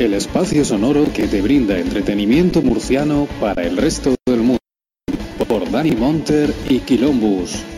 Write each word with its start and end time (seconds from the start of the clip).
el 0.00 0.14
espacio 0.14 0.64
sonoro 0.64 1.04
que 1.12 1.28
te 1.28 1.40
brinda 1.40 1.78
entretenimiento 1.78 2.62
murciano 2.62 3.28
para 3.40 3.62
el 3.62 3.76
resto 3.76 4.16
del 4.26 4.40
mundo. 4.40 4.58
Por 5.46 5.70
Dani 5.70 5.92
Monter 5.92 6.52
y 6.68 6.80
Quilombus. 6.80 7.71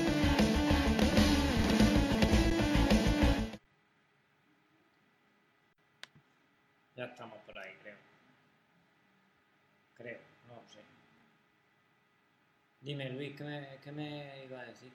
Dime, 12.84 13.08
Luis, 13.08 13.34
¿qué 13.34 13.44
me, 13.44 13.78
qué 13.82 13.90
me 13.92 14.44
iba 14.44 14.60
a 14.60 14.64
decir? 14.66 14.92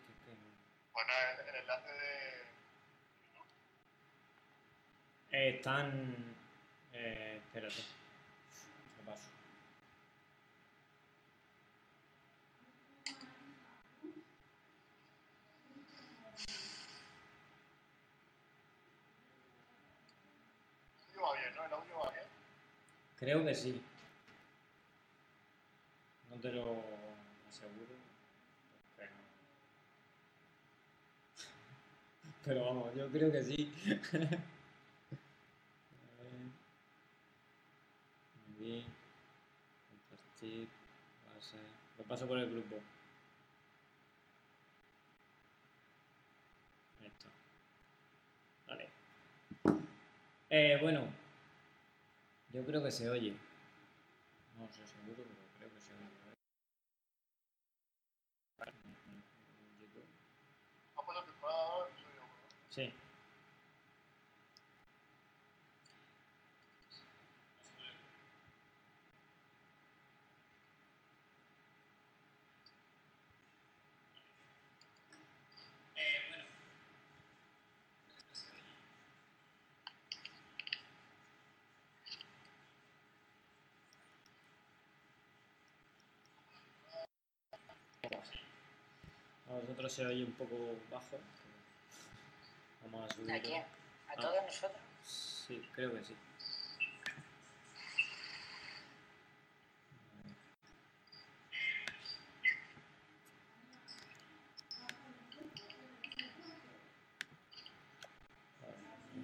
Bueno, 0.93 1.09
el, 1.41 1.49
el 1.49 1.55
enlace 1.61 1.91
de. 1.91 2.19
Eh, 5.31 5.49
están... 5.55 6.15
Eh, 6.93 7.41
espérate. 7.43 7.81
Lo 8.99 9.11
paso. 9.11 9.27
Va 21.23 21.33
bien, 21.33 21.55
¿no? 21.55 21.65
El 21.65 21.73
audio 21.73 21.99
va 22.05 22.11
bien. 22.11 22.25
Creo 23.17 23.43
que 23.43 23.55
sí. 23.55 23.81
No 26.29 26.35
te 26.35 26.51
lo 26.51 27.08
aseguro. 27.59 27.95
Pero, 28.97 29.11
pero 32.45 32.65
vamos, 32.65 32.95
yo 32.95 33.07
creo 33.09 33.31
que 33.31 33.43
sí. 33.43 33.71
Aquí. 38.55 38.85
Compartir. 40.09 40.67
Pasa. 41.33 41.57
Lo 41.97 42.03
paso 42.05 42.27
por 42.27 42.37
el 42.39 42.49
grupo. 42.49 42.75
Está. 47.03 47.29
Vale. 48.67 48.89
Eh, 50.49 50.77
bueno. 50.81 51.07
Yo 52.51 52.65
creo 52.65 52.83
que 52.83 52.91
se 52.91 53.09
oye. 53.09 53.33
No 54.57 54.67
sé 54.67 54.85
seguro, 54.85 55.23
pero 55.23 55.45
creo 55.57 55.69
que 55.73 55.79
se 55.79 55.93
oye. 55.93 56.05
A 58.59 58.65
ver. 58.65 58.73
YouTube. 59.79 60.05
Ha 60.97 61.01
puesto 61.03 61.23
temporada 61.23 61.63
2, 61.79 61.89
episodio 61.89 62.21
1. 62.23 62.58
Sí. 62.69 62.91
A 89.49 89.53
vosotros 89.53 89.91
se 89.91 90.05
oye 90.05 90.23
un 90.23 90.31
poco 90.33 90.55
bajo. 90.91 91.17
Pero 92.89 92.97
Vamos 92.97 93.11
a 93.11 93.15
subir. 93.15 93.31
¿A 93.31 93.39
quién? 93.41 93.61
¿A 93.61 94.11
Ah. 94.11 94.15
todos 94.21 94.43
nosotros? 94.45 94.81
Sí, 95.03 95.61
creo 95.73 95.93
que 95.93 96.03
sí. 96.03 96.15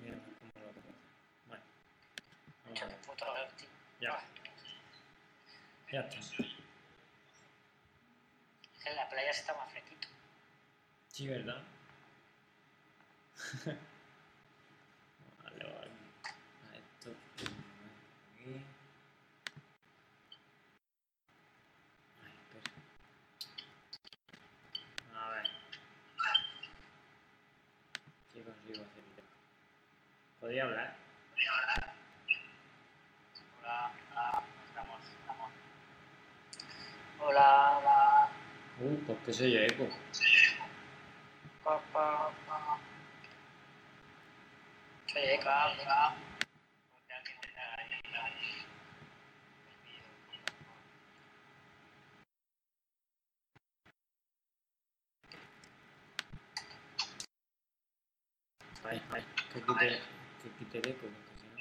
Mira 0.02 0.16
cómo 0.18 0.52
lo 0.56 0.72
puedo 0.72 0.72
hacer. 0.72 0.84
Vale. 1.47 1.62
Vamos 2.66 2.66
a 2.66 2.70
Mucho 2.70 2.86
ver. 2.88 2.96
que 2.96 3.08
puto 3.08 3.34
ver, 3.34 3.47
tío. 3.52 3.68
Ya. 4.02 4.24
Ya 5.92 6.00
está. 6.02 6.44
En 8.90 8.96
la 8.96 9.09
playa 9.09 9.34
se 9.34 9.40
está 9.42 9.53
más 9.56 9.72
fresquito. 9.72 10.08
Sí, 11.09 11.28
¿verdad? 11.28 11.62
vale, 15.44 15.64
vale. 15.64 15.92
A 16.72 16.76
esto. 16.76 17.09
Aquí. 18.36 18.62
Ay, 22.24 22.34
espera. 22.42 22.72
A 25.20 25.30
ver. 25.32 25.47
¿Qué 28.75 28.81
consigo 28.81 28.86
hacer 28.91 29.03
yo? 29.16 29.24
¿Podría 30.41 30.63
hablar? 30.63 30.96
Hola, 33.62 33.91
hola, 34.12 34.44
estamos, 34.68 35.00
estamos. 35.19 35.52
Hola, 37.22 37.78
hola. 37.78 38.30
Uh, 38.81 38.97
¿por 39.06 39.18
qué 39.19 39.34
se 39.34 39.46
oye 39.46 39.68
eco? 39.68 39.88
Pa, 41.64 41.80
pa, 41.94 42.31
pa. 42.47 42.80
Soy 45.08 45.22
Eka, 45.24 45.74
Eka. 45.74 46.16
Porque 46.91 47.14
alguien 47.14 47.40
te 47.41 47.53
da 47.53 47.75
ahí, 47.78 47.91
ahí. 48.14 48.66
Ay, 58.84 59.02
ay, 59.12 59.24
que 59.80 59.88
quite, 59.88 60.02
que 60.41 60.50
quite 60.58 60.78
el 60.78 60.88
eco, 60.90 61.08
porque 61.08 61.36
si 61.40 61.47
no... 61.47 61.56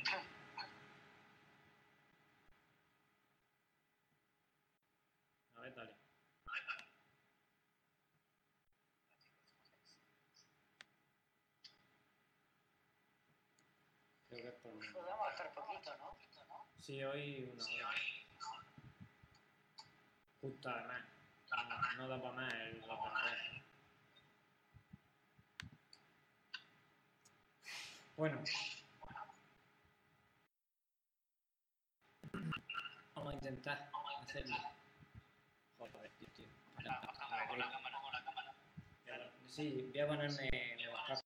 A 5.57 5.61
ver, 5.61 5.75
dale. 5.75 5.95
Creo 14.29 14.43
que 14.43 14.49
es 14.49 14.55
por. 14.55 14.73
Podemos 14.93 15.29
estar 15.31 15.55
poquito, 15.55 15.97
¿no? 15.99 16.19
Sí, 16.81 17.03
hoy 17.05 17.51
una 17.53 17.65
hora. 17.65 17.89
Justo 20.41 20.69
además. 20.69 21.05
No, 21.97 21.97
no 21.97 22.09
da 22.09 22.21
para 22.21 22.35
más 22.35 22.53
el 22.55 22.83
ordenador. 22.83 23.54
Bueno. 28.17 28.43
Vamos 33.15 33.33
a 33.33 33.35
intentar 33.35 33.91
hacerlo. 34.23 34.57
Joder, 35.79 36.11
tío, 36.19 36.29
tío. 36.35 36.47
Ya 36.85 36.93
está. 36.93 37.11
Ya, 39.07 39.33
Sí, 39.49 39.91
voy 39.93 40.01
a 40.01 40.07
ponerme 40.07 40.79
los. 41.09 41.25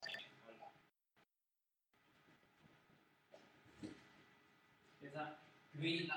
Empieza 4.92 5.38
Luis 5.74 6.08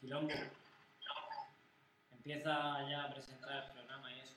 Quilombo. 0.00 0.34
Empieza 2.12 2.88
ya 2.88 3.04
a 3.04 3.12
presentar 3.12 3.64
el 3.64 3.72
programa 3.72 4.12
y 4.12 4.20
eso. 4.20 4.33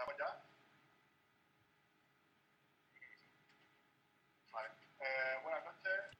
¿Estamos 0.00 0.16
ya? 0.16 0.32
Vale. 4.50 4.68
Eh, 4.98 5.38
buenas 5.42 5.62
noches. 5.62 6.16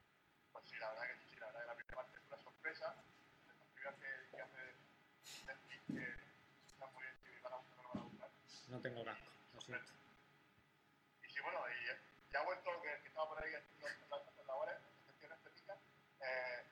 Pues 0.53 0.65
sí, 0.69 0.77
la 0.77 0.89
verdad 0.91 1.07
que 1.07 1.17
sí, 1.25 1.35
la 1.39 1.47
verdad 1.47 1.61
que 1.61 1.65
la 1.65 1.75
primera 1.75 1.95
parte 1.95 2.17
es 2.19 2.23
una 2.27 2.37
sorpresa. 2.43 2.95
Es 3.49 3.57
la 3.57 3.65
primera 3.65 3.95
que, 3.97 4.29
que 4.29 4.41
hace 4.41 4.61
que 5.87 6.69
está 6.69 6.85
muy 6.93 7.01
bien 7.01 7.15
y 7.25 7.41
van 7.41 7.53
a 7.53 7.57
gustar, 7.57 7.81
no 7.81 7.89
van 7.89 7.97
a 7.97 8.05
gustar. 8.05 8.29
No 8.67 8.81
tengo 8.81 9.03
casco, 9.03 9.25
lo 9.25 9.51
pues, 9.51 9.65
siento. 9.65 9.93
Y 11.25 11.29
sí, 11.33 11.39
bueno, 11.41 11.59
y 11.65 11.89
eh, 11.89 11.97
ya 12.31 12.39
ha 12.41 12.43
vuelto 12.43 12.69
que, 12.83 13.01
que, 13.01 13.07
estaba 13.07 13.29
por 13.29 13.43
ahí 13.43 13.51
haciendo 13.55 13.87
las 14.37 14.45
labores, 14.45 14.77
gestión 15.07 15.31
estética. 15.33 15.73
Eh, 16.21 16.65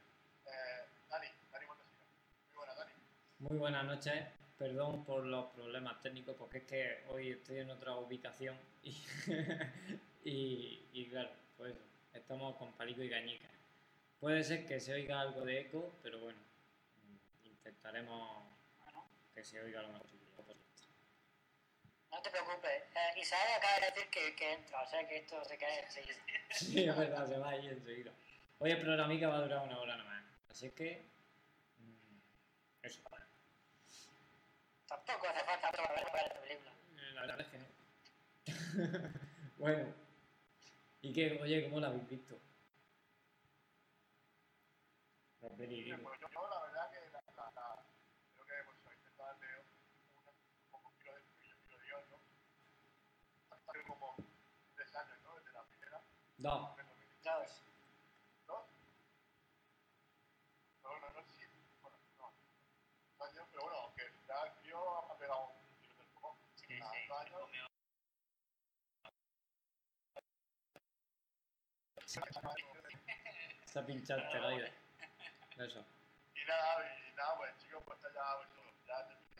eh, 0.45 0.85
Dani, 1.09 1.27
Dani 1.51 1.65
Montesina. 1.65 2.05
Muy 2.53 2.57
buenas, 2.57 2.77
Dani. 2.77 2.93
Muy 3.39 3.57
buenas 3.57 3.85
noches. 3.85 4.38
Perdón 4.59 5.05
por 5.05 5.25
los 5.25 5.45
problemas 5.53 6.01
técnicos, 6.01 6.35
porque 6.37 6.57
es 6.59 6.63
que 6.65 7.03
hoy 7.07 7.31
estoy 7.31 7.59
en 7.59 7.71
otra 7.71 7.95
ubicación 7.95 8.57
y, 8.83 8.89
y, 10.25 10.85
y 10.91 11.07
claro, 11.09 11.29
pues 11.57 11.73
estamos 12.13 12.57
con 12.57 12.73
Palico 12.73 13.01
y 13.01 13.09
Cañica. 13.09 13.47
Puede 14.19 14.43
ser 14.43 14.65
que 14.67 14.81
se 14.81 14.93
oiga 14.93 15.21
algo 15.21 15.45
de 15.45 15.61
eco, 15.61 15.93
pero 16.03 16.19
bueno, 16.19 16.37
intentaremos 17.45 18.43
que 19.33 19.45
se 19.45 19.61
oiga 19.61 19.81
lo 19.81 19.87
mejor 19.87 20.01
posible. 20.01 20.19
No 22.11 22.21
te 22.21 22.29
preocupes. 22.31 22.83
Eh, 22.95 23.21
Isabel 23.21 23.53
acaba 23.57 23.79
de 23.79 23.85
decir 23.85 24.09
que, 24.11 24.35
que 24.35 24.53
entra, 24.53 24.81
o 24.81 24.89
sea 24.89 25.07
que 25.07 25.17
esto 25.19 25.41
se 25.45 25.57
cae 25.57 25.85
enseguida. 25.85 26.15
Sí, 26.51 26.83
es 26.83 26.97
verdad, 26.97 27.27
se 27.27 27.37
va 27.37 27.49
ahí 27.51 27.65
enseguida. 27.67 28.11
Hoy 28.57 28.71
el 28.71 28.81
programica 28.81 29.29
va 29.29 29.37
a 29.37 29.41
durar 29.41 29.63
una 29.63 29.79
hora 29.79 29.95
nomás. 29.95 30.23
Así 30.49 30.69
que. 30.71 31.05
mm, 31.77 32.85
Eso. 32.85 33.01
Tampoco 34.89 35.27
hace 35.27 35.43
falta 35.45 35.67
mucho 35.71 35.83
para 35.83 35.95
ver 35.95 36.11
para 36.11 36.23
esta 36.25 36.41
película. 36.41 36.71
Eh, 36.97 37.11
La 37.13 37.21
verdad 37.21 37.41
es 37.41 37.47
que 37.47 37.57
no. 37.59 37.65
bueno. 39.57 39.93
¿Y 41.01 41.13
qué? 41.13 41.39
Oye, 41.41 41.63
¿cómo 41.63 41.79
la 41.79 41.87
habéis 41.87 42.09
visto? 42.09 42.39
La 45.41 45.49
peli, 45.55 45.93
pues 46.03 46.19
yo, 46.19 46.27
yo 46.29 46.49
la 46.49 46.59
verdad 46.65 46.91
que 46.91 46.99
la, 47.11 47.21
la, 47.37 47.51
la- 47.55 47.85
creo 48.35 48.45
que 48.45 48.63
pues, 48.65 48.77
he 48.93 48.97
intentado 48.99 49.29
darle 49.29 49.47
un, 49.59 50.27
un 50.27 50.71
poco 50.71 50.91
giro 50.99 51.13
de 51.15 51.21
giro 51.39 51.77
de 51.77 51.85
guion, 51.85 52.03
¿no? 52.09 52.19
Hace 53.69 53.83
como 53.87 54.15
tres 54.75 54.95
años, 54.95 55.17
¿no? 55.23 55.35
Desde 55.37 55.53
la 55.53 55.63
primera. 55.63 56.01
No, 56.39 56.75
Dos. 57.23 57.61
¿Dos? 58.47 58.65
No, 60.83 60.89
no, 60.99 61.07
no, 61.13 61.21
sí. 61.37 61.45
Bueno, 61.81 61.97
no. 62.17 62.33
Dos 63.17 63.29
años, 63.31 63.47
pero 63.51 63.63
bueno, 63.63 63.77
aunque 63.79 64.03
ya 64.27 64.43
el 64.43 64.53
tío 64.63 64.79
ha 65.11 65.17
pegado 65.17 65.47
un 65.55 65.81
tiro 65.81 65.95
del 65.95 66.07
poco. 66.13 66.37
Sí, 66.55 66.65
Ah, 66.67 66.67
sí, 66.67 66.77
dos 66.79 66.91
se 73.65 73.79
ha 73.79 73.85
pinchado 73.85 74.19
el 74.19 74.25
esteroide. 74.25 74.73
Eso. 75.57 75.85
Y 76.35 76.45
nada, 76.47 76.97
y 77.09 77.13
nada, 77.15 77.37
pues 77.37 77.51
el 77.53 77.57
chico 77.61 77.81
pues 77.85 77.97
está 77.97 78.09
ya, 78.13 78.37
pues, 78.37 78.49
ya 78.87 79.07
terminando. 79.07 79.39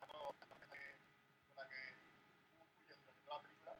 Con 0.00 1.56
la 1.56 1.66
que 1.68 1.74
huye 2.76 2.94
durante 2.96 3.24
toda 3.24 3.36
la 3.38 3.42
película, 3.42 3.76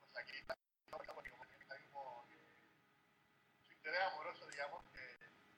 pues 0.00 0.16
aquí 0.24 0.36
está, 0.38 0.56
porque 0.90 1.06
como 1.08 1.22
que 1.22 1.56
está 1.62 1.76
como 1.92 2.26
que 2.28 2.34
su 3.66 3.72
interés 3.72 4.00
amoroso, 4.02 4.46
digamos, 4.48 4.84
que, 4.92 5.00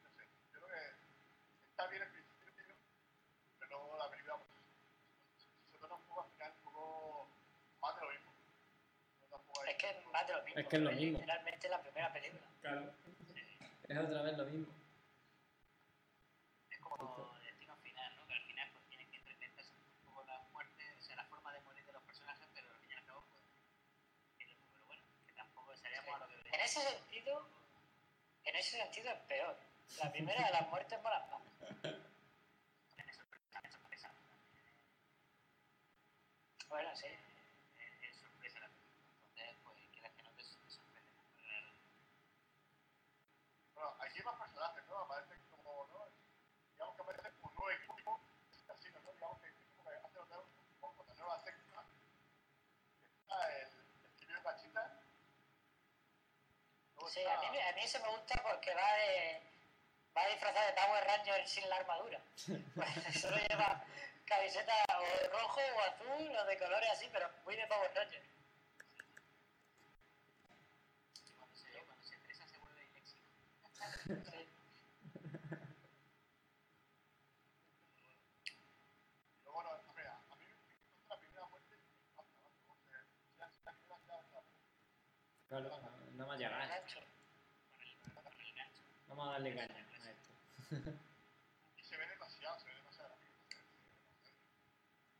no 0.03 0.11
sé, 0.17 0.23
yo 0.53 0.61
creo 0.61 0.69
que 0.69 1.71
está 1.71 1.87
bien 1.89 2.03
el 2.03 2.09
principio, 2.11 2.53
pero 3.59 3.71
luego 3.79 3.97
la 3.99 4.11
película 4.11 4.37
pues, 4.37 4.49
se 5.73 5.79
torna 5.79 5.97
un 5.97 6.03
poco 6.05 6.23
al 6.25 6.31
final, 6.33 6.53
un 6.59 6.65
poco 6.73 7.29
más 7.81 7.95
de 7.97 8.01
lo 8.03 8.11
mismo. 8.11 8.33
No 9.21 9.27
tampoco 9.29 9.61
hay- 9.63 9.71
Es 9.73 9.74
que 9.85 9.99
es 9.99 10.07
más 10.07 10.27
de 10.27 10.33
lo 10.33 10.43
mismo. 10.45 10.61
Es 10.61 10.69
que 10.69 10.77
es 10.77 10.83
lo 10.83 10.93
mismo. 10.93 11.19
Literalmente 11.19 11.69
la 11.69 11.83
primera 11.83 12.13
película. 12.13 12.43
Claro. 12.61 12.93
Es 13.89 13.99
otra 13.99 14.23
vez 14.23 14.39
lo 14.39 14.45
mismo. 14.47 14.67
Es 16.71 16.79
como 16.79 17.35
destino 17.45 17.77
final, 17.77 18.17
¿no? 18.17 18.27
Que 18.27 18.35
al 18.35 18.43
final 18.45 18.69
pues 18.73 18.85
tienes 18.89 19.09
que 19.09 19.17
interpretarse 19.17 19.73
un 19.73 20.07
poco 20.07 20.25
la 20.25 20.39
muerte, 20.53 20.85
o 20.99 21.03
sea, 21.03 21.17
la 21.17 21.25
forma 21.25 21.53
de 21.53 21.61
morir 21.61 21.85
de 21.85 21.93
los 21.93 22.03
personajes, 22.03 22.49
pero 22.55 22.69
al 22.71 22.79
fin 22.81 22.91
y 22.91 22.95
al 22.95 23.05
cabo, 23.05 23.25
pues, 23.29 24.49
es 24.49 24.57
lo 24.75 24.87
bueno, 24.87 25.03
que 25.27 25.33
tampoco 25.35 25.77
seríamos 25.77 26.15
a 26.15 26.19
lo 26.19 26.29
que 26.29 26.49
En 26.49 26.61
ese 26.61 26.81
sentido, 26.81 27.47
en 28.45 28.57
ese 28.57 28.79
sentido 28.79 29.11
es 29.11 29.21
peor. 29.29 29.57
La 30.03 30.11
primera 30.11 30.47
de 30.47 30.53
las 30.53 30.69
muertes 30.71 31.03
mola 31.03 31.27
más. 31.31 31.45
Bueno, 36.75 36.91
sí. 36.97 37.07
Es, 37.07 38.11
es 38.11 38.17
sorpresa 38.21 38.59
la 38.59 38.67
película. 38.67 39.07
Entonces, 39.31 39.57
pues, 39.63 39.79
quieras 39.93 40.13
que 40.17 40.23
no 40.25 40.31
te, 40.31 40.43
te 40.43 40.71
sorprende. 40.71 41.11
Bueno, 43.75 43.95
aquí 44.01 44.19
hay 44.19 44.25
más 44.25 44.39
personajes, 44.41 44.85
¿no? 44.89 44.99
Aparecen 44.99 45.39
como, 45.51 45.87
¿no? 45.93 46.09
Digamos 46.73 46.97
que 46.97 47.03
aparece 47.03 47.29
un 47.43 47.55
nuevo 47.55 47.71
equipo 47.71 48.21
casino, 48.67 48.99
¿no? 49.05 49.13
Digamos 49.13 49.39
que 49.41 49.49
es 49.49 49.55
como 49.77 49.91
que 49.91 49.97
hace 49.97 50.19
notar 50.19 50.41
un 50.41 50.81
poco 50.81 51.05
la 51.07 51.15
nueva 51.15 51.39
secta. 51.45 51.85
que 52.99 53.21
Está 53.23 53.39
el, 53.55 53.69
el 54.05 54.17
típico 54.19 54.43
cachita. 54.43 55.01
Luego 56.97 57.04
Sí, 57.15 57.21
a 57.23 57.39
mí, 57.39 57.47
a 57.47 57.73
mí 57.77 57.81
ese 57.81 58.01
me 58.01 58.09
gusta 58.09 58.35
porque 58.43 58.75
va 58.75 58.93
de 58.95 59.41
va 60.17 60.27
disfrazado 60.27 60.67
de 60.67 60.73
Power 60.73 61.05
Ranger 61.05 61.47
sin 61.47 61.69
la 61.69 61.77
armadura. 61.77 62.21
Pues 62.75 63.21
solo 63.21 63.37
lleva 63.37 63.85
camiseta 64.25 64.75
o 64.99 65.23
de 65.23 65.29
rojo 65.29 65.61
o 65.61 65.81
azul 65.81 66.37
o 66.37 66.45
de 66.45 66.59
colores 66.59 66.91
así, 66.91 67.09
pero 67.13 67.31
muy 67.45 67.55
de 67.55 67.69
Power 67.69 67.93
Ranger. 67.95 68.23
Cuando 71.39 71.55
se, 71.55 71.85
cuando 71.85 72.05
se 72.05 72.17
estresa 72.17 72.49
se 72.49 72.59
vuelve 72.59 72.83
disléxico. 72.83 73.23
Sí. 74.33 74.49
Luego, 85.51 85.94
Vamos 89.25 89.37
a 89.37 89.41
darle 89.41 89.57
caña 89.57 89.87
a 90.05 90.11
esto. 90.11 90.31
Y 91.79 91.83
se 91.83 91.97
ve 91.97 92.07
demasiado, 92.09 92.59
se 92.61 92.67
ve 92.69 92.75
demasiado. 92.75 93.17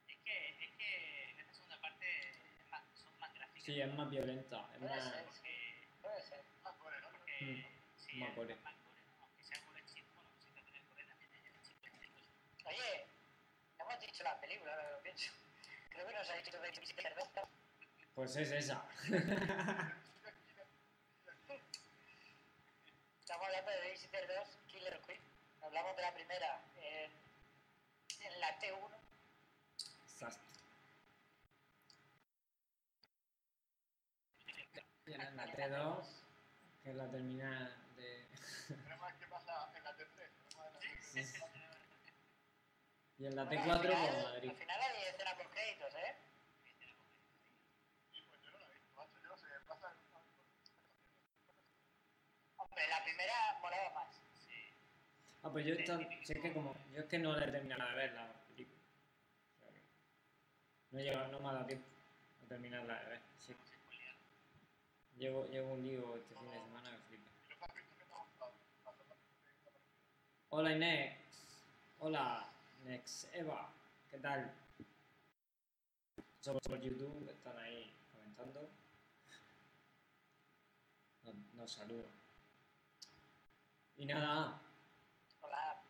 Es 0.09 0.17
que, 0.23 0.49
es 0.63 0.71
que 0.77 1.31
en 1.31 1.41
esta 1.41 1.55
segunda 1.55 1.81
parte 1.81 2.05
es 2.29 2.69
más- 2.71 2.83
son 3.03 3.19
más 3.19 3.33
gráficas. 3.33 3.65
Sí, 3.65 3.81
es 3.81 3.95
más 3.95 4.11
violenta. 4.11 4.69
Es 4.75 4.79
Puede 4.79 4.95
más. 4.95 5.11
ser. 5.11 5.25
Porque, 5.25 5.89
Puede 6.03 6.23
ser. 6.23 6.45
Ah, 6.65 6.77
bueno, 6.83 7.01
¿no? 7.01 7.09
porque 7.13 7.33
Mm. 7.41 7.65
sí, 7.97 8.19
Más 8.19 8.29
es 8.29 8.37
gore. 8.37 8.57
más 8.57 8.75
gore. 8.85 9.01
Aunque 9.23 9.43
sea 9.45 9.59
gore 9.65 9.83
chip, 9.87 10.05
bueno, 10.15 10.31
si 10.39 10.51
te 10.53 10.61
pones 10.63 10.85
gore 10.87 11.05
también 11.07 11.31
es 11.33 11.55
es 11.55 11.63
chip. 11.63 12.67
Oye, 12.67 13.07
no 13.79 13.85
hemos 13.89 14.01
dicho 14.03 14.23
la 14.23 14.39
película, 14.41 14.71
ahora 14.73 14.85
que 14.87 14.93
lo 14.93 15.03
pienso. 15.03 15.33
Creo 15.89 16.07
que 16.07 16.13
nos 16.13 16.29
ha 16.31 16.35
dicho 16.37 16.59
Babysitter 16.61 17.03
cerveza. 17.09 17.49
Pues 18.15 18.37
es 18.37 18.51
esa. 18.53 18.85
Estamos 23.25 23.47
hablando 23.47 23.71
de 23.71 23.79
Babysitter 23.79 24.27
2, 24.29 24.49
Killer 24.67 25.01
Queen. 25.07 25.21
Hablamos 25.63 25.97
de 25.97 26.03
la 26.03 26.13
primera 26.15 26.61
en, 26.77 27.11
en 28.21 28.41
la 28.41 28.61
T1. 28.61 28.91
Sas- 30.07 30.39
Y 35.07 35.13
en 35.13 35.37
la 35.37 35.47
T2, 35.47 36.07
que 36.83 36.91
es 36.91 36.97
la 36.97 37.11
terminal 37.11 37.95
de. 37.97 38.27
Veremos 38.69 39.13
qué 39.19 39.27
pasa 39.27 39.71
en 39.77 39.85
la 39.85 39.97
T3. 39.97 40.17
veremos 40.17 40.55
en 40.67 40.73
la 40.75 40.81
T3. 40.81 41.43
Y 43.19 43.27
en 43.27 43.37
la 43.37 43.45
Bueno, 43.45 43.63
T4 43.63 43.71
al 43.73 43.81
final- 43.81 44.15
por 44.15 44.23
Madrid. 44.33 44.51
Al 44.51 44.57
final 44.57 44.81
hay 44.83 45.03
escena 45.05 45.37
por 45.37 45.51
créditos, 45.51 45.95
¿eh? 45.95 46.17
Y 48.13 48.23
pues 48.23 48.41
yo 48.43 48.51
no 48.51 48.59
la 48.61 48.67
he 48.67 48.71
visto, 48.75 48.93
macho. 48.95 49.19
Yo 49.23 49.29
no 49.29 49.37
sé, 49.37 49.47
pasa 49.69 49.91
en 49.91 50.05
Hombre, 52.57 52.89
la 52.89 53.05
primera 53.25 53.59
molaba 53.63 53.95
más. 53.95 54.15
Sí. 54.47 54.53
Ah, 55.43 55.51
pues 55.51 55.65
yo 55.67 55.75
esta, 55.75 55.99
si 55.99 56.33
es 56.33 56.41
que 56.41 56.53
como. 56.53 56.75
Yo 56.93 57.01
es 57.01 57.07
que 57.07 57.19
no 57.19 57.35
la 57.35 57.47
he 57.47 57.51
terminado 57.51 57.91
de 57.91 57.97
ver 57.97 58.13
la 58.13 58.33
película. 58.49 58.81
O 59.53 59.59
sea 59.59 59.71
que 59.71 59.81
no 60.91 60.99
he 60.99 61.05
llegado, 61.05 61.29
no 61.29 61.41
me 61.41 61.49
ha 61.49 61.53
dado 61.53 61.67
tiempo 61.67 61.87
a 62.45 62.49
terminarla 62.49 63.01
de 63.01 63.07
ver. 63.07 63.21
Sí. 63.39 63.55
Llevo, 65.19 65.47
llevo 65.47 65.75
un 65.75 65.83
lío 65.83 66.17
este 66.17 66.35
fin 66.35 66.51
de 66.51 66.61
semana 66.61 66.91
que 66.91 66.97
flipa. 67.09 67.31
Hola 70.51 70.73
Inex. 70.73 71.17
Hola 71.99 72.49
Nex 72.85 73.29
Eva. 73.33 73.71
¿Qué 74.11 74.19
tal? 74.19 74.53
Somos 76.41 76.61
por 76.63 76.79
YouTube, 76.79 77.31
están 77.31 77.59
ahí 77.59 77.91
comentando. 78.13 78.69
Nos, 81.25 81.35
nos 81.55 81.73
saludan. 81.73 82.24
Y 83.97 84.07
nada, 84.07 84.61
Hola. 85.41 85.83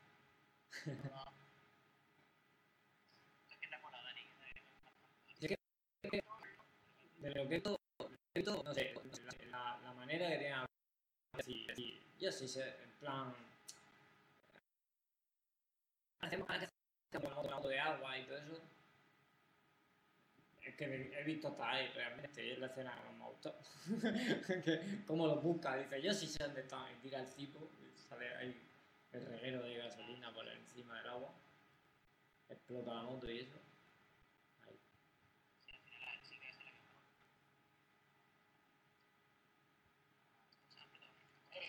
Dani. 4.03 5.55
de 7.19 7.31
lo 7.35 7.49
que 7.49 7.61
todo, 7.61 7.81
de 8.35 8.43
todo, 8.43 8.63
no 8.63 8.75
sé, 8.75 8.95
la, 9.51 9.81
la 9.83 9.93
manera 9.95 10.29
que 10.29 10.37
tiene 10.37 10.55
así, 11.33 11.67
así, 11.71 12.01
yo 12.19 12.31
sí 12.31 12.47
sé, 12.47 12.77
en 12.83 12.91
plan, 13.01 13.35
hacemos 16.21 16.49
un 17.23 17.53
auto 17.53 17.69
de 17.69 17.81
agua 17.81 18.19
y 18.19 18.27
todo 18.27 18.37
eso, 18.37 18.61
es 20.63 20.75
que 20.77 20.85
he 21.19 21.25
visto 21.25 21.49
hasta 21.49 21.71
ahí 21.71 21.89
realmente, 21.89 22.47
y 22.47 22.51
es 22.51 22.59
la 22.59 22.67
escena 22.67 22.95
que 22.95 23.03
más 23.17 23.31
me 23.87 24.63
que, 24.65 25.05
cómo 25.07 25.27
lo 25.27 25.41
busca, 25.41 25.77
dice, 25.77 26.03
yo 26.03 26.13
sí 26.13 26.27
sé 26.27 26.45
dónde 26.45 26.63
están, 26.63 26.93
y 26.93 26.97
tira 27.01 27.21
el 27.21 27.27
cipo, 27.27 27.71
y 27.81 27.84
sale 28.15 28.37
ahí 28.37 28.71
el 29.13 29.27
reguero 29.27 29.63
de 29.63 29.75
gasolina 29.77 30.33
por 30.33 30.47
encima 30.49 30.97
del 30.99 31.09
agua, 31.09 31.33
explota 32.49 32.95
la 32.95 33.03
moto 33.03 33.29
y 33.29 33.41
eso. 33.41 33.59
Ahí. 34.67 34.79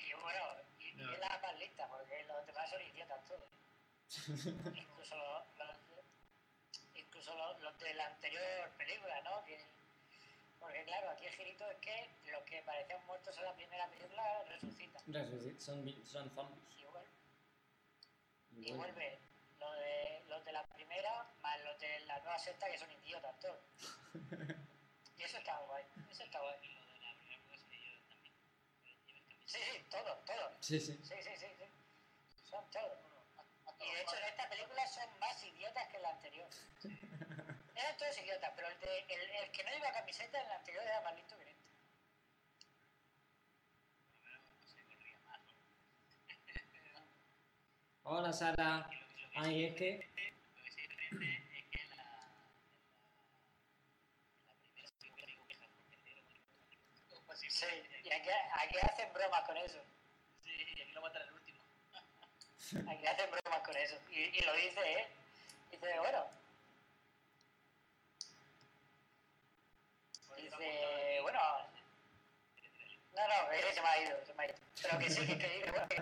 Y 0.10 0.14
bueno, 0.22 0.40
y, 0.80 0.94
No. 0.94 1.12
es 1.12 1.20
la 1.20 1.40
más 1.42 1.60
lista, 1.60 1.88
porque 1.90 2.24
los 2.28 2.46
demás 2.46 2.70
son 2.70 2.82
idiotas 2.82 3.26
todos. 3.28 3.50
incluso 4.78 5.16
los, 5.16 5.58
los- 5.58 6.06
incluso 6.96 7.36
los, 7.36 7.60
los 7.62 7.80
de 7.80 7.94
la 7.96 8.06
anterior 8.08 8.70
película, 8.78 9.22
¿no? 9.22 9.44
Que, 9.46 9.60
porque 10.66 10.84
claro, 10.86 11.10
aquí 11.12 11.28
el 11.28 11.34
girito 11.36 11.70
es 11.70 11.78
que 11.78 12.10
los 12.32 12.42
que 12.44 12.60
parecían 12.64 13.06
muertos 13.06 13.38
en 13.38 13.46
la 13.46 13.54
primera 13.54 13.88
película 13.88 14.44
resucitan. 14.50 15.04
Resucit- 15.06 15.60
son, 15.60 16.06
son 16.06 16.30
zombies. 16.34 16.66
Y, 18.58 18.72
vuelve 18.72 19.20
los 19.60 19.76
de, 19.78 20.24
los 20.28 20.44
de 20.44 20.52
la 20.54 20.66
primera 20.66 21.28
más 21.42 21.62
los 21.62 21.78
de 21.80 22.00
la 22.08 22.18
nueva 22.20 22.40
secta 22.40 22.68
que 22.72 22.78
son 22.80 22.92
idiotas 22.92 23.40
todos. 23.40 23.60
Y 25.18 25.24
eso 25.24 25.38
está 25.38 25.58
guay, 25.60 25.86
eso 26.12 26.24
está 26.24 26.40
guay. 26.42 26.58
Y 26.64 26.74
lo 26.74 26.82
de 26.82 27.00
la 27.00 27.14
primera 27.16 27.40
película 27.48 27.58
sí 27.58 27.78
yo 27.92 28.00
también. 28.10 28.34
Sí, 29.46 29.60
sí, 29.72 29.86
todos, 29.90 30.26
todos. 30.26 30.52
Sí, 30.62 30.80
sí. 30.80 31.00
Sí, 31.04 31.16
sí, 31.24 31.30
sí, 31.38 31.46
sí. 31.58 31.66
Son 32.50 32.66
todos. 32.72 32.98
Y 33.80 33.92
de 33.92 34.02
hecho 34.02 34.16
en 34.18 34.24
esta 34.26 34.50
película 34.50 34.88
son 34.88 35.20
más 35.20 35.44
idiotas 35.44 35.88
que 35.90 35.98
en 35.98 36.04
la 36.04 36.10
anterior. 36.10 36.50
Eran 37.76 37.98
todos 37.98 38.18
idiotas, 38.18 38.52
pero 38.56 38.68
el, 38.70 38.80
de, 38.80 39.00
el, 39.10 39.30
el 39.44 39.52
que 39.52 39.64
no 39.64 39.72
lleva 39.72 39.92
camiseta 39.92 40.42
en 40.42 40.50
la 40.50 40.56
anterior 40.56 40.84
era 40.84 41.02
más, 41.02 41.14
¿no? 41.14 41.26
Hola 48.08 48.32
Sara. 48.32 48.88
Ay, 49.34 49.66
es 49.66 49.76
que. 49.76 50.08
Lo 50.54 50.60
que 50.62 50.72
sí 50.72 50.82
el 57.66 58.06
y 58.06 58.12
aquí, 58.12 58.30
aquí 58.54 58.78
hacen 58.78 59.12
bromas 59.12 59.42
con 59.46 59.58
eso. 59.58 59.80
Sí, 60.44 60.52
y 60.52 60.82
aquí 60.82 60.92
lo 60.92 61.02
matan 61.02 61.24
al 61.24 61.34
último. 61.34 61.64
Aquí 62.92 63.08
hacen 63.08 63.32
bromas 63.32 63.62
con 63.62 63.76
eso. 63.76 63.98
Y, 64.12 64.20
y 64.38 64.42
lo 64.42 64.54
dice, 64.54 65.00
¿eh? 65.00 65.08
Dice, 65.72 66.00
bueno, 66.00 66.26
dice, 70.58 71.20
bueno, 71.22 71.40
no, 73.14 73.28
no, 73.28 73.52
eh, 73.52 73.74
se 73.74 73.82
me 73.82 73.88
ha 73.88 74.02
ido, 74.04 74.26
se 74.26 74.34
me 74.34 74.44
ha 74.44 74.46
ido. 74.48 74.56
Pero 74.82 75.00
que 75.00 75.10
sí, 75.10 75.26
que, 75.26 75.38
que 75.38 75.72
bueno, 75.72 75.88
que 75.88 75.96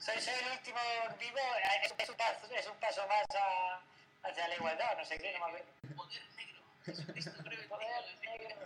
soy, 0.00 0.20
soy 0.20 0.34
el 0.44 0.52
último 0.52 0.78
vivo, 1.18 1.38
eh, 1.38 1.80
es, 1.84 1.94
es 1.98 2.08
un 2.08 2.16
paso, 2.16 2.54
es 2.54 2.66
un 2.66 2.76
paso 2.78 3.06
más 3.08 3.26
a, 3.36 3.80
hacia 4.28 4.48
la 4.48 4.54
igualdad, 4.56 4.96
no 4.98 5.04
sé 5.04 5.18
qué, 5.18 5.32
no 5.32 5.38
me 5.40 5.46
acuerdo. 5.46 5.72
Poder 5.96 6.22
negro. 6.36 6.62
Jesucristo 6.84 7.32
creo 7.44 7.60
que 7.62 7.68
Poder 7.68 8.04
negro. 8.20 8.56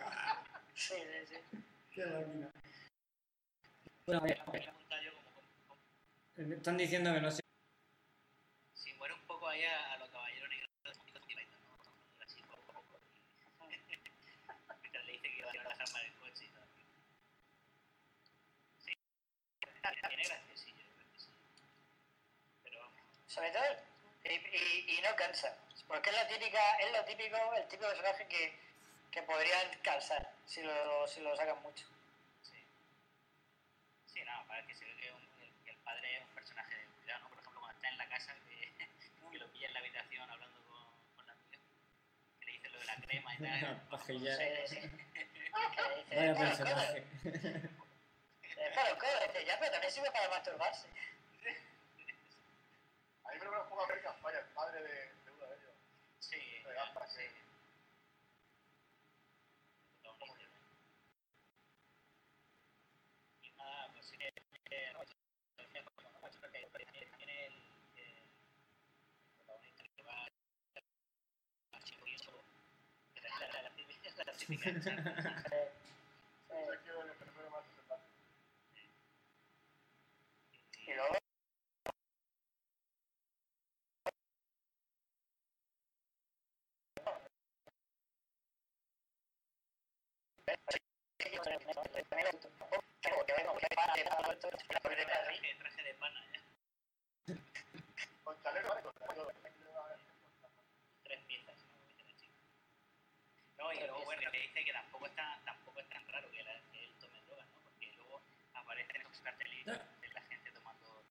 Sí, 0.74 0.94
sí, 0.96 1.26
sí. 1.26 1.64
Qué 1.92 2.06
máquina. 2.06 2.50
Bueno, 4.06 4.22
me 6.36 6.54
están 6.56 6.76
diciendo 6.76 7.12
que 7.14 7.20
no 7.20 7.30
sé. 7.30 7.42
si 8.74 8.92
muere 8.94 9.14
un 9.14 9.26
poco 9.26 9.48
ahí 9.48 9.62
a, 9.64 9.92
a 9.92 9.96
los 9.98 10.08
caballeros 10.10 10.48
negros 10.48 10.68
de 10.82 10.94
Monito 10.98 11.20
Motivator, 11.20 11.60
¿no? 11.60 12.24
Así 12.24 12.42
poco 12.42 12.62
a 12.72 12.74
poco. 12.74 13.00
Mientras 14.80 15.04
le 15.06 15.12
dice 15.12 15.28
que 15.84 15.90
iba 15.90 15.90
a 15.90 15.90
dejar 15.90 15.92
mal 15.92 16.04
el 16.06 16.14
coche 16.14 16.44
y 16.44 16.48
tal. 16.50 16.68
Sí, 18.78 18.92
tiene 20.08 20.24
graciosillo, 20.24 20.82
yo 20.82 20.94
creo 20.96 21.12
que 21.12 21.18
sí. 21.18 21.30
Pero 22.64 22.78
vamos, 22.80 22.94
Sobre 23.26 23.50
todo, 23.50 23.64
y, 24.24 24.28
y, 24.28 24.98
y 24.98 25.02
no 25.02 25.16
cansa. 25.16 25.56
Porque 25.88 26.10
es 26.10 26.16
la 26.16 26.28
típica, 26.28 26.76
es 26.78 26.92
lo 26.92 27.04
típico, 27.04 27.36
el 27.54 27.66
típico 27.68 27.88
personaje 27.88 28.26
que, 28.28 28.54
que 29.10 29.22
podrían 29.22 29.68
cansar 29.82 30.32
si 30.46 30.62
lo, 30.62 31.06
si 31.08 31.20
lo 31.20 31.36
sacan 31.36 31.60
mucho. 31.62 31.86
sí. 32.42 32.64
Sí, 34.06 34.22
no, 34.24 34.46
para 34.46 34.64
que 34.66 34.74
se 34.74 34.84
ve 34.84 34.94
que, 34.96 35.12
un- 35.12 35.28
el, 35.42 35.52
que 35.64 35.70
el 35.72 35.76
padre 35.78 36.16
es 36.18 36.22
un 36.24 36.34
personaje 36.34 36.74
de 36.76 36.84
cuidado, 36.86 37.20
¿no? 37.24 37.28
Por 37.30 37.38
ejemplo, 37.40 37.60
cuando 37.60 37.76
está 37.76 37.88
en 37.88 37.98
la 37.98 38.08
casa, 38.08 38.34
que, 38.46 38.72
que 39.32 39.38
lo 39.38 39.52
pilla 39.52 39.66
en 39.68 39.74
la 39.74 39.80
habitación 39.80 40.30
hablando 40.30 40.58
con, 40.64 40.86
con 41.16 41.26
la 41.26 41.32
amiga, 41.32 41.58
que 42.40 42.46
le 42.46 42.52
dice 42.52 42.68
lo 42.70 42.78
de 42.78 42.84
la 42.86 42.96
crema 42.96 43.34
y 43.34 43.38
tal. 43.38 43.82
Pajilla. 43.90 44.36
Sí, 44.36 44.76
sí. 44.80 44.90
Que 46.08 46.32
dice. 46.44 46.62
Eh, 48.56 49.44
ya, 49.46 49.58
pero 49.58 49.72
también 49.72 49.92
sirve 49.92 50.10
para 50.10 50.28
masturbarse. 50.28 50.86
A 53.24 53.32
mí 53.32 53.38
me 53.38 53.44
lo 53.44 53.62
un 53.62 53.68
poco 53.68 53.84
American 53.84 54.14
Fire, 54.22 54.38
el 54.38 54.44
padre 54.54 54.82
de, 54.82 54.88
de 55.24 55.30
uno 55.32 55.46
de 55.46 55.56
ellos. 55.56 55.74
Sí, 56.20 56.36
De 56.66 56.74
gafas, 56.74 57.12
sí. 57.12 57.22
Protagonista. 60.02 60.58
Y 63.42 63.50
nada, 63.56 63.88
pues 63.92 64.06
sí 64.06 64.16
que. 64.18 64.32
que- 64.32 64.92
no, 64.92 65.02
yo 65.04 65.14
decía, 65.58 65.82
pues, 65.84 65.94
bueno, 65.96 66.28
yo 66.32 66.40
creo 66.40 66.52
que 66.52 66.66
también 66.66 67.10
tiene 67.16 67.46
el, 67.46 67.54
el 67.96 68.22
protagonista 69.36 69.82
que 69.96 70.02
va 70.02 70.26
al 71.72 71.82
chico 71.84 72.06
y 72.06 72.14
eso. 72.14 72.32
que 73.14 73.20
es 73.20 73.24
la, 73.40 73.46
la, 73.48 73.62
la 73.62 73.70
típica- 73.70 74.24
la 74.24 74.32
típica 74.32 74.32
charla. 74.32 74.32
Eh, 74.32 74.32
Yo 74.32 74.32
eh, 74.32 74.36
quiero 74.36 74.36
el 74.36 74.36
primero 74.36 74.36
más 74.36 74.36
ese 74.36 74.41
padre. 74.41 74.41
Y 74.52 74.56
luego. 80.94 81.16
Traje, 90.44 90.78
traje 95.58 95.82
de 95.82 95.94
pana, 95.94 96.20
¿eh? 96.32 96.40
Con 98.24 98.42
chaleco, 98.42 98.68
¿vale? 98.68 98.82
Con 98.82 98.92
chaleco. 98.94 99.32
tres 101.04 101.20
piezas, 101.26 101.56
¿no? 101.58 101.64
Como 101.70 101.86
dice 101.86 102.02
la 102.04 102.12
chica. 102.18 102.34
No, 103.58 103.72
y 103.72 103.78
bueno, 104.52 104.66
que 104.66 104.72
tampoco 104.72 105.06
es 105.06 105.14
tan, 105.14 105.44
tampoco 105.44 105.80
es 105.80 105.88
tan 105.88 106.06
raro 106.08 106.30
que, 106.30 106.42
la, 106.42 106.52
que 106.70 106.84
él 106.84 106.94
tome 107.00 107.20
drogas, 107.22 107.46
¿no? 107.54 107.60
Porque 107.62 107.86
luego 107.96 108.20
aparecen 108.54 109.00
esos 109.00 109.20
cartelitos 109.20 109.78
de 110.00 110.08
la 110.08 110.20
gente 110.22 110.52
tomando, 110.52 111.04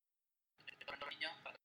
tomando 0.85 1.07
niños 1.07 1.33
para 1.43 1.57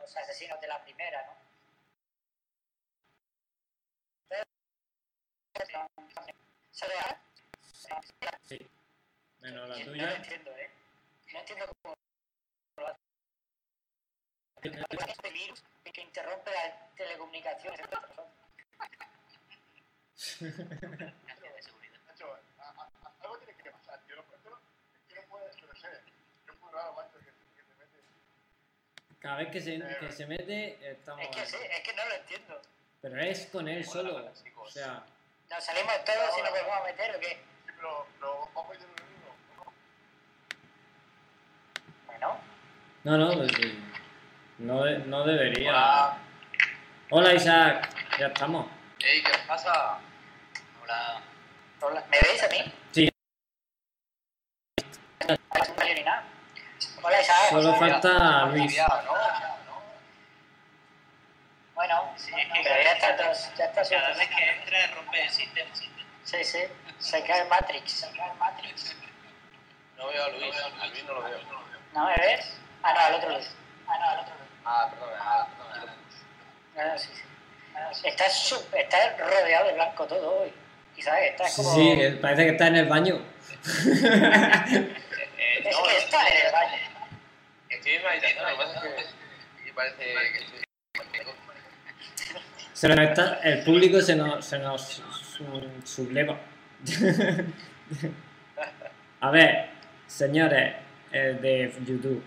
los 0.00 0.16
asesinos 0.16 0.60
de 0.60 0.68
la 0.68 0.82
primera, 0.84 1.24
¿no? 1.26 1.32
¿Se? 4.28 4.44
Sí. 6.72 7.27
Menos 9.50 9.68
la 9.68 9.74
No 9.76 9.84
lo 9.84 9.90
tuya. 9.92 10.14
entiendo, 10.16 10.50
¿eh? 10.56 10.70
No 11.32 11.38
entiendo 11.40 11.66
cómo 11.82 11.94
este 15.08 15.30
virus 15.30 15.62
que 15.92 16.00
interrumpe 16.02 16.50
las 16.50 16.94
telecomunicaciones. 16.96 17.80
entre 17.80 17.96
otras 17.96 18.12
cosas. 18.14 18.32
Gracias 20.40 21.54
de 21.54 21.62
seguridad. 21.62 21.98
Nacho, 22.06 22.26
a- 22.58 22.62
a- 22.62 22.70
a- 23.04 23.12
algo 23.22 23.38
tiene 23.38 23.54
que 23.62 23.70
pasar, 23.70 24.00
tío. 24.06 24.16
No, 24.16 24.22
esto 24.34 24.50
no, 24.50 24.56
es 24.58 25.14
que 25.14 25.14
no 25.20 25.22
puede 25.28 25.52
ser, 25.52 25.64
no 25.68 25.74
sé. 25.76 25.88
Es 26.48 26.60
muy 26.60 26.72
raro, 26.72 26.92
macho, 26.94 27.18
que, 27.18 27.24
que 27.26 27.62
te 27.62 27.74
metes. 27.78 28.04
Cada 29.20 29.36
vez 29.38 29.48
que 29.50 29.60
se, 29.60 29.78
que 30.00 30.12
se 30.12 30.26
mete, 30.26 30.90
estamos. 30.90 31.24
Es 31.24 31.28
que 31.36 31.46
sí, 31.46 31.56
es 31.70 31.80
que 31.80 31.92
no 31.94 32.04
lo 32.06 32.14
entiendo. 32.14 32.60
Pero 33.00 33.20
es 33.20 33.46
con 33.46 33.68
él 33.68 33.84
solo. 33.86 34.30
O 34.56 34.70
sea, 34.70 35.04
¿Nos 35.48 35.64
salimos 35.64 36.04
todos 36.04 36.38
y 36.38 36.42
nos 36.42 36.50
volvemos 36.50 36.76
a 36.76 36.84
meter 36.84 37.16
o 37.16 37.20
qué? 37.20 37.28
Sí, 37.28 37.72
pero, 37.76 38.06
pero 38.18 38.50
vamos 38.54 38.66
a 38.66 38.72
meter 38.74 38.86
un 38.86 38.92
uno. 38.92 39.34
¿no? 42.06 42.07
No, 42.20 43.16
no, 43.16 43.32
pues 43.32 43.50
sí. 43.56 43.78
no, 44.58 44.84
de- 44.84 44.98
no 44.98 45.24
debería. 45.24 45.70
Hola. 45.70 46.18
Hola 47.10 47.34
Isaac, 47.34 47.88
ya 48.18 48.26
estamos. 48.26 48.66
Ey, 49.00 49.22
¿qué 49.22 49.30
pasa? 49.46 49.98
Hola. 50.82 51.20
hola, 51.80 52.04
¿me 52.10 52.18
veis 52.20 52.42
a 52.42 52.48
mí? 52.48 52.72
Sí. 52.92 53.08
Hola 57.02 57.20
Isaac. 57.20 57.50
Solo 57.50 57.74
falta 57.76 58.46
Luis. 58.46 58.76
Bueno, 61.74 62.12
Sí, 62.16 62.32
es 62.36 62.46
que 62.52 62.60
pero 62.64 62.82
ya 62.82 62.92
está, 62.92 63.16
ya 63.56 63.64
está 63.66 63.82
cada 63.88 64.08
vez 64.16 64.28
que 64.28 64.50
entra 64.50 64.86
rompe 64.96 65.22
el 65.22 65.30
sistema. 65.30 65.70
Sí, 66.24 66.44
sí. 66.44 66.58
Se 66.98 67.22
cae 67.24 67.42
en 67.42 67.48
Matrix. 67.48 67.90
Se 67.92 68.10
cae 68.16 68.30
en 68.32 68.38
Matrix. 68.38 68.96
No 69.96 70.08
veo 70.08 70.24
a 70.24 70.28
Luis, 70.30 70.56
a 70.56 70.86
Luis 70.88 71.04
no 71.04 71.14
lo 71.14 71.22
veo. 71.22 71.38
¿No 71.98 72.06
me 72.06 72.14
ves? 72.14 72.46
Ah, 72.84 72.92
no, 72.94 73.00
al 73.00 73.14
otro 73.14 73.28
lado. 73.30 73.44
Ah, 73.88 73.98
no, 73.98 74.08
al 74.10 74.18
otro 74.20 74.34
lado. 74.36 74.46
Ah, 74.64 74.88
perdón, 74.88 75.08
ah, 75.18 75.48
perdón. 75.58 75.90
Ah, 76.76 76.96
sí, 76.96 77.08
sí. 77.12 77.22
Ah, 77.74 77.90
sí. 77.92 78.06
Está, 78.06 78.30
su- 78.30 78.64
está 78.76 79.16
rodeado 79.16 79.66
de 79.66 79.72
blanco 79.74 80.06
todo 80.06 80.42
hoy. 80.42 80.52
Y 80.96 81.02
sabes, 81.02 81.32
está 81.32 81.44
como... 81.56 81.74
Sí, 81.74 81.90
eh, 82.00 82.12
parece 82.22 82.44
que 82.44 82.50
está 82.52 82.68
en 82.68 82.76
el 82.76 82.86
baño. 82.86 83.16
Eh, 83.16 83.22
Es 85.64 85.76
no, 85.76 85.82
que 85.82 85.92
no, 85.92 85.98
está 85.98 86.28
en 86.28 86.46
el 86.46 86.52
baño. 86.52 86.76
Estoy 87.68 87.92
en 87.94 88.02
mi 88.02 88.08
habitación, 88.08 88.44
lo 88.44 88.50
que 88.50 88.56
pasa 88.56 88.74
es 88.86 89.06
que 89.64 89.72
parece 89.72 89.96
que 90.04 90.38
estoy... 90.38 90.62
Se 92.74 92.88
nos 92.88 92.98
está- 93.00 93.40
el 93.42 93.64
público 93.64 94.00
se 94.00 94.14
nos, 94.14 94.44
se 94.46 94.58
nos 94.60 94.82
su- 94.82 95.82
subleva. 95.84 96.38
A 99.20 99.30
ver, 99.32 99.70
señores 100.06 100.76
eh, 101.12 101.38
de 101.40 101.72
YouTube, 101.86 102.22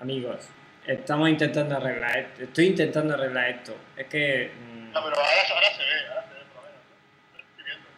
amigos, 0.00 0.48
estamos 0.86 1.28
intentando 1.28 1.76
arreglar 1.76 2.16
esto. 2.18 2.42
Estoy 2.44 2.66
intentando 2.66 3.14
arreglar 3.14 3.48
esto. 3.50 3.76
Es 3.96 4.06
que. 4.06 4.50
mm, 4.54 4.92
No, 4.92 5.04
pero 5.04 5.16
ahora, 5.16 5.28
ahora 5.54 5.66
se 5.76 5.82
ve, 5.82 6.08
ahora 6.08 6.22
se 6.28 6.34
ve, 6.34 6.40
por 6.54 6.62
lo 6.62 6.68
menos. 6.68 6.84
¿no? 7.32 7.38
Estoy 7.38 7.64
viendo. 7.64 7.88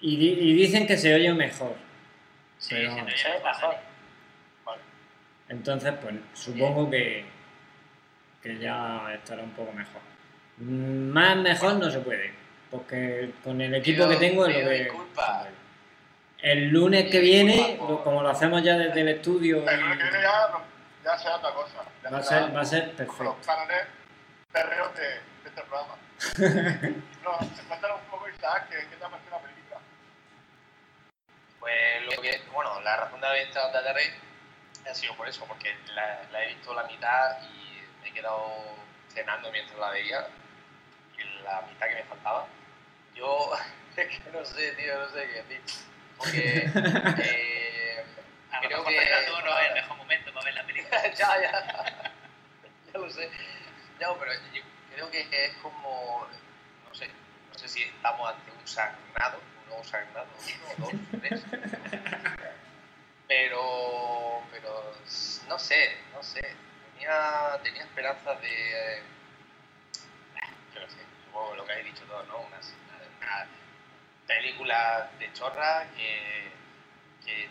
y, 0.00 0.16
di- 0.16 0.50
y 0.50 0.54
dicen 0.54 0.86
que 0.86 0.96
se 0.96 1.14
oye 1.14 1.32
mejor. 1.32 1.74
Sí, 2.58 2.74
Pero- 2.74 2.90
se 2.94 3.00
oye 3.02 3.44
mejor. 3.44 3.74
Vale. 4.64 4.82
Entonces, 5.48 5.94
pues 6.00 6.14
supongo 6.34 6.90
que, 6.90 7.24
que 8.42 8.58
ya 8.58 9.12
estará 9.14 9.42
un 9.42 9.50
poco 9.52 9.72
mejor. 9.72 10.00
Mm, 10.58 11.10
Más 11.10 11.36
mejor 11.36 11.74
no 11.76 11.90
se 11.90 12.00
puede, 12.00 12.32
porque 12.70 13.30
con 13.44 13.60
el 13.60 13.74
equipo 13.74 14.04
Pido- 14.04 14.10
que 14.10 14.16
tengo 14.16 14.46
es 14.46 14.62
lo 14.64 14.68
que... 14.70 14.78
disculpas. 14.84 15.46
El 16.40 16.68
lunes 16.68 17.10
que 17.10 17.18
viene, 17.18 17.78
como 17.78 18.22
lo 18.22 18.28
hacemos 18.28 18.62
ya 18.62 18.76
desde 18.76 19.00
el 19.00 19.08
estudio, 19.08 19.68
El 19.68 19.80
lunes 19.80 19.98
que 19.98 20.04
viene 20.04 20.22
ya, 21.04 21.18
será 21.18 21.36
otra 21.36 21.52
cosa. 21.52 21.84
Ya 22.02 22.10
va 22.10 22.18
a 22.18 22.22
será 22.22 22.46
ser, 22.46 22.56
va 22.56 22.60
a 22.60 22.64
ser 22.64 22.82
Con 23.06 23.06
los 23.06 23.16
perfecto. 23.16 23.46
cánones 23.46 23.86
perreos 24.52 24.94
de, 24.94 25.08
de 25.08 25.20
este 25.46 25.62
programa. 25.62 25.94
no, 27.24 27.38
cuéntanos 27.66 28.00
un 28.02 28.10
poco, 28.10 28.28
Isaac, 28.28 28.68
¿qué, 28.70 28.76
qué 28.88 28.96
te 28.96 29.04
ha 29.04 29.08
parecido 29.08 29.36
la 29.36 29.42
película? 29.42 29.80
Pues 31.60 32.02
lo 32.04 32.22
que, 32.22 32.42
bueno, 32.52 32.80
la 32.82 32.96
razón 32.96 33.20
de 33.20 33.26
haber 33.26 33.46
entrado 33.46 33.76
a 33.76 33.92
Rey 33.92 34.08
ha 34.88 34.94
sido 34.94 35.14
por 35.16 35.28
eso, 35.28 35.44
porque 35.46 35.76
la, 35.94 36.22
la 36.32 36.44
he 36.44 36.48
visto 36.48 36.72
la 36.74 36.84
mitad 36.84 37.42
y 37.42 37.82
me 38.02 38.08
he 38.08 38.12
quedado 38.12 38.52
cenando 39.08 39.50
mientras 39.50 39.78
la 39.78 39.90
veía, 39.90 40.26
y 41.16 41.42
la 41.42 41.62
mitad 41.62 41.88
que 41.88 41.94
me 41.96 42.04
faltaba. 42.04 42.46
Yo, 43.14 43.50
es 43.96 44.18
que 44.18 44.30
no 44.30 44.44
sé, 44.44 44.72
tío, 44.72 44.98
no 44.98 45.08
sé 45.08 45.26
qué 45.26 45.42
decir. 45.42 45.62
Porque 46.18 46.64
eh, 47.22 48.04
A 48.52 48.60
creo 48.60 48.84
que- 48.84 48.94
no 48.96 49.58
es 49.58 49.68
el 49.68 49.74
mejor 49.74 49.96
momento 49.96 50.32
para 50.32 50.44
ver 50.44 50.54
la 50.54 50.66
película. 50.66 51.02
ya, 51.14 51.40
ya, 51.40 52.12
ya 52.92 52.98
lo 52.98 53.10
sé. 53.10 53.30
No, 54.00 54.16
pero 54.18 54.32
yo 54.52 54.62
creo 54.94 55.10
que 55.10 55.20
es 55.46 55.52
como, 55.62 56.26
no 56.88 56.94
sé, 56.94 57.08
no 57.52 57.58
sé 57.58 57.68
si 57.68 57.82
estamos 57.82 58.28
ante 58.32 58.50
un 58.50 58.66
sagrado, 58.66 59.38
un 59.62 59.68
nuevo 59.68 59.84
sagrado, 59.84 60.26
uno, 60.78 60.86
dos, 60.90 61.20
tres. 61.20 61.42
Pero, 63.26 64.42
pero, 64.50 64.94
no 65.48 65.58
sé, 65.58 65.96
no 66.12 66.22
sé. 66.22 66.40
Tenía, 66.94 67.60
tenía 67.62 67.82
esperanzas 67.82 68.40
de, 68.40 68.48
eh, 68.98 69.02
yo 70.74 70.80
no 70.80 70.86
sé, 70.88 70.96
supongo 71.26 71.54
lo 71.56 71.64
que 71.64 71.72
habéis 71.72 71.94
dicho 71.94 72.04
todos, 72.06 72.26
¿no? 72.28 72.38
Una, 72.38 72.56
una 72.56 73.46
película 74.28 75.10
de 75.18 75.32
chorra 75.32 75.88
que, 75.96 76.52
que 77.24 77.48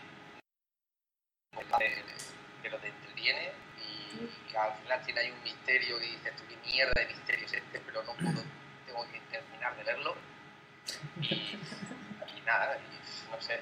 pero 2.62 2.78
te 2.78 2.86
entretiene 2.88 3.52
y 3.78 4.26
que 4.50 4.56
al 4.56 4.72
final 4.78 5.02
tiene 5.04 5.20
ahí 5.20 5.30
un 5.30 5.42
misterio 5.42 5.98
que 5.98 6.04
dices 6.06 6.36
tú 6.36 6.44
qué 6.48 6.56
mierda 6.68 6.92
de 6.96 7.06
misterio 7.06 7.44
es 7.46 7.52
este 7.52 7.80
pero 7.80 8.02
no 8.04 8.12
puedo 8.14 8.42
tengo 8.86 9.06
que 9.12 9.20
terminar 9.30 9.76
de 9.76 9.82
verlo. 9.84 10.16
Y, 11.20 11.26
y 12.36 12.40
nada 12.46 12.78
y 12.78 13.30
no 13.30 13.40
sé 13.40 13.54
eh, 13.54 13.60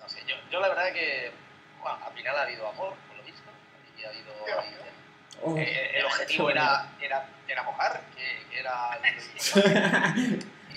no 0.00 0.08
sé 0.08 0.24
yo, 0.26 0.36
yo 0.50 0.60
la 0.60 0.68
verdad 0.68 0.92
que 0.92 1.32
bueno 1.80 1.98
al 2.06 2.12
final 2.14 2.36
ha 2.38 2.42
habido 2.42 2.68
amor 2.68 2.94
por 3.08 3.16
lo 3.16 3.22
visto 3.24 3.42
y 3.98 4.04
ha 4.04 4.08
habido- 4.10 4.46
Oh, 5.42 5.56
eh, 5.56 5.90
el 5.98 6.04
objetivo 6.06 6.50
era, 6.50 6.88
era, 7.00 7.26
era 7.46 7.62
mojar 7.62 8.00
que, 8.16 8.58
era 8.58 8.98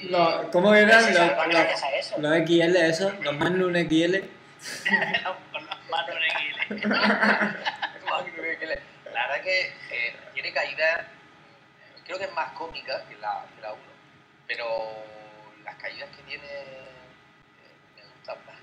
Lo- 0.04 0.50
¿Cómo 0.52 0.74
eran 0.76 0.98
los, 1.04 1.06
sí, 1.06 1.30
¿por 1.36 1.50
qué 1.50 1.54
los, 1.58 1.84
eso? 2.00 2.16
los 2.20 2.36
XL 2.48 2.76
esos? 2.78 3.20
Los 3.24 3.36
Magnum 3.36 3.74
XL. 3.74 4.16
Las 4.16 5.90
manos 5.90 6.16
en 6.70 6.78
el 8.62 8.80
La 9.14 9.28
verdad 9.28 9.42
que 9.44 9.62
eh, 9.92 10.16
tiene 10.34 10.54
caídas, 10.54 11.02
creo 12.06 12.18
que 12.18 12.26
es 12.26 12.34
más 12.34 12.52
cómica 12.54 13.04
que 13.10 13.16
la, 13.18 13.46
que 13.56 13.62
la 13.62 13.74
1, 13.74 13.82
pero 14.48 14.66
las 15.64 15.76
caídas 15.76 16.10
que 16.16 16.22
tiene 16.24 16.46
eh, 16.46 16.92
me 17.96 18.02
gustan 18.04 18.38
más. 18.46 18.56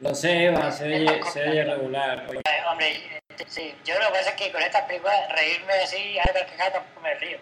Lo 0.00 0.14
sé, 0.14 0.44
Eva, 0.46 0.70
se 0.70 0.84
oye, 0.86 1.20
se 1.32 1.48
oye 1.48 1.64
regular. 1.64 2.26
Oye, 2.28 2.40
Eh, 2.44 2.62
Hombre, 2.68 2.88
eh, 2.90 3.21
sí, 3.48 3.74
yo 3.84 3.98
lo 3.98 4.06
que 4.06 4.12
pasa 4.18 4.30
es 4.30 4.36
que 4.36 4.52
con 4.52 4.62
estas 4.62 4.82
películas 4.82 5.28
reírme 5.30 5.72
así 5.74 6.18
a 6.18 6.24
carcajadas 6.24 6.72
tampoco 6.74 7.00
me 7.00 7.14
río. 7.14 7.38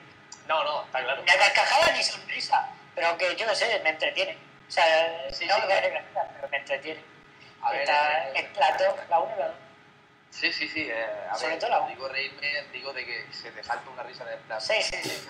No, 0.48 0.64
no, 0.64 0.84
está 0.84 1.02
claro. 1.02 1.22
Ni 1.22 1.30
a 1.30 1.38
carcajadas 1.38 1.96
ni 1.96 2.02
sonrisa, 2.02 2.68
pero 2.94 3.16
que 3.18 3.34
yo 3.36 3.46
no 3.46 3.54
sé, 3.54 3.80
me 3.84 3.90
entretiene. 3.90 4.36
O 4.68 4.70
sea, 4.70 4.84
Sí, 5.32 5.46
no 5.46 5.54
sí. 5.56 5.60
me 5.62 5.66
voy 5.66 5.74
a 5.76 5.80
pero 6.34 6.48
me 6.48 6.56
entretiene. 6.58 7.00
A 7.62 7.70
ver, 7.72 7.80
Está, 7.82 8.28
eh, 8.28 8.32
es 8.50 8.56
la 8.56 8.76
2, 8.76 8.94
la 9.08 9.18
1 9.20 9.34
y 9.36 9.38
la 9.38 9.46
2. 9.48 9.56
sí, 10.30 10.52
sí, 10.52 10.68
sí. 10.68 10.88
eh, 10.90 11.06
a 11.30 11.34
Sobre 11.34 11.50
ver, 11.50 11.58
todo 11.58 11.70
la- 11.70 11.86
digo 11.88 12.08
reírme, 12.08 12.48
digo 12.72 12.92
de 12.92 13.04
que 13.04 13.26
se 13.32 13.50
te 13.50 13.62
salta 13.62 13.88
una 13.90 14.02
risa 14.02 14.24
de 14.24 14.36
plan. 14.38 14.60
Sí, 14.60 14.74
sí, 14.82 14.96
sí. 15.02 15.28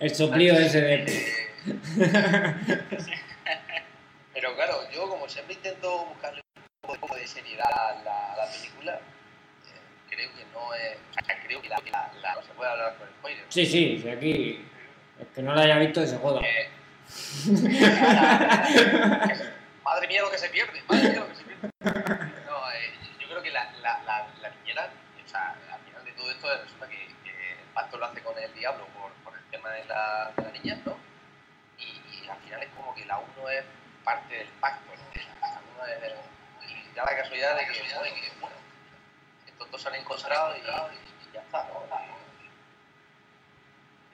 El 0.00 0.14
soplío 0.14 0.54
ese 0.58 0.80
de... 0.80 0.94
Eh, 1.04 1.54
Pero 4.32 4.54
claro, 4.54 4.88
yo 4.90 5.08
como 5.08 5.28
siempre 5.28 5.54
intento 5.54 6.04
buscarle 6.06 6.40
un 6.86 6.96
poco 6.98 7.16
de 7.16 7.26
seriedad 7.26 7.66
a 7.72 7.94
la, 8.04 8.32
a 8.32 8.36
la 8.36 8.46
película, 8.50 9.00
creo 10.10 10.30
que 10.34 10.44
no 10.52 10.74
es. 10.74 10.96
O 11.20 11.24
sea, 11.24 11.40
creo 11.44 11.60
que 11.62 11.68
la, 11.68 11.76
la- 11.90 12.12
la- 12.22 12.34
no 12.36 12.42
se 12.42 12.52
puede 12.52 12.70
hablar 12.70 12.96
con 12.96 13.08
spoilers. 13.08 13.46
Sí, 13.48 13.66
sí, 13.66 14.00
sí, 14.02 14.08
aquí... 14.08 14.64
El 15.20 15.26
que 15.28 15.42
no 15.42 15.54
lo 15.54 15.60
haya 15.60 15.78
visto, 15.78 16.06
se 16.06 16.16
joda. 16.18 16.40
Eh, 16.44 16.68
madre 19.84 20.06
mía 20.08 20.22
lo 20.22 20.30
que 20.30 20.38
se 20.38 20.48
pierde, 20.50 20.82
madre 20.88 21.08
mía 21.10 21.20
lo 21.20 21.28
que 21.28 21.34
se 21.34 21.44
pierde. 21.44 21.70
No, 22.46 22.70
eh, 22.72 22.92
yo 23.20 23.26
creo 23.28 23.42
que 23.42 23.50
la, 23.50 23.70
la, 23.82 24.00
la, 24.04 24.28
la 24.40 24.50
niñera, 24.50 24.90
o 25.24 25.28
sea, 25.28 25.56
al 25.72 25.80
final 25.80 26.04
de 26.04 26.12
todo 26.12 26.30
esto 26.30 26.46
resulta 26.62 26.88
que, 26.88 26.96
que 27.24 27.30
el 27.52 27.58
pacto 27.74 27.98
lo 27.98 28.06
hace 28.06 28.20
con 28.22 28.38
el 28.38 28.52
diablo 28.54 28.86
por, 28.94 29.12
por 29.24 29.34
el 29.36 29.44
tema 29.50 29.70
de 29.70 29.84
la, 29.86 30.32
de 30.36 30.42
la 30.42 30.50
niña, 30.50 30.78
¿no? 30.84 30.96
Y, 31.78 31.84
y 32.24 32.28
al 32.28 32.38
final 32.38 32.62
es 32.62 32.68
como 32.76 32.94
que 32.94 33.04
la 33.06 33.18
uno 33.18 33.48
es 33.50 33.64
parte 34.04 34.34
del 34.36 34.48
pacto, 34.60 34.84
¿no? 34.94 35.02
La 35.40 35.60
uno 35.74 35.84
es- 35.86 36.70
y 36.70 36.94
da 36.94 37.04
la 37.04 37.16
casualidad 37.16 37.56
de 37.56 37.66
que, 37.66 37.82
bueno, 38.40 38.56
estos 39.58 39.70
dos 39.72 39.82
se 39.82 39.88
han 39.88 39.94
encontrado 39.96 40.54
y, 40.56 40.60
y 40.60 41.32
ya 41.32 41.40
está, 41.40 41.64
¿no? 41.64 41.84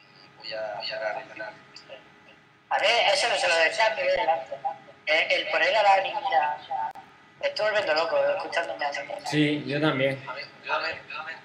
Y 0.02 0.38
voy 0.38 0.52
a 0.54 0.83
cerrar 0.87 1.20
el 1.22 1.28
canal. 1.28 1.54
A 2.70 2.78
mí 2.78 2.87
eso 3.12 3.28
no 3.28 3.37
se 3.37 3.48
lo 3.48 3.57
decía 3.57 3.90
Miguel 3.96 4.16
delante. 4.16 4.57
El, 5.07 5.33
el 5.33 5.48
poner 5.50 5.76
a 5.76 5.83
la 5.83 6.00
niña. 6.02 6.57
Me 7.40 7.48
estoy 7.48 7.66
volviendo 7.70 7.94
loco 7.94 8.16
escuchándome 8.37 8.85
a 8.87 8.90
mí. 8.90 8.96
Sí, 9.26 9.64
yo 9.66 9.80
también. 9.80 10.24
A 10.28 10.33
ver, 10.33 10.46
yo 10.64 10.72
también, 10.72 11.02
yo 11.09 11.16
también. 11.16 11.38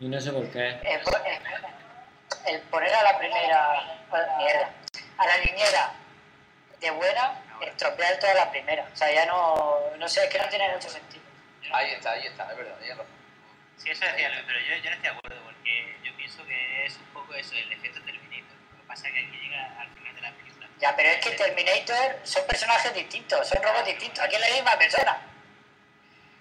Y 0.00 0.08
no 0.08 0.20
sé 0.20 0.32
por 0.32 0.50
qué. 0.50 0.68
El, 0.84 1.00
po- 1.02 1.16
el- 1.24 2.54
el 2.54 2.60
poner 2.62 2.92
a 2.94 3.02
la 3.04 3.18
primera. 3.18 3.80
oh, 4.10 4.36
Mierda. 4.38 4.70
A 5.18 5.26
la 5.26 5.36
niñera 5.38 5.92
de 6.80 6.90
buena, 6.90 7.40
estropear 7.62 8.18
toda 8.18 8.34
la 8.34 8.50
primera. 8.50 8.86
O 8.92 8.96
sea, 8.96 9.10
ya 9.12 9.24
no. 9.26 9.78
No 9.96 10.08
sé, 10.08 10.24
es 10.24 10.30
que 10.30 10.38
no 10.38 10.48
tiene 10.48 10.68
mucho 10.74 10.88
sentido. 10.90 11.23
Ahí 11.72 11.90
está, 11.92 12.12
ahí 12.12 12.26
está, 12.26 12.50
es 12.50 12.56
verdad, 12.56 12.76
tienes 12.78 12.98
razón. 12.98 13.12
Sí, 13.76 13.90
eso 13.90 14.04
decía 14.04 14.28
Luis, 14.30 14.42
pero 14.46 14.60
yo, 14.60 14.76
yo 14.76 14.90
no 14.90 14.96
estoy 14.96 15.02
de 15.02 15.08
acuerdo 15.16 15.42
porque 15.44 15.96
yo 16.04 16.16
pienso 16.16 16.46
que 16.46 16.86
es 16.86 16.96
un 16.96 17.06
poco 17.12 17.34
eso, 17.34 17.54
el 17.54 17.72
efecto 17.72 18.00
Terminator. 18.02 18.56
Lo 18.72 18.78
que 18.80 18.86
pasa 18.86 19.08
es 19.08 19.14
que 19.14 19.20
aquí 19.26 19.36
llega 19.36 19.80
al 19.80 19.88
final 19.90 20.14
de 20.14 20.20
la 20.20 20.32
película. 20.32 20.68
Ya, 20.78 20.94
pero 20.96 21.08
es 21.08 21.18
que 21.24 21.30
Terminator 21.32 22.20
son 22.22 22.46
personajes 22.46 22.94
distintos, 22.94 23.48
son 23.48 23.62
robots 23.62 23.86
distintos. 23.86 24.20
Aquí 24.24 24.34
es 24.36 24.40
la 24.40 24.54
misma 24.54 24.78
persona. 24.78 25.18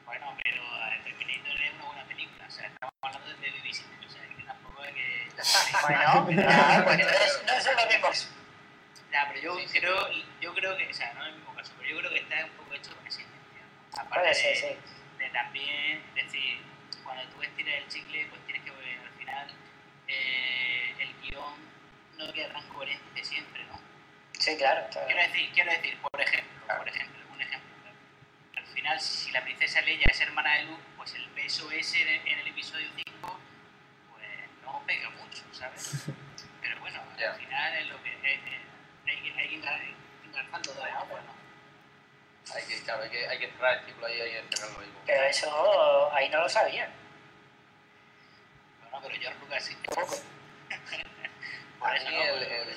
Bueno, 0.05 0.37
pero 0.43 0.61
Terminator 1.03 1.61
es 1.61 1.73
una 1.73 1.85
buena 1.85 2.05
película, 2.05 2.45
o 2.47 2.51
sea, 2.51 2.67
estamos 2.67 2.93
hablando 3.01 3.29
de 3.41 3.49
Babysitter, 3.51 4.05
o 4.05 4.09
sea, 4.09 4.21
que 4.37 4.43
tampoco 4.43 4.83
es 4.83 4.93
que... 4.93 5.29
Bueno, 5.83 6.01
ya, 6.01 6.83
pues 6.85 6.99
entonces 6.99 7.43
no 7.45 7.61
son 7.61 7.75
los 7.75 7.87
mismos. 7.87 8.29
Ya, 9.11 9.27
pero 9.29 9.41
yo 9.41 9.57
Sí, 9.59 9.67
sí. 9.67 9.79
creo, 9.79 10.07
yo 10.39 10.53
creo 10.53 10.77
que, 10.77 10.87
o 10.89 10.93
sea, 10.93 11.13
no 11.13 11.23
es 11.23 11.29
el 11.29 11.35
mismo 11.35 11.53
caso, 11.55 11.73
pero 11.77 11.89
yo 11.89 11.97
creo 11.99 12.11
que 12.11 12.19
está 12.19 12.45
un 12.45 12.51
poco 12.51 12.73
hecho 12.73 12.95
con 12.95 13.05
esa 13.07 13.21
intención. 13.21 13.67
Aparte 13.93 14.19
Puede 14.19 14.33
ser, 14.35 14.53
de, 14.53 14.59
sí. 14.61 14.92
También 15.33 16.01
decir, 16.15 16.59
cuando 17.03 17.23
tú 17.33 17.41
estiras 17.41 17.75
el 17.75 17.87
chicle, 17.89 18.25
pues 18.27 18.41
tienes 18.45 18.63
que 18.63 18.71
ver 18.71 18.99
al 18.99 19.09
final 19.19 19.47
eh, 20.07 20.95
el 20.99 21.13
guion 21.21 21.53
no 22.17 22.31
queda 22.33 22.53
tan 22.53 22.67
coherente 22.69 23.23
siempre, 23.23 23.63
¿no? 23.65 23.79
Sí, 24.39 24.55
claro. 24.57 24.85
claro. 24.91 25.07
Quiero 25.07 25.21
decir, 25.23 25.51
quiero 25.53 25.71
decir, 25.71 25.97
por 25.99 26.21
ejemplo, 26.21 26.77
por 26.77 26.87
ejemplo, 26.87 27.19
un 27.33 27.41
ejemplo. 27.41 27.69
Al 28.57 28.65
final, 28.67 28.99
si 29.01 29.31
la 29.31 29.41
princesa 29.43 29.81
Leia 29.81 30.05
es 30.09 30.21
hermana 30.21 30.55
de 30.55 30.63
Luke, 30.63 30.83
pues 30.97 31.13
el 31.15 31.27
beso 31.31 31.69
ese 31.71 32.01
en 32.15 32.39
el 32.39 32.47
episodio 32.47 32.87
5, 32.95 33.39
pues 34.11 34.27
no 34.63 34.83
pega 34.85 35.09
mucho, 35.11 35.43
¿sabes? 35.51 36.05
Pero 36.61 36.79
bueno, 36.79 37.01
al 37.01 37.35
final 37.39 37.73
es 37.75 37.87
lo 37.87 38.01
que 38.03 38.09
es, 38.13 38.23
es- 38.23 39.07
hay, 39.07 39.17
que- 39.21 39.33
hay 39.39 39.47
que 39.49 39.55
ir 39.55 39.63
engarzando 40.25 40.73
de 40.73 40.83
agua, 40.91 41.21
¿no? 41.25 41.33
Hay 42.53 42.63
que, 42.63 42.83
claro, 42.83 43.03
hay 43.03 43.09
que, 43.09 43.27
hay 43.27 43.39
que 43.39 43.51
cerrar 43.51 43.77
el 43.77 43.85
ciclo 43.85 44.05
ahí, 44.05 44.19
hay 44.21 44.31
que 44.31 44.57
cerrarlo 44.57 44.79
ahí. 44.81 44.93
Pero 45.05 45.23
eso 45.23 46.13
ahí 46.13 46.29
no 46.29 46.41
lo 46.41 46.49
sabía. 46.49 46.91
Bueno, 48.81 48.99
pero 49.01 49.15
George 49.21 49.39
Lucas 49.39 49.63
sí. 49.63 49.75
Poco. 49.85 50.15
Por 51.79 51.89
A 51.89 51.95
eso 51.97 52.09
mí 52.09 52.15
no, 52.15 52.23
el, 52.23 52.43
el, 52.43 52.69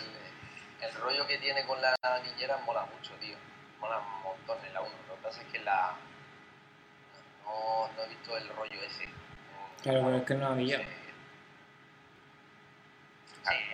el 0.81 0.94
rollo 0.94 1.26
que 1.26 1.38
tiene 1.38 1.64
con 1.66 1.81
la 1.81 1.94
niñera 2.22 2.57
mola 2.59 2.85
mucho, 2.87 3.12
tío. 3.14 3.37
Mola 3.81 3.98
un 3.98 4.22
montón 4.22 4.64
en 4.64 4.72
la 4.74 4.81
1. 4.81 4.90
Lo 5.09 5.16
que 5.16 5.22
pasa 5.22 5.42
es 5.42 5.48
que 5.48 5.59
la. 5.61 5.94
No, 7.44 7.88
no 7.94 8.02
he 8.02 8.09
visto 8.09 8.37
el 8.37 8.48
rollo 8.50 8.83
ese. 8.83 9.09
Claro, 9.83 10.02
pero 10.05 10.16
es 10.16 10.24
que 10.24 10.35
no 10.35 10.46
había. 10.46 10.79
Sí, 10.79 10.85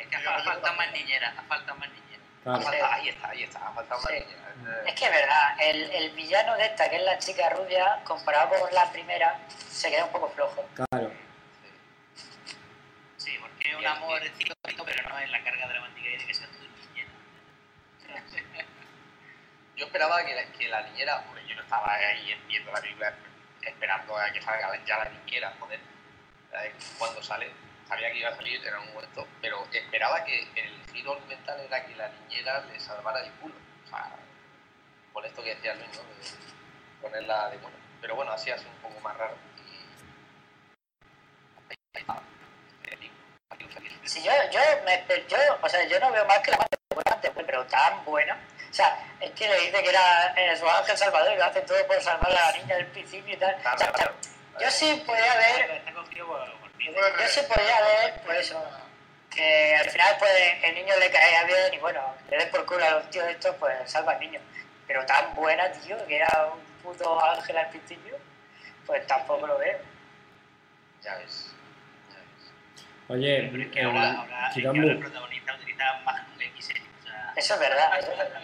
es 0.01 0.07
que 0.09 0.17
ha 0.17 0.43
faltado 0.43 0.75
más 0.75 0.93
niñeras, 0.93 1.39
ha 1.39 1.43
faltado 1.43 1.79
más 1.79 1.89
niñeras. 1.89 2.12
Claro. 2.43 2.61
ahí 2.91 3.09
está, 3.09 3.29
ahí 3.31 3.43
está, 3.45 3.69
ha 3.69 3.73
faltado 3.73 4.01
Sí. 4.03 4.15
niñera. 4.15 4.83
Es 4.87 4.95
que 4.95 5.05
es 5.05 5.11
verdad, 5.11 5.57
el, 5.61 5.91
el 5.91 6.11
villano 6.11 6.57
de 6.57 6.65
esta, 6.67 6.89
que 6.91 6.97
es 6.97 7.03
la 7.03 7.19
chica 7.19 7.49
rubia, 7.51 8.01
comparado 8.05 8.59
con 8.61 8.73
la 8.75 8.91
primera, 8.91 9.39
se 9.49 9.91
queda 9.91 10.05
un 10.07 10.13
poco 10.13 10.29
flojo. 10.31 10.65
Claro. 10.75 11.11
Sí, 13.17 13.37
porque 13.41 13.71
es 13.71 13.77
un 13.77 13.87
amor 13.87 14.21
cíclico, 14.37 14.85
pero 14.85 15.09
no 15.09 15.19
es 15.19 15.31
la 15.31 15.43
carga 15.45 15.69
dramática 15.69 16.09
y 16.09 16.17
de 16.19 16.27
que 16.27 16.35
sea 16.35 16.47
tu 16.49 16.59
niñera. 16.59 17.11
Yo 19.77 19.87
esperaba 19.87 20.25
que 20.25 20.35
la, 20.35 20.45
que 20.53 20.69
la 20.69 20.83
niñera, 20.83 21.19
hombre, 21.27 21.43
yo 21.47 21.55
no 21.57 21.63
estaba 21.63 21.93
ahí 21.95 22.41
viendo 22.47 22.71
la 22.73 22.81
película 22.81 23.13
esperando 23.63 24.17
a 24.17 24.31
que 24.33 24.43
salga 24.43 24.85
ya 24.85 24.99
la 24.99 25.11
niñera, 25.11 25.53
joder. 25.59 25.81
Eh, 26.53 26.75
Cuando 26.99 27.23
sale, 27.23 27.51
sabía 27.93 28.11
que 28.11 28.19
iba 28.21 28.31
a 28.31 28.37
salir 28.37 28.67
en 28.67 28.73
algún 28.73 28.95
momento, 28.95 29.27
pero 29.43 29.67
esperaba 29.71 30.25
que 30.25 30.49
el 30.57 30.93
giro 30.93 31.13
argumental 31.13 31.61
era 31.61 31.85
que 31.85 31.95
la 31.95 32.09
niñera 32.09 32.61
le 32.61 32.81
salvara 32.81 33.21
el 33.21 33.31
culo. 33.33 33.55
O 33.85 33.89
sea, 33.89 34.11
con 35.13 35.25
esto 35.27 35.43
que 35.43 35.55
decía 35.55 35.75
Luis, 35.75 35.89
¿no? 35.93 36.03
De 36.03 37.03
ponerla 37.03 37.51
de 37.51 37.59
bueno. 37.59 37.77
Pero 38.01 38.17
bueno, 38.17 38.33
así 38.33 38.51
hace 38.51 38.67
un 38.67 38.77
poco 38.77 38.99
más 39.01 39.17
raro. 39.19 39.37
Si 44.05 44.23
yo, 44.23 44.33
yo, 44.51 44.61
me, 44.85 45.05
yo, 45.29 45.37
o 45.63 45.69
sea, 45.69 45.87
yo 45.87 46.01
no 46.01 46.11
veo 46.11 46.25
más 46.25 46.39
que 46.41 46.51
la 46.51 46.57
parte 46.59 46.77
importante, 46.91 47.31
pero 47.47 47.67
tan 47.67 48.05
buena. 48.07 48.39
O 48.71 48.75
sea, 48.75 49.05
es 49.21 49.31
que 49.33 49.47
le 49.47 49.61
dice 49.61 49.83
que 49.83 49.91
era 49.91 50.35
eh, 50.35 50.57
su 50.57 50.69
ángel 50.69 50.97
salvador 50.97 51.35
y 51.35 51.37
lo 51.37 51.45
hace 51.45 51.61
todo 51.61 51.87
por 51.87 52.01
salvar 52.01 52.31
a 52.33 52.53
la 52.53 52.59
niña 52.59 52.77
del 52.77 52.87
principio 52.87 53.35
y 53.35 53.37
tal. 53.37 53.55
Claro, 53.61 53.77
O 53.77 53.79
sea, 53.79 53.93
claro. 53.93 54.15
yo 54.61 54.71
sí 54.71 55.03
podía 55.07 55.35
ver, 55.37 55.71
Está 55.71 55.93
cogido 55.93 56.27
por. 56.27 56.62
Yo 56.85 57.29
sí 57.29 57.41
podía 57.49 57.81
ver, 57.81 58.21
pues 58.25 58.39
eso, 58.41 58.63
que 59.31 59.75
al 59.77 59.89
final 59.91 60.17
pues 60.19 60.33
el 60.65 60.75
niño 60.75 60.95
le 60.99 61.11
caía 61.11 61.45
bien 61.45 61.75
y 61.75 61.79
bueno, 61.79 62.01
le 62.31 62.37
des 62.37 62.47
por 62.47 62.67
culo 62.67 62.85
a 62.85 62.91
los 62.91 63.11
tíos 63.11 63.27
estos, 63.29 63.55
pues 63.57 63.91
salva 63.91 64.13
al 64.13 64.21
niño. 64.21 64.41
Pero 64.87 65.05
tan 65.07 65.35
buena, 65.35 65.71
tío, 65.73 65.97
que 66.07 66.17
era 66.17 66.51
un 66.53 66.61
puto 66.83 67.23
ángel 67.25 67.57
al 67.57 67.69
principio, 67.71 68.19
pues 68.87 69.07
tampoco 69.07 69.47
lo 69.47 69.59
veo. 69.59 69.79
Ya 71.03 71.17
ves. 71.17 71.55
Ya 72.11 72.17
ves. 72.19 72.53
Oye, 73.09 73.49
Pero 73.51 73.63
es 73.63 73.69
que 73.71 73.83
ahora, 73.83 74.13
ahora, 74.13 74.49
es 74.49 74.55
que 74.55 74.67
ahora 74.67 74.83
el 74.83 74.99
protagonista 74.99 75.55
utiliza 75.55 76.01
Magnum 76.05 76.39
XL. 76.59 76.81
O 77.01 77.03
sea, 77.07 77.33
Eso 77.37 77.55
es 77.55 77.61
verdad, 77.61 77.99
eso 77.99 78.13
es 78.13 78.19
verdad. 78.19 78.43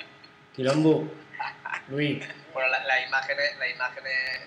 Quilombo, 0.55 1.09
Luis, 1.89 2.25
Bueno, 2.53 2.69
la- 2.71 2.85
las 2.85 3.07
imágenes, 3.07 3.57
las 3.59 3.71
imágenes 3.71 4.41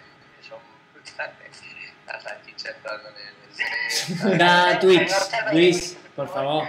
son 0.48 0.60
brutales. 0.94 1.64
Las 2.12 2.24
salchichas 2.24 2.76
entrando 2.76 3.10
en 3.10 3.15
el... 4.32 4.38
da 4.38 4.80
tweets, 4.80 5.32
Luis, 5.54 5.97
por 6.15 6.28
favor. 6.28 6.67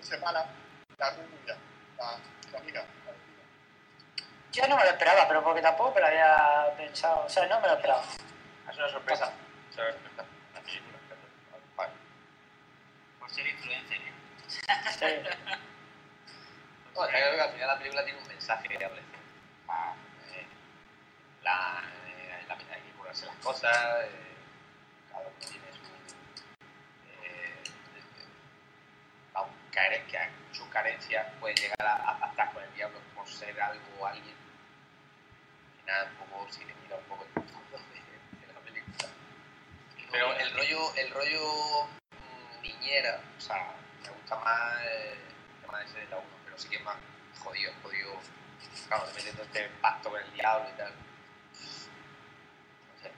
Semana 0.00 0.32
la. 0.32 0.46
La 0.98 1.16
la 2.52 2.58
amiga. 2.58 2.84
Yo 4.52 4.66
no 4.68 4.76
me 4.76 4.84
lo 4.84 4.90
esperaba, 4.90 5.28
pero 5.28 5.42
porque 5.44 5.62
tampoco 5.62 5.94
me 5.94 6.00
lo 6.00 6.06
había 6.08 6.74
pensado. 6.76 7.24
O 7.24 7.28
sea, 7.28 7.46
no 7.46 7.60
me 7.60 7.68
lo 7.68 7.74
esperaba. 7.74 8.02
Es 8.70 8.76
una 8.76 8.88
sorpresa. 8.88 9.32
Es 9.70 9.78
una 9.78 9.92
sorpresa. 9.92 10.24
Por 13.18 13.30
ser 13.30 13.46
influencer, 13.46 13.98
¿eh? 13.98 14.12
Sí. 14.98 15.06
No, 16.94 17.06
es 17.06 17.10
que 17.10 17.16
creo 17.16 17.34
que 17.34 17.40
al 17.40 17.52
final 17.52 17.68
la 17.68 17.78
película 17.78 18.04
tiene 18.04 18.20
un 18.20 18.28
mensaje 18.28 18.68
que 18.68 18.84
hable. 18.84 19.11
Eh, 21.42 21.44
la, 21.44 21.82
eh, 22.06 22.44
la 22.48 22.54
hay 22.54 22.80
que 22.82 22.92
curarse 22.96 23.26
las 23.26 23.36
cosas, 23.36 23.76
eh, 24.04 24.10
cada 25.10 25.22
uno 25.22 25.30
tiene 25.40 25.66
su. 25.72 25.82
Eh, 27.10 27.62
eh, 27.64 28.26
vamos, 29.32 29.50
que 29.72 30.30
su 30.52 30.68
carencia 30.70 31.32
puede 31.40 31.54
llegar 31.56 31.82
a, 31.82 31.94
a 32.10 32.18
pactar 32.20 32.52
con 32.52 32.62
el 32.62 32.72
diablo 32.74 32.98
por 33.14 33.26
ser 33.26 33.60
algo 33.60 33.82
o 33.98 34.06
alguien. 34.06 34.36
Al 35.78 35.80
final, 35.80 36.08
un 36.10 36.16
poco, 36.28 36.52
si 36.52 36.64
le 36.64 36.74
mira 36.82 36.96
un 36.96 37.04
poco 37.04 37.24
el 37.24 37.30
fondo 37.32 37.76
de, 37.76 38.46
de 38.46 38.52
la 38.52 38.60
película. 38.60 39.08
Pero 40.10 40.32
el 40.36 40.52
rollo, 40.54 40.94
el 40.96 41.10
rollo 41.10 41.84
mm, 41.86 42.62
niñera, 42.62 43.20
o 43.36 43.40
sea, 43.40 43.74
me 44.02 44.10
gusta 44.10 44.36
más 44.36 44.80
eh, 44.82 45.12
el 45.14 45.62
tema 45.66 45.82
ese 45.82 45.98
de 45.98 46.06
la 46.06 46.18
1, 46.18 46.26
pero 46.44 46.58
sí 46.58 46.68
que 46.68 46.76
es 46.76 46.84
más 46.84 46.96
jodido, 47.42 47.72
jodido. 47.82 48.12
Claro, 48.88 49.04
metiendo 49.14 49.42
este 49.42 49.68
pacto 49.80 50.10
con 50.10 50.20
el 50.20 50.32
diablo 50.34 50.68
y 50.72 50.76
tal. 50.76 50.92
No 50.92 52.98
sé. 53.02 53.10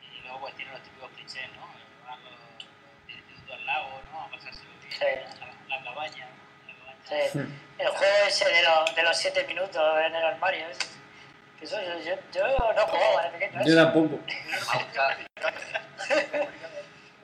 Y 0.00 0.21
luego 0.32 0.46
pues 0.46 0.54
tiene 0.56 0.72
los 0.72 0.82
típicos 0.82 1.10
clichés, 1.10 1.50
¿no? 1.54 1.66
Van 2.08 2.18
los, 2.24 2.32
los 2.32 3.06
del 3.06 3.16
instituto 3.18 3.52
al 3.52 3.66
lago, 3.66 4.00
¿no? 4.10 4.22
A 4.22 4.30
pasárselo 4.30 4.70
bien. 4.80 4.92
Sí. 4.92 5.04
La, 5.40 5.76
la 5.76 5.84
cabaña, 5.84 6.26
¿no? 6.26 6.32
La 6.68 6.74
cabaña. 6.78 7.28
Sí. 7.32 7.38
El 7.78 7.88
juego 7.88 8.14
ese 8.26 8.48
de, 8.48 8.62
los 8.62 8.94
de 8.94 9.02
los 9.02 9.16
siete 9.16 9.44
minutos 9.44 9.82
en 10.06 10.14
el 10.14 10.24
armario. 10.24 10.68
ese. 10.68 10.86
Eso 11.60 11.80
yo, 11.80 11.98
yo, 11.98 12.14
yo 12.32 12.48
no 12.48 12.86
jugaba 12.86 13.22
de 13.22 13.38
pequeño. 13.38 13.64
Yo 13.64 13.76
tampoco. 13.76 14.18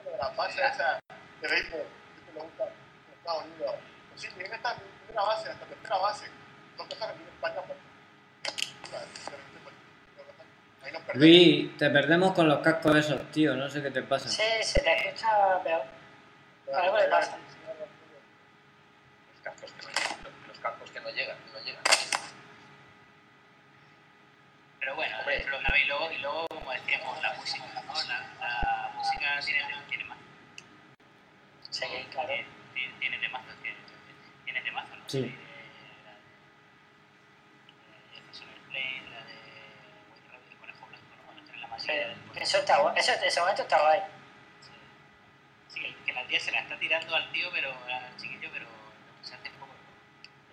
Lo 0.05 0.11
de 0.11 0.17
la 0.17 0.29
base 0.29 0.61
esa 0.65 0.99
de 1.41 1.47
béisbol, 1.47 1.85
que 2.25 2.31
te 2.31 2.39
gusta 2.39 2.63
en 2.63 3.13
Estados 3.17 3.43
Unidos. 3.43 3.75
Pues 4.09 4.21
sí, 4.21 4.27
esta 4.27 4.75
primera 5.05 5.23
base, 5.25 5.49
hasta 5.49 5.65
tercera 5.65 5.97
base. 5.97 6.25
Dos 6.77 6.87
cosas 6.87 7.11
que 7.11 7.23
España. 7.23 7.61
Ahí 10.83 10.91
nos 10.91 11.01
perdemos. 11.03 11.15
Luis, 11.15 11.77
te 11.77 11.89
perdemos 11.89 12.33
con 12.33 12.47
los 12.47 12.59
cascos 12.59 12.95
esos, 12.95 13.31
tío, 13.31 13.55
no 13.55 13.67
sé 13.69 13.81
qué 13.81 13.89
te 13.91 14.03
pasa. 14.03 14.29
Sí, 14.29 14.43
se 14.61 14.81
te 14.81 14.93
escucha 15.07 15.61
peor. 15.63 15.81
Algo 16.73 16.97
le 16.97 17.07
pasa. 17.07 17.37
los 17.37 17.47
cascos 19.43 19.71
que 19.71 19.81
no 19.81 19.89
llegan. 19.91 20.19
Los 20.47 20.59
cascos 20.59 20.91
que 20.91 20.99
no 21.01 21.09
llegan, 21.09 21.37
no 21.53 21.59
llegan. 21.59 21.83
Pero 24.79 24.95
bueno, 24.95 25.17
Hombre. 25.19 25.45
lo 25.49 25.59
que 25.59 25.65
habéis 25.67 25.87
luego, 25.87 26.11
y 26.11 26.17
luego, 26.19 26.47
como 26.47 26.71
decíamos, 26.71 27.21
la 27.21 27.33
música, 27.33 27.65
¿no? 27.85 27.93
La, 28.07 28.19
la 28.39 28.91
música 28.95 29.39
tiene, 29.45 29.61
tiene 29.89 30.03
más. 30.05 30.17
Sí, 31.69 31.85
claro. 32.11 32.27
Tiene, 32.29 32.45
tiene, 32.73 32.93
tiene 32.99 33.17
temazos 33.19 33.53
que. 33.61 33.75
Tiene 34.45 34.61
temazos, 34.61 34.97
¿no? 34.97 35.03
Sí. 35.07 35.19
La 35.21 35.25
de- 35.25 35.33
la 37.89 37.97
de 37.97 38.03
Jefferson 38.15 38.47
Airplane, 38.49 39.03
la 39.11 39.19
de 39.25 39.35
White 40.09 40.27
Rabbit, 40.31 40.51
el 40.51 40.57
conejo 40.59 40.85
blanco, 40.87 41.11
¿no? 41.17 41.23
Cuando 41.25 41.41
está 41.43 41.53
en 41.55 41.61
la 41.61 41.67
Sí, 41.67 41.71
masilla 41.73 42.07
del 42.07 42.17
conejo. 42.19 42.39
eso 42.43 42.57
está 42.57 42.77
guay. 42.79 42.93
Eso, 42.97 43.11
ese 43.39 43.41
momento 43.41 43.61
está 43.61 43.81
guay. 43.81 44.01
Sí, 45.69 45.81
que, 45.81 45.95
que 46.05 46.13
la 46.13 46.25
tía 46.27 46.39
se 46.39 46.51
la 46.51 46.59
está 46.59 46.77
tirando 46.77 47.15
al 47.15 47.31
tío, 47.31 47.49
pero 47.53 47.71
al 47.71 48.17
chiquillo, 48.17 48.49
pero 48.51 48.65
se 49.21 49.35
hace 49.35 49.49
un 49.49 49.55
poco. 49.55 49.71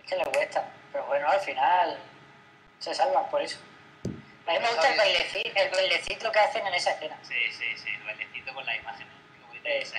Es 0.02 0.08
que 0.08 0.16
le 0.16 0.24
cuesta. 0.26 0.70
Pero 0.92 1.04
bueno, 1.06 1.28
al 1.28 1.40
final 1.40 1.98
se 2.78 2.94
salvan 2.94 3.28
por 3.28 3.42
eso. 3.42 3.58
A 4.46 4.52
mí 4.52 4.58
me 4.60 4.68
gusta 4.68 4.88
el 4.92 4.96
bailecito, 4.96 5.50
el 5.60 5.70
bailecito 5.70 6.30
que 6.30 6.38
hacen 6.38 6.64
en 6.66 6.74
esa 6.74 6.92
escena. 6.92 7.18
Sí, 7.22 7.34
sí, 7.52 7.76
sí, 7.76 7.88
el 7.90 8.02
bailecito 8.04 8.54
con 8.54 8.64
las 8.64 8.76
imágenes. 8.76 9.12
Como 9.40 9.52
Sí. 9.54 9.60
esa. 9.64 9.98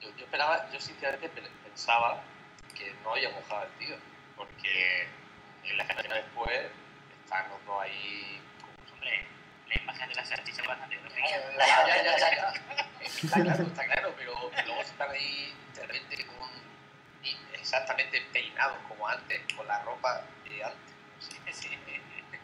Yo, 0.00 0.10
yo 0.16 0.24
esperaba, 0.24 0.70
yo 0.70 0.80
sinceramente 0.80 1.28
pe- 1.28 1.48
pensaba 1.64 2.22
que 2.76 2.92
no 3.02 3.12
había 3.14 3.30
mojado 3.30 3.64
el 3.64 3.70
tío, 3.84 3.96
porque 4.36 5.08
en 5.64 5.76
la 5.76 5.82
escena 5.82 6.14
después 6.14 6.66
están 7.24 7.48
los 7.50 7.64
dos 7.66 7.82
ahí. 7.82 8.40
Pues, 8.60 8.92
hombre, 8.92 9.26
la 9.68 9.74
imagen 9.82 10.08
de 10.08 10.14
la 10.14 10.24
salchicha 10.24 10.62
es 10.62 10.68
bastante. 10.68 10.96
La- 10.96 11.66
Ya, 11.86 12.02
ya, 12.02 12.18
ya. 12.18 12.52
Está 13.08 13.40
claro, 13.42 13.62
está 13.64 13.84
claro, 13.86 14.14
pero 14.16 14.32
luego 14.66 14.80
están 14.82 15.10
ahí 15.10 15.52
de 15.74 15.86
repente 15.86 16.26
con 16.26 16.48
exactamente 17.54 18.20
peinados 18.32 18.78
como 18.88 19.08
antes, 19.08 19.40
con 19.56 19.66
la 19.66 19.80
ropa 19.82 20.22
de 20.44 20.64
antes. 20.64 20.94
Sé. 21.20 21.36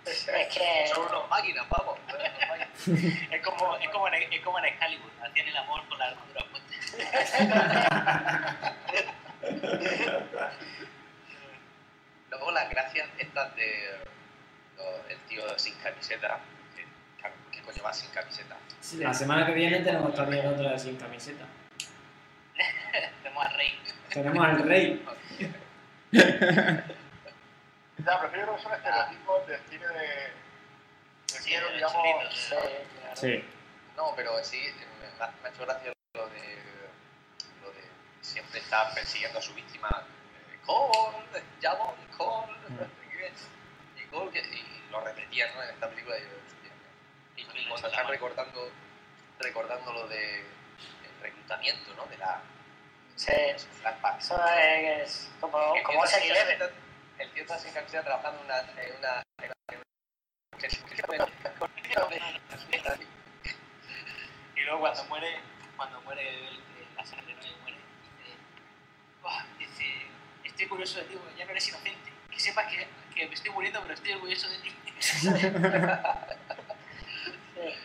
Sí. 0.05 0.31
Es 0.31 0.49
que. 0.55 0.87
Son 0.95 1.07
unos 1.07 1.29
máquinas, 1.31 1.67
vamos. 1.71 1.99
Es 3.31 3.41
como, 3.43 3.77
es 3.79 3.89
como, 3.89 4.09
en, 4.09 4.33
es 4.33 4.41
como 4.43 4.59
en 4.59 4.65
Excalibur, 4.67 5.11
hacían 5.23 5.49
el 5.49 5.57
amor 5.57 5.89
con 5.89 5.99
la 5.99 6.07
armadura 6.09 6.45
puesta. 6.51 6.75
Luego 12.31 12.51
las 12.51 12.69
gracias 12.71 13.09
estas 13.19 13.55
de 13.57 13.99
el 15.09 15.19
tío 15.29 15.59
sin 15.59 15.75
camiseta. 15.77 16.39
Que- 17.67 17.73
¿Qué 17.73 17.73
coño 17.73 17.83
va 17.85 17.93
sin 17.93 18.11
camiseta? 18.11 18.57
La 18.99 19.15
semana 19.15 19.47
que 19.47 19.53
viene 19.53 19.81
tenemos 19.81 20.15
también 20.15 20.47
otra 20.47 20.79
sin 20.79 20.97
camiseta. 20.97 21.45
Tenemos 23.23 23.47
al 23.47 23.55
rey. 23.57 23.79
Tenemos 24.11 24.47
al 24.47 24.59
rey. 24.69 25.05
Ya, 26.13 26.85
pero 28.21 28.37
yo 28.37 28.43
creo 28.43 28.57
que 28.57 28.63
son 28.63 28.73
estereotipos 28.75 29.47
del 29.47 29.61
cine 29.71 29.87
de. 29.89 29.95
de 29.95 30.33
Sí, 31.27 31.39
quiero, 31.45 31.69
de 31.69 31.75
digamos. 31.75 31.97
chulitos. 31.97 32.35
Sí, 32.39 32.55
claro. 33.01 33.17
Sí. 33.17 33.45
No, 33.97 34.13
pero 34.17 34.45
sí, 34.45 34.61
me, 35.01 35.25
ha 35.25 35.49
hecho 35.49 35.65
gracia 35.65 35.93
lo 36.15 36.27
de, 36.29 36.59
lo 37.63 37.71
de 37.71 37.81
siempre 38.21 38.61
estar 38.61 38.93
persiguiendo 38.95 39.39
a 39.39 39.43
su 39.43 39.55
víctima. 39.55 39.89
eh, 40.53 40.59
Cole, 40.67 41.43
llamo, 41.63 41.95
Cole, 42.17 42.53
y 43.97 44.03
Cole, 44.11 44.31
que, 44.33 44.41
y 44.41 44.83
lo 44.91 45.01
repetía 45.01 45.47
¿no? 45.55 45.63
en 45.63 45.71
esta 45.71 45.89
película. 45.89 46.17
Y, 46.19 46.23
y, 47.37 47.45
cuando 47.69 47.89
están 47.89 48.09
recordando, 48.09 48.71
recordando 49.41 49.93
lo 49.93 50.09
de 50.09 50.41
el 50.41 51.21
reclutamiento, 51.23 51.95
¿no? 51.95 52.07
De 52.07 52.17
la 52.19 52.41
Sí. 53.17 53.31
Eso 54.19 54.37
es 55.05 55.31
como, 55.41 55.75
El 55.77 55.83
como 55.85 56.01
camiseta- 56.01 56.71
El 57.19 57.31
tío 57.31 57.43
está 57.43 57.59
sin 57.59 57.73
camiseta 57.73 58.03
trabajando 58.03 58.41
en 58.41 58.47
una. 58.47 58.59
En 58.61 58.97
una, 58.99 59.23
en 59.39 59.51
una- 59.51 59.55
Y 64.57 64.61
luego 64.63 64.81
cuando 64.81 65.05
muere, 65.05 65.39
cuando 65.77 66.01
muere 66.03 66.29
el, 66.29 66.47
el- 66.57 66.95
la 66.97 67.05
sangre, 67.05 67.35
¿no? 67.35 67.47
Y 67.47 67.55
muere, 67.63 67.79
dice, 69.59 69.61
dice, 69.61 70.07
estoy 70.45 70.67
curioso 70.67 70.99
de 70.99 71.05
ti, 71.05 71.15
porque 71.17 71.37
ya 71.39 71.45
no 71.45 71.51
eres 71.53 71.69
inocente. 71.69 72.13
Que 72.31 72.41
sepas 72.41 72.67
que, 72.73 72.89
que 73.15 73.27
me 73.29 73.35
estoy 73.35 73.51
muriendo, 73.53 73.81
pero 73.83 73.95
estoy 73.95 74.13
orgulloso 74.13 74.49
de 74.49 74.59
ti. 74.59 74.75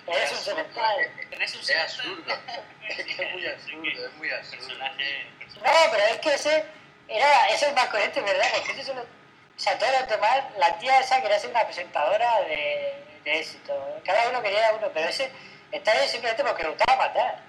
Eres 0.07 0.31
un 0.31 0.37
cemental. 0.37 0.97
Eres 1.31 1.55
un 1.55 1.61
Es 1.61 1.75
absurdo. 1.77 2.33
Es 2.89 3.05
que 3.05 3.23
es 3.23 3.31
muy 3.33 3.45
absurdo, 3.45 4.05
es 4.07 4.13
muy 4.15 4.31
absurdo. 4.31 4.65
personaje, 4.65 5.27
No, 5.57 5.91
pero 5.91 6.03
es 6.05 6.17
que 6.21 6.33
ese 6.33 6.65
era, 7.07 7.47
ese 7.49 7.67
es 7.67 7.75
más 7.75 7.85
coherente, 7.89 8.19
¿verdad? 8.21 8.47
Porque 8.55 8.71
ese 8.71 8.83
solo. 8.83 9.01
O 9.01 9.59
sea, 9.59 9.77
todos 9.77 9.91
los 9.99 10.09
demás, 10.09 10.43
la 10.57 10.75
tía 10.79 10.99
esa 10.99 11.21
quería 11.21 11.37
ser 11.39 11.51
una 11.51 11.65
presentadora 11.65 12.41
de, 12.41 13.03
de 13.23 13.39
éxito. 13.39 14.01
Cada 14.03 14.29
uno 14.29 14.41
quería 14.41 14.73
uno, 14.73 14.89
pero 14.91 15.07
ese 15.07 15.31
está 15.71 15.91
ahí 15.91 16.07
simplemente 16.07 16.43
porque 16.43 16.63
lo 16.63 16.69
gustaba 16.73 17.07
matar. 17.07 17.39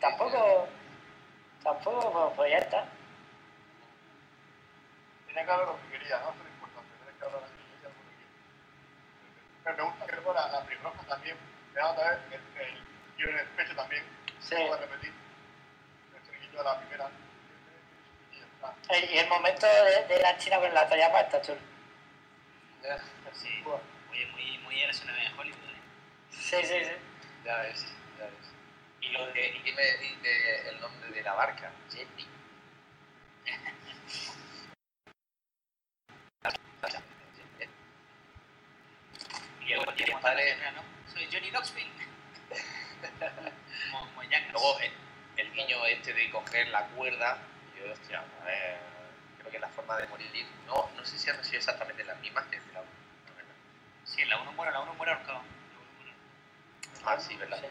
Tampoco. 0.00 0.68
Tampoco, 1.64 2.12
pues, 2.12 2.32
pues 2.36 2.50
ya 2.52 2.58
está. 2.58 2.84
Tenía 5.26 5.44
claro 5.44 5.66
lo 5.66 5.80
que 5.82 5.98
quería, 5.98 6.18
¿no? 6.20 6.30
Eso 6.30 6.42
es 6.44 6.50
importante, 6.54 6.90
que 6.98 7.04
quería, 7.12 7.28
lo 7.30 7.40
que 7.40 7.46
quería. 7.46 7.90
Pero 9.34 9.49
me 9.64 9.82
gusta 9.82 10.06
que 10.06 10.16
la, 10.16 10.48
la 10.48 10.64
pelirroja 10.64 11.02
también, 11.08 11.36
me 11.74 11.80
da 11.80 11.90
otra 11.92 12.10
vez 12.10 12.18
el, 12.32 12.40
el 12.66 13.28
en 13.30 13.38
el 13.38 13.46
pecho 13.48 13.74
también, 13.76 14.04
Sí. 14.40 14.54
a 14.54 14.76
repetir, 14.76 15.12
el 16.14 16.52
de 16.56 16.64
la 16.64 16.78
primera. 16.80 17.10
Y 19.12 19.18
el 19.18 19.28
momento 19.28 19.66
de, 19.66 20.06
de 20.14 20.20
la 20.22 20.36
china 20.38 20.58
con 20.58 20.72
la 20.74 20.88
llama 20.96 21.20
está 21.20 21.40
chulo. 21.42 21.58
sí, 23.32 23.60
Buah. 23.62 23.78
muy, 24.08 24.26
muy, 24.26 24.58
muy 24.58 24.82
eres 24.82 25.02
una 25.02 25.12
vez 25.12 25.26
en 25.26 25.38
Hollywood. 25.38 25.58
¿eh? 25.70 25.80
Sí, 26.30 26.56
sí, 26.64 26.84
sí. 26.84 26.92
Ya 27.44 27.56
ves, 27.58 27.86
ya 28.18 28.24
ves. 28.24 28.52
Y 29.00 29.08
lo 29.12 29.26
de, 29.28 29.46
¿y 29.48 29.62
qué 29.62 29.72
me 29.72 29.82
decís 29.82 30.22
de 30.22 30.68
el 30.70 30.80
nombre 30.80 31.10
de 31.10 31.22
la 31.22 31.34
barca? 31.34 31.70
Jetty. 31.90 32.26
Y 39.70 39.84
Padre- 39.84 40.16
padre, 40.20 40.56
¿no? 40.74 40.82
Soy 41.12 41.28
Johnny 41.32 41.50
Knoxville. 41.50 41.90
como. 43.92 44.10
Luego 44.52 44.80
eh, 44.80 44.92
el 45.36 45.52
guiño 45.52 45.84
este 45.86 46.12
de 46.12 46.30
coger 46.30 46.68
la 46.68 46.86
cuerda, 46.88 47.38
yo, 47.78 47.92
hostia, 47.92 48.22
a 48.40 48.44
ver, 48.44 48.78
creo 49.38 49.50
que 49.52 49.58
la 49.58 49.68
forma 49.68 49.96
de 49.96 50.06
morir, 50.08 50.46
no, 50.66 50.90
no 50.96 51.04
sé 51.04 51.18
si 51.18 51.30
han 51.30 51.42
sido 51.44 51.58
exactamente 51.58 52.04
las 52.04 52.18
mismas 52.20 52.44
que 52.46 52.56
la 52.72 52.80
uno, 52.80 52.90
¿no? 53.28 53.34
¿verdad? 53.36 53.54
Sí, 54.04 54.24
la 54.24 54.40
1 54.42 54.52
muere, 54.52 54.72
la 54.72 54.80
1 54.80 54.94
muere 54.94 55.12
ahorcado. 55.12 55.42
Ah, 57.04 57.18
sí, 57.18 57.36
¿verdad? 57.36 57.60
Sí. 57.60 57.66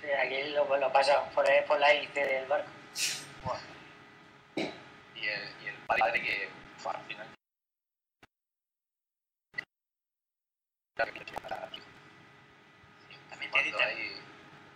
Sí, 0.00 0.10
aquí 0.10 0.42
lo, 0.50 0.76
lo 0.76 0.92
pasan 0.92 1.28
por, 1.34 1.48
ahí- 1.48 1.64
por 1.66 1.78
la 1.78 1.92
hélice 1.92 2.24
del 2.24 2.46
barco. 2.46 2.70
Buah. 3.44 3.58
Y 4.56 5.28
el, 5.28 5.48
y 5.62 5.66
el 5.68 5.76
padre 5.86 6.22
que 6.22 6.48
fue 6.78 6.92
al 6.92 7.02
final. 7.04 7.26
También 13.30 13.50
te, 13.50 13.72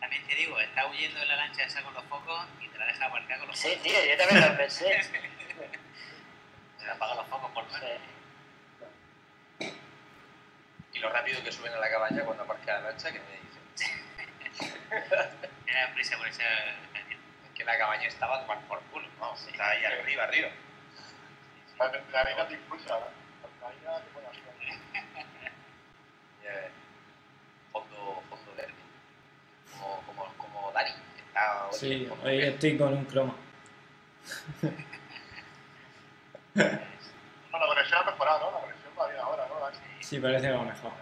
también 0.00 0.26
digo, 0.36 0.58
está 0.60 0.86
huyendo 0.86 1.20
de 1.20 1.26
la 1.26 1.36
lancha 1.36 1.62
esa 1.64 1.82
con 1.82 1.94
los 1.94 2.04
focos 2.04 2.46
y 2.60 2.68
te 2.68 2.78
la 2.78 2.86
deja 2.86 3.06
aparcar 3.06 3.38
con 3.38 3.48
los 3.48 3.58
Sí, 3.58 3.68
focos. 3.68 3.82
tío, 3.82 4.04
yo 4.04 4.16
también 4.16 4.50
lo 4.50 4.56
pensé. 4.56 5.02
Se 6.78 6.84
le 6.84 6.90
apagan 6.90 7.16
los 7.16 7.26
focos 7.28 7.50
por 7.52 7.64
lo 7.64 7.72
menos. 7.72 8.00
Sí. 9.58 9.72
Y 10.92 10.98
lo 10.98 11.10
rápido 11.10 11.42
que 11.42 11.52
suben 11.52 11.72
a 11.72 11.78
la 11.78 11.90
cabaña 11.90 12.24
cuando 12.24 12.42
aparca 12.42 12.80
la 12.80 12.90
lancha, 12.90 13.12
que 13.12 13.20
me 13.20 13.40
dicen 13.40 13.62
Era 15.66 15.92
prisa 15.94 16.16
por 16.16 16.28
esa 16.28 16.44
que 17.54 17.64
la 17.64 17.78
cabaña 17.78 18.06
estaba 18.06 18.36
a 18.36 18.40
tomar 18.42 18.60
por 18.66 18.80
culo, 18.84 19.08
vamos, 19.18 19.46
está 19.46 19.70
ahí 19.70 19.84
arriba, 19.84 20.24
arriba. 20.24 20.48
La, 21.78 22.20
arena 22.20 22.48
te 22.48 22.54
impulsa, 22.54 22.98
¿no? 23.00 23.06
La 23.60 23.68
arena 23.68 24.04
te 24.04 24.10
pone. 24.10 24.25
Ves. 26.46 26.70
Fondo, 27.72 28.22
fondo 28.28 28.52
verde. 28.56 28.72
Como, 29.72 30.02
como, 30.06 30.32
como 30.38 30.72
Dani. 30.72 30.90
Está 31.26 31.66
hoy 31.66 31.74
Sí, 31.78 32.08
hoy 32.24 32.38
estoy 32.42 32.78
con 32.78 32.92
un 32.94 33.04
croma. 33.04 33.34
No, 36.56 37.58
la 37.58 37.66
conexión 37.66 38.00
ha 38.00 38.10
mejorado, 38.10 38.50
¿no? 38.50 38.52
La 38.52 38.60
conexión 38.60 38.92
va 38.98 39.08
bien 39.08 39.20
ahora, 39.20 39.46
¿no? 39.46 39.60
Dani? 39.60 39.76
Sí, 40.00 40.18
parece 40.18 40.46
que 40.46 40.52
va 40.52 40.64
mejor. 40.64 40.92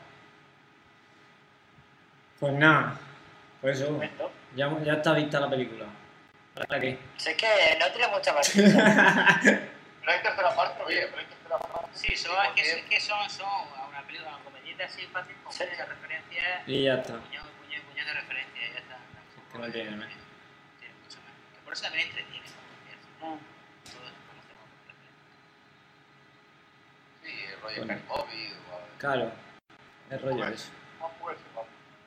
Pues 2.40 2.52
nada, 2.54 2.98
pues 3.60 3.80
eso, 3.80 4.00
ya, 4.56 4.78
ya 4.82 4.92
está 4.94 5.12
vista 5.12 5.40
la 5.40 5.48
película. 5.48 5.86
¿Para 6.54 6.80
qué? 6.80 6.98
Si 7.16 7.30
es 7.30 7.36
que 7.36 7.46
no 7.78 7.86
tiene 7.92 8.08
mucha 8.08 8.32
más. 8.34 8.50
Pero 8.50 10.12
hay 10.12 10.22
tercera 10.22 10.54
parte, 10.54 10.82
oye, 10.82 11.06
pero 11.06 11.18
hay 11.18 11.26
tercera 11.26 11.58
parte. 11.58 11.88
Sí, 11.92 12.16
son, 12.16 12.32
es, 12.46 12.52
que, 12.54 12.78
es 12.80 12.84
que 12.86 13.00
son, 13.00 13.30
son 13.30 13.48
a 14.18 14.22
una 14.22 14.34
película, 14.34 14.36
una 14.36 14.44
comedieta 14.44 14.84
así 14.84 15.06
fácil, 15.06 15.34
con 15.42 15.52
Sí. 15.52 15.64
muchas 15.70 15.88
referencias, 15.88 16.68
Y 16.68 16.84
ya 16.84 16.94
está. 16.94 17.18
puñado, 17.20 17.48
puñado, 17.60 17.84
puñado 17.84 18.08
de 18.08 18.14
referencias, 18.20 18.72
ya 18.72 18.78
está. 18.78 18.98
que 19.52 19.58
no 19.58 19.70
tiene. 19.70 19.90
Tiene 19.90 20.94
mucho 21.02 21.18
más. 21.22 21.32
Que 21.54 21.60
por 21.64 21.72
eso 21.72 21.82
también 21.84 22.08
entretiene, 22.08 22.46
¿no? 23.20 23.38
Todos 23.84 24.12
conocemos 24.26 24.66
referencias. 24.86 25.24
Sí, 27.22 27.44
el 27.52 27.60
rollo 27.60 27.84
Bueno. 27.86 28.02
O- 28.08 28.26
Claro, 28.98 29.32
es 30.10 30.22
rollo 30.22 30.48
eso. 30.48 30.70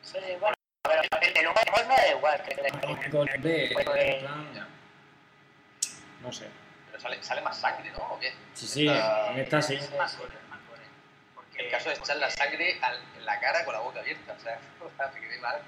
Sí, 0.01 0.17
bueno, 0.39 0.55
pero 0.83 1.01
el 1.01 1.47
humor 1.47 1.87
me 1.87 1.95
da 1.95 2.09
igual. 2.09 2.41
Con 3.11 3.25
B, 3.41 3.65
en 3.71 3.79
eh, 3.97 4.27
No 6.21 6.31
sé. 6.31 6.47
Pero 6.87 6.99
sale, 6.99 7.21
sale 7.23 7.41
más 7.41 7.57
sangre, 7.59 7.91
¿no? 7.91 7.99
¿O 8.13 8.19
qué? 8.19 8.33
Sí, 8.53 8.65
sí, 8.67 8.87
Esta- 8.87 9.31
en 9.31 9.39
esta 9.39 9.61
sí. 9.61 9.75
Es 9.75 9.93
más 9.95 10.17
gore, 10.17 10.33
es 10.35 10.49
más 10.49 10.59
gore. 10.67 10.81
Porque, 11.35 11.46
El 11.57 11.69
caso 11.71 11.91
es 11.91 11.99
echar 11.99 12.17
la 12.17 12.29
sangre 12.29 12.77
al- 12.81 13.01
en 13.17 13.25
la 13.25 13.39
cara 13.39 13.65
con 13.65 13.73
la 13.73 13.79
boca 13.81 13.99
abierta, 13.99 14.33
o 14.33 14.39
sea, 14.39 14.59
hace 14.99 15.19
que 15.19 15.27
ve 15.27 15.37
mal. 15.39 15.61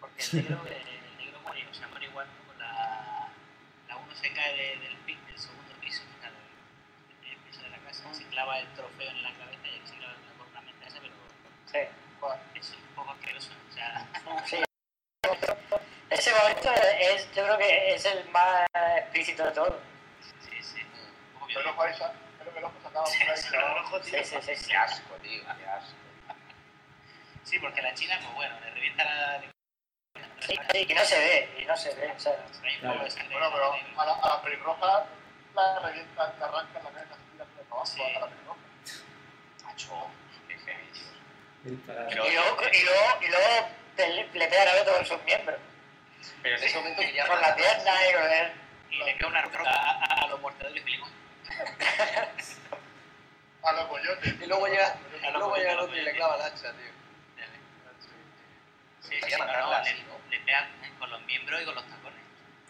Porque 0.00 0.22
el 0.22 0.36
negro, 0.36 0.62
el 0.66 1.16
negro 1.18 1.40
muere, 1.40 1.66
o 1.68 1.74
sea, 1.74 1.88
muere 1.88 2.06
igual 2.06 2.26
¿no? 2.26 2.46
con 2.46 2.58
la. 2.58 3.28
La 3.88 3.96
uno 3.96 4.14
se 4.14 4.32
cae 4.32 4.52
de- 4.56 4.76
del, 4.78 5.04
del 5.26 5.38
segundo 5.38 5.72
piso, 5.80 6.02
o 6.16 6.20
sea, 6.20 6.30
del, 6.30 7.18
primer 7.20 7.38
piso 7.38 7.60
de 7.62 7.70
la 7.70 7.78
casa, 7.78 8.14
se 8.14 8.24
clava 8.26 8.58
el 8.60 8.66
trofeo 8.74 9.10
en 9.10 9.22
la 9.22 9.32
cabeza 9.34 9.66
y 9.66 9.86
se 9.88 9.96
clava 9.96 10.12
la 10.14 10.38
cornamenta 10.44 10.86
esa, 10.86 11.00
pero 11.00 11.14
Sí, 11.66 11.78
es 12.58 12.70
un 12.70 12.94
poco 12.94 13.10
asqueroso. 13.12 13.50
O 13.68 13.72
sea, 13.72 14.06
sí. 14.46 14.62
Ese 16.10 16.32
momento 16.34 16.72
es, 17.00 17.32
yo 17.34 17.44
creo 17.44 17.58
que 17.58 17.94
es 17.94 18.04
el 18.04 18.28
más 18.30 18.66
explícito 18.96 19.44
de 19.44 19.52
todos. 19.52 19.74
sí, 20.48 20.62
sí. 20.62 20.80
Un 21.34 21.40
poco 21.40 21.46
Pero 21.82 21.96
sa- 21.96 22.12
creo 22.40 22.52
que 22.52 22.58
el 22.58 22.64
ojo 22.64 22.74
sacaba 22.82 23.04
por 23.04 23.14
ahí. 23.14 23.40
El 23.52 23.84
ojo, 23.84 24.02
Sí, 24.02 24.10
tío. 24.10 24.24
sí, 24.24 24.36
sí. 24.42 24.56
sí. 24.56 24.66
Qué 24.70 24.76
asco, 24.76 25.14
tío, 25.16 25.42
qué 25.58 25.66
asco. 25.66 25.94
Sí, 27.44 27.58
porque 27.58 27.82
la 27.82 27.94
china, 27.94 28.18
pues 28.22 28.34
bueno, 28.34 28.60
le 28.60 28.70
revienta 28.70 29.04
la. 29.04 29.40
Sí, 30.40 30.58
y 30.88 30.94
no 30.94 31.04
se 31.04 31.18
ve, 31.18 31.54
y 31.60 31.64
no 31.64 31.76
se 31.76 31.94
ve. 31.94 32.12
O 32.16 32.18
sea, 32.20 32.32
de 32.32 33.10
sangre. 33.10 33.32
Bueno, 33.38 33.50
pero 33.52 34.00
a 34.00 34.06
la, 34.06 34.12
a 34.14 34.28
la 34.28 34.42
pelirroja 34.42 35.06
la 35.54 35.78
revientan, 35.80 36.32
la 36.38 36.46
arrancan 36.46 36.84
la 36.84 36.90
cabeza 36.90 37.16
la 37.38 37.44
tira 37.44 37.44
para 37.44 37.66
abajo 37.70 37.86
Sí. 37.86 38.02
a 38.02 38.20
la 38.20 38.26
pelirroja. 38.28 38.60
Cho, 39.76 40.10
qué 40.48 40.54
heavy, 40.58 40.86
tío. 40.92 41.10
Y 42.10 42.14
luego, 42.14 42.56
y 42.72 42.82
luego, 42.84 43.18
y 43.22 43.28
luego 43.28 43.68
te- 43.96 44.08
le 44.08 44.46
pegan 44.48 44.68
a 44.68 44.72
Beto 44.74 44.92
con 44.94 45.06
sus 45.06 45.22
miembros. 45.24 45.58
Pero 46.42 46.56
en 46.56 46.62
ese 46.64 46.76
momento 46.78 47.00
que 47.02 47.12
ya 47.14 47.26
Con 47.26 47.40
la 47.40 47.54
pierna 47.56 47.92
y 48.08 48.12
con 48.14 48.30
el... 48.32 48.52
Y 48.90 49.04
le 49.04 49.16
queda 49.16 49.28
una 49.28 49.42
roca 49.42 49.62
a, 49.70 50.04
a, 50.04 50.24
a 50.24 50.28
los 50.28 50.40
mortadores 50.40 50.80
y 50.82 50.84
filimón. 50.84 51.10
A 53.62 53.72
los 53.72 53.84
coyotes. 53.88 54.34
Y 54.40 54.46
luego 54.46 54.66
llega, 54.66 54.88
A 54.88 55.28
y 55.28 55.32
lo 55.32 55.38
luego 55.38 55.56
llega 55.56 55.72
el 55.72 55.78
otro 55.80 55.96
y 55.96 56.02
le 56.02 56.12
clava 56.14 56.36
el 56.36 56.42
hacha, 56.42 56.72
tío. 56.72 56.90
Sí, 59.00 59.16
sí, 59.22 59.32
no, 59.38 59.44
no, 59.46 59.82
le, 59.82 59.94
le 60.30 60.40
pegan 60.44 60.68
con 60.98 61.10
los 61.10 61.22
miembros 61.24 61.62
y 61.62 61.64
con 61.64 61.74
los 61.74 61.84
tacones. 61.84 62.20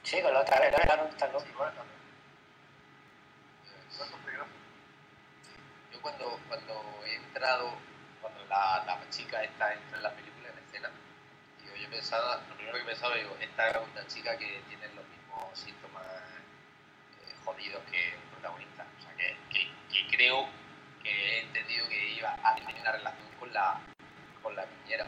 Sí, 0.02 0.22
con 0.22 0.32
la 0.32 0.40
otra 0.40 0.60
vez, 0.60 0.74
claro, 0.74 1.06
está 1.08 1.26
loco. 1.28 1.40
Sí, 1.44 1.52
bueno, 1.56 1.72
también. 1.72 1.96
Eso 3.90 4.04
es 4.04 4.10
peligroso. 4.24 4.50
Yo 5.92 6.00
cuando, 6.00 6.40
cuando 6.48 7.02
he 7.04 7.14
entrado, 7.16 7.74
cuando 8.20 8.44
la, 8.46 8.82
la 8.86 9.10
chica 9.10 9.42
esta 9.42 9.72
entra 9.74 9.96
en 9.98 10.02
la 10.02 10.10
película, 10.12 10.48
en 10.48 10.58
escena, 10.64 10.90
digo, 11.62 11.76
yo 11.76 11.90
pensaba, 11.90 12.40
lo 12.48 12.54
primero 12.56 12.78
que 12.78 12.84
pensaba, 12.84 13.14
digo, 13.16 13.36
esta 13.40 13.68
es 13.68 13.76
una 13.92 14.06
chica 14.06 14.36
que 14.38 14.62
tiene 14.68 14.86
los 14.94 15.04
mismos 15.08 15.58
síntomas 15.58 16.06
eh, 16.06 17.34
jodidos 17.44 17.82
que 17.90 18.14
el 18.14 18.20
protagonista. 18.32 18.86
O 18.98 19.02
sea, 19.02 19.14
que, 19.16 19.36
que, 19.50 19.68
que 19.92 19.99
creo 20.10 20.46
que 21.02 21.10
he 21.10 21.40
entendido 21.40 21.88
que 21.88 22.08
iba 22.10 22.36
a 22.42 22.54
tener 22.54 22.74
una 22.80 22.92
relación 22.92 23.28
con 23.38 23.52
la, 23.52 23.80
con 24.42 24.54
la 24.56 24.66
niñera. 24.66 25.06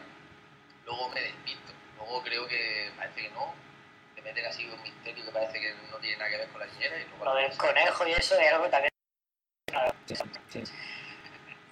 Luego 0.85 1.09
me 1.09 1.21
despisto, 1.21 1.73
luego 1.97 2.23
creo 2.23 2.47
que 2.47 2.91
parece 2.97 3.21
que 3.21 3.29
no, 3.31 3.53
te 4.15 4.21
meten 4.21 4.45
así 4.45 4.65
un 4.67 4.81
misterio 4.81 5.25
que 5.25 5.31
parece 5.31 5.59
que 5.59 5.73
no 5.91 5.97
tiene 5.97 6.17
nada 6.17 6.29
que 6.29 6.37
ver 6.37 6.47
con 6.49 6.59
la 6.59 6.67
niñera 6.67 6.97
y 6.97 7.05
luego 7.09 7.25
Lo 7.25 7.35
del 7.35 7.57
conejo 7.57 8.07
y 8.07 8.11
eso 8.13 8.39
es 8.39 8.53
algo 8.53 8.69
también. 8.69 8.91
Sí, 10.05 10.15
sí. 10.49 10.63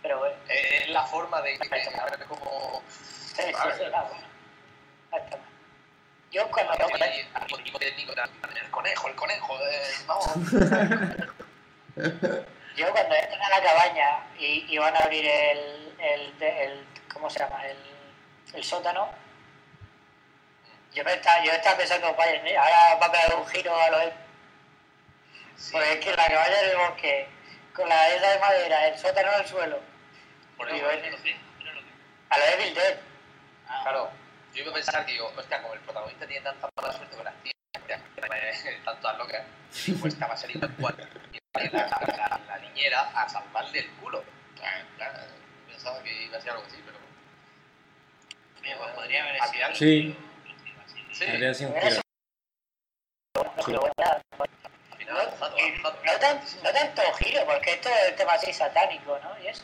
Pero 0.01 0.19
bueno, 0.19 0.35
Es 0.47 0.89
la 0.89 1.03
forma 1.03 1.41
de 1.41 1.59
que 1.59 1.77
es 1.77 1.89
como 2.27 2.83
sí, 2.89 3.43
sí, 3.43 3.69
sí, 3.77 3.83
más. 3.91 4.05
Yo 6.31 6.49
cuando 6.49 6.73
no, 6.77 6.87
técnico 7.77 8.13
también, 8.13 8.63
el 8.63 8.71
conejo, 8.71 9.07
el 9.09 9.15
conejo, 9.15 9.59
eh, 9.59 9.91
vamos. 10.07 10.27
yo 12.75 12.91
cuando 12.91 13.15
entran 13.15 13.41
a 13.41 13.49
la 13.49 13.61
cabaña 13.61 14.23
y, 14.37 14.65
y 14.67 14.77
van 14.77 14.95
a 14.95 14.99
abrir 14.99 15.25
el, 15.25 15.95
el, 15.99 16.43
el 16.43 16.87
¿cómo 17.13 17.29
se 17.29 17.39
llama? 17.39 17.65
El, 17.65 17.77
el 18.53 18.63
sótano, 18.63 19.09
yo, 20.93 21.03
me 21.03 21.13
estaba, 21.13 21.43
yo 21.43 21.51
estaba 21.51 21.77
pensando, 21.77 22.13
vaya, 22.15 22.41
ahora 22.61 22.95
va 22.95 23.05
a 23.05 23.11
pegar 23.11 23.35
un 23.35 23.47
giro 23.47 23.75
a 23.79 23.89
los 23.89 24.13
Sí, 25.55 25.73
Porque 25.73 25.93
es 25.93 25.99
que 25.99 26.15
la 26.15 26.27
cabaña 26.27 26.61
del 26.63 26.77
bosque, 26.77 27.27
con 27.75 27.87
la 27.87 28.09
esa 28.09 28.31
de 28.31 28.39
madera, 28.39 28.87
el 28.87 28.97
sótano 28.97 29.31
en 29.31 29.41
el 29.41 29.47
suelo, 29.47 29.79
por 30.57 30.67
eso, 30.69 30.89
que, 30.89 31.01
que. 31.23 31.37
a 32.29 32.37
lo 32.37 32.43
Evil 32.45 32.73
Dead. 32.73 32.97
Ah, 33.67 33.81
claro, 33.83 34.11
yo 34.53 34.63
iba 34.63 34.71
a 34.71 34.73
pensar, 34.73 35.05
digo, 35.05 35.31
hostia, 35.37 35.61
como 35.61 35.75
el 35.75 35.79
protagonista 35.81 36.25
tiene 36.25 36.41
tanta 36.41 36.67
mala 36.75 36.91
suerte 36.93 37.15
con 37.15 37.25
las 37.25 37.33
tías, 37.43 37.55
tanto 38.83 39.07
a 39.07 39.13
locas, 39.13 39.43
pues 40.01 40.13
estaba 40.13 40.35
saliendo 40.35 40.65
el 40.65 40.73
cuarto 40.73 41.03
y 41.33 41.69
la, 41.69 41.85
la, 41.87 42.41
la, 42.47 42.50
a 43.15 43.29
salvarle 43.29 43.79
el 43.79 43.89
culo. 43.95 44.23
Pensaba 45.67 46.01
que 46.03 46.23
iba 46.23 46.37
a 46.37 46.41
ser 46.41 46.51
algo 46.51 46.63
así, 46.65 46.77
pero. 46.85 46.97
Mira, 48.61 48.77
pues 48.77 48.91
podría 48.91 49.23
haber 49.23 49.41
sido. 49.43 49.75
Sí. 49.75 50.17
Sí, 51.13 51.25
un 51.65 51.73
No, 55.07 56.19
tan- 56.19 56.41
tanto 56.73 57.01
giro, 57.19 57.45
porque 57.45 57.71
esto 57.73 57.89
es 57.89 58.09
el 58.09 58.15
tema 58.15 58.33
así 58.33 58.53
satánico, 58.53 59.19
¿no? 59.19 59.43
Y 59.43 59.47
eso. 59.47 59.63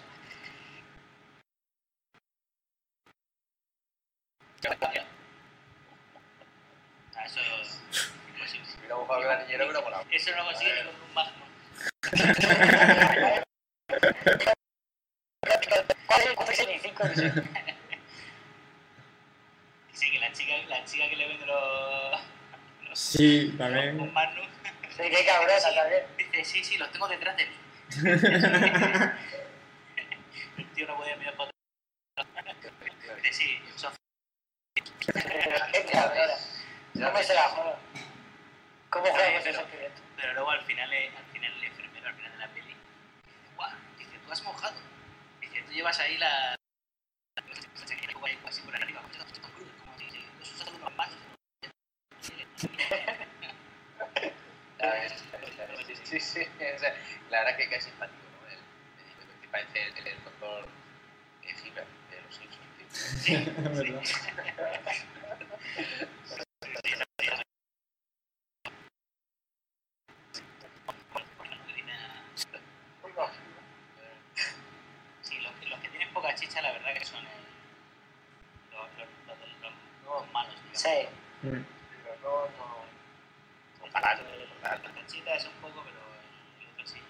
Ah, 7.15 7.25
eso. 7.25 7.39
Eso 10.11 10.31
no 10.35 10.45
consigue 10.45 10.71
con 10.85 10.87
un. 10.87 11.46
¿Cuál 16.07 16.21
es 16.21 16.27
el 16.27 16.35
465? 16.35 17.03
Sí, 19.93 20.11
que 20.11 20.19
la 20.19 20.31
chica, 20.31 20.53
la 20.69 20.85
chica 20.85 21.09
que 21.09 21.15
le 21.15 21.27
vende 21.27 21.45
los. 21.45 22.21
los 22.89 22.99
Sí, 22.99 23.55
también. 23.57 24.13
magnum. 24.13 24.45
Sí, 24.95 25.03
qué 25.09 25.25
cabrona 25.25 25.59
también. 25.59 26.03
Dice, 26.17 26.45
sí, 26.45 26.63
sí, 26.63 26.77
los 26.77 26.91
tengo 26.91 27.07
detrás 27.07 27.35
de 27.37 27.45
mí. 27.45 27.51
El 30.57 30.65
tío 30.73 30.87
no 30.87 30.97
podía 30.97 31.15
mirar 31.17 31.35
para 31.35 31.49
atrás. 32.15 32.55
Dice, 33.23 33.33
sí, 33.33 33.59
son 33.75 33.93
Qué 34.73 35.85
cabrona. 35.91 36.33
¿Cómo 36.93 37.23
se 37.23 37.33
la 37.33 37.43
joda? 37.49 37.77
¿Cómo 38.89 39.05
juega 39.05 39.25
con 39.27 39.35
ese 39.41 39.53
sentimiento? 39.53 40.01
Pero 40.15 40.33
luego 40.33 40.49
al 40.51 40.61
final, 40.65 40.91
eh, 40.93 41.11
al 41.15 41.25
final 41.31 41.51
el 41.53 41.63
enfermero, 41.65 42.07
al 42.07 42.15
final 42.15 42.31
de 42.31 42.37
la 42.39 42.47
peli, 42.47 42.67
dice, 42.73 42.77
guau, 43.55 43.69
dice, 43.99 44.16
tú 44.27 44.33
has 44.33 44.43
mojado. 44.43 44.75
Dice, 45.41 45.61
tú 45.63 45.71
llevas 45.71 45.99
ahí 45.99 46.17
la... 46.17 46.55
así 48.45 48.61
por 48.61 48.75
arriba, 48.75 49.01
como 49.01 49.13
si 49.13 49.19
manos. 50.95 51.15
Sí, 56.03 56.19
sí, 56.19 56.19
sí. 56.19 56.47
La 57.29 57.39
verdad 57.43 57.57
que 57.57 57.69
cae 57.69 57.81
simpático, 57.81 58.17
¿no? 58.41 58.47
El, 58.49 59.41
que 59.41 59.47
parece 59.49 59.81
el, 59.83 60.07
el 60.07 60.23
doctor 60.23 60.67
Hibbert 61.43 61.87
de 62.09 62.21
los 62.21 62.35
Simpsons. 62.35 62.77
tío. 62.77 62.87
Sí, 63.19 63.33
Es 72.37 72.51
verdad. 72.51 73.29
Sí, 75.21 75.39
los, 75.39 75.51
los 75.69 75.79
que 75.79 75.89
tienen 75.89 76.13
poca 76.13 76.33
chicha, 76.35 76.61
la 76.61 76.71
verdad 76.71 76.93
que 76.93 77.05
son 77.05 77.23
eh, 77.25 77.29
los, 78.71 78.87
los, 78.97 79.07
los, 79.27 79.39
de- 79.39 79.47
los 79.61 79.73
nuevos 80.03 80.31
malos. 80.31 80.53
digamos. 80.55 80.81
Sí. 80.81 81.07
Mm. 81.47 81.65
Pero 82.03 82.15
no, 82.23 82.29
no. 82.57 82.85
Son 83.79 83.91
baratos, 83.91 84.25
la 84.63 84.79
chichita 85.07 85.33
es 85.35 85.45
un 85.45 85.53
poco, 85.53 85.83
pero 85.83 85.97
el 86.61 86.67
otro 86.73 86.85
sí. 86.87 87.01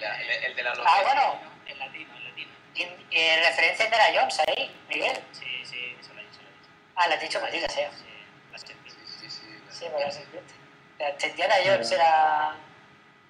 La- 0.00 0.20
el, 0.20 0.30
el 0.44 0.56
de 0.56 0.62
la 0.62 0.70
Ah, 0.72 0.74
lotería. 0.74 1.02
bueno. 1.02 1.40
El 1.66 1.78
latino, 1.78 2.16
el 2.16 2.24
latino. 2.24 2.50
Y, 2.74 2.82
y 2.82 3.36
referencia 3.44 3.84
a 3.84 3.88
Indiana 3.88 4.20
Jones 4.20 4.38
ahí, 4.48 4.76
Miguel. 4.88 5.16
Sí, 5.32 5.64
sí, 5.64 5.96
eso 6.00 6.14
lo 6.14 6.20
he 6.20 6.24
dicho, 6.24 6.40
lo 6.42 6.48
he 6.48 6.52
dicho. 6.52 6.70
Ah, 6.96 7.08
la 7.08 7.14
has 7.14 7.20
dicho 7.20 7.40
maldita 7.40 7.68
sea. 7.68 7.90
Sí, 7.92 8.04
la 8.52 8.58
serpiente. 8.58 8.90
Sí, 9.06 9.30
sí, 9.30 9.30
sí. 9.30 9.46
la- 9.66 9.72
Sí, 9.72 9.84
me 9.92 10.00
la 10.00 10.10
serpiente. 10.10 10.54
La 10.98 11.10
Indiana 11.28 11.54
Jones 11.64 11.92
era... 11.92 12.56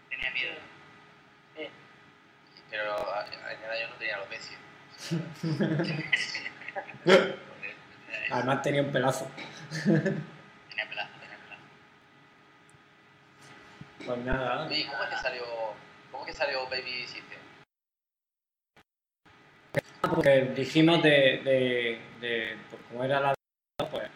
Tenía 0.08 0.30
miedo. 0.30 0.54
Sí. 1.56 1.68
Pero 2.70 2.92
a- 3.14 3.20
a 3.22 3.52
Indiana 3.54 3.78
yo 3.80 3.88
no 3.88 3.94
tenía 3.96 4.14
alopecia. 4.16 4.58
Además 8.79 8.83
tenía 8.83 8.83
un 8.83 8.93
pelazo. 8.93 9.31
Tenía 10.69 10.88
pelazo, 10.88 11.12
tenía 11.21 11.38
pelazo. 11.38 11.62
Pues 14.07 14.19
nada. 14.25 14.67
Oye, 14.67 14.87
¿cómo 14.87 15.03
es 15.03 15.11
que 15.11 15.17
salió, 15.17 15.45
cómo 16.12 16.25
es 16.25 16.31
que 16.33 16.38
salió 16.38 16.64
Baby 16.69 17.07
System? 17.07 17.38
Porque 20.01 20.41
dijimos 20.57 21.03
de, 21.03 21.41
de, 21.45 22.01
de 22.21 22.59
pues 22.71 22.83
como 22.88 23.05
era 23.05 23.21
la 23.21 23.35
pues 23.91 24.11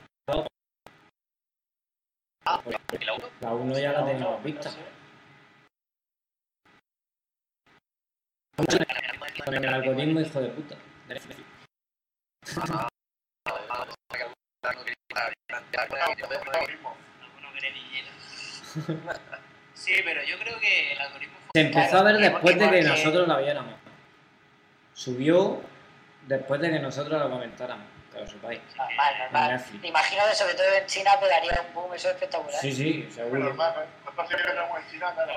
¿Y 3.01 3.05
la 3.05 3.15
uno? 3.15 3.29
la 3.41 3.55
1 3.55 3.79
ya 3.79 3.93
la 3.93 4.07
teníamos 4.07 4.45
vista. 4.45 4.71
Con 9.45 9.55
el 9.55 9.69
algoritmo 9.75 10.21
hijo 10.21 10.41
de 10.41 10.49
puta. 10.51 10.77
de 11.09 11.15
Netflix. 11.15 11.41
Alguno 14.65 14.85
quiere 14.85 14.95
dinero. 14.95 15.02
Sí, 19.75 19.95
pero 20.05 20.23
yo 20.23 20.39
creo 20.39 20.59
que 20.61 20.93
el 20.93 21.01
algoritmo 21.01 21.37
fue... 21.39 21.51
Se 21.55 21.61
empezó 21.67 21.99
a 21.99 22.03
ver 22.03 22.17
después 22.19 22.59
de 22.59 22.71
que 22.71 22.83
nosotros 22.83 23.29
la 23.29 23.39
viéramos. 23.39 23.75
Subió 24.95 25.61
después 26.27 26.61
de 26.61 26.71
que 26.71 26.79
nosotros 26.79 27.21
lo 27.21 27.31
comentáramos, 27.31 27.87
que 28.13 28.21
lo 28.21 28.27
sepáis. 28.27 28.61
Normal, 28.77 29.19
normal. 29.19 29.51
Netflix. 29.53 29.85
Imagino 29.85 30.23
que 30.29 30.35
sobre 30.35 30.55
todo 30.55 30.67
en 30.75 30.87
China 30.87 31.11
pegaría 31.21 31.65
un 31.67 31.75
boom 31.75 31.95
eso 31.95 32.11
espectacular. 32.11 32.61
Sí, 32.61 32.73
sí, 32.73 33.09
seguro. 33.13 33.45
normal, 33.45 33.75
¿no? 33.77 34.11
No 34.11 34.17
pasa 34.17 34.37
que 34.37 34.43
estamos 34.43 34.79
en 34.79 34.91
China, 34.91 35.13
claro. 35.15 35.33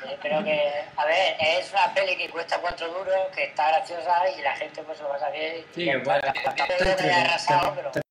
Sí, 0.00 0.08
pero 0.22 0.44
que, 0.44 0.72
a 0.96 1.04
ver, 1.04 1.36
es 1.40 1.72
una 1.72 1.92
peli 1.92 2.16
que 2.16 2.30
cuesta 2.30 2.58
cuatro 2.58 2.88
duros, 2.88 3.14
que 3.34 3.44
está 3.44 3.68
graciosa 3.68 4.30
y 4.30 4.40
la 4.40 4.56
gente 4.56 4.82
pues 4.82 4.96
se 4.96 5.04
lo. 5.04 5.10
Sí, 5.74 5.84
que 5.84 5.98
puede- 5.98 6.18
está. 6.26 6.54
Tampoco 6.54 7.90
creo 7.92 8.02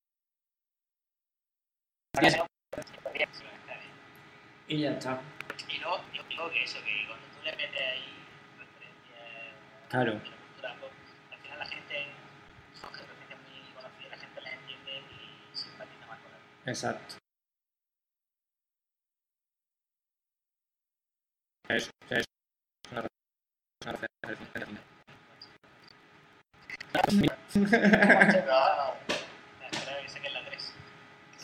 Y 4.68 4.80
ya 4.82 4.90
está. 4.92 5.20
Y 5.68 5.78
luego, 5.78 6.00
yo 6.12 6.22
digo 6.28 6.50
que 6.50 6.62
eso, 6.64 6.78
que 6.84 7.06
cuando 7.06 7.26
tú 7.26 7.42
le 7.44 7.52
metes 7.56 7.80
ahí 7.80 8.14
referencias 8.58 9.88
Claro. 9.88 10.12
la 10.14 10.20
cultura 10.20 10.74
pop. 10.80 10.90
Al 11.32 11.38
final 11.40 11.58
la 11.58 11.66
gente 11.66 12.06
son 12.80 12.92
referencias 12.92 13.38
muy 13.40 13.72
conocidas, 13.74 14.10
la 14.10 14.18
gente 14.18 14.40
las 14.42 14.52
entiende 14.54 14.92
y 15.00 15.56
simpatiza 15.56 16.06
más 16.06 16.18
con 16.20 16.30
ellas. 16.30 16.66
Exacto. 16.66 17.14
Eso, 21.68 21.90
eso. 22.10 22.26
Una 22.92 23.00
una 23.82 23.92
referencia 23.92 24.66
final. 24.66 24.84
Ya, 26.92 27.36
Espero 29.70 30.02
que 30.02 30.08
saquen 30.08 30.32
la 30.32 30.44
3. 30.44 30.72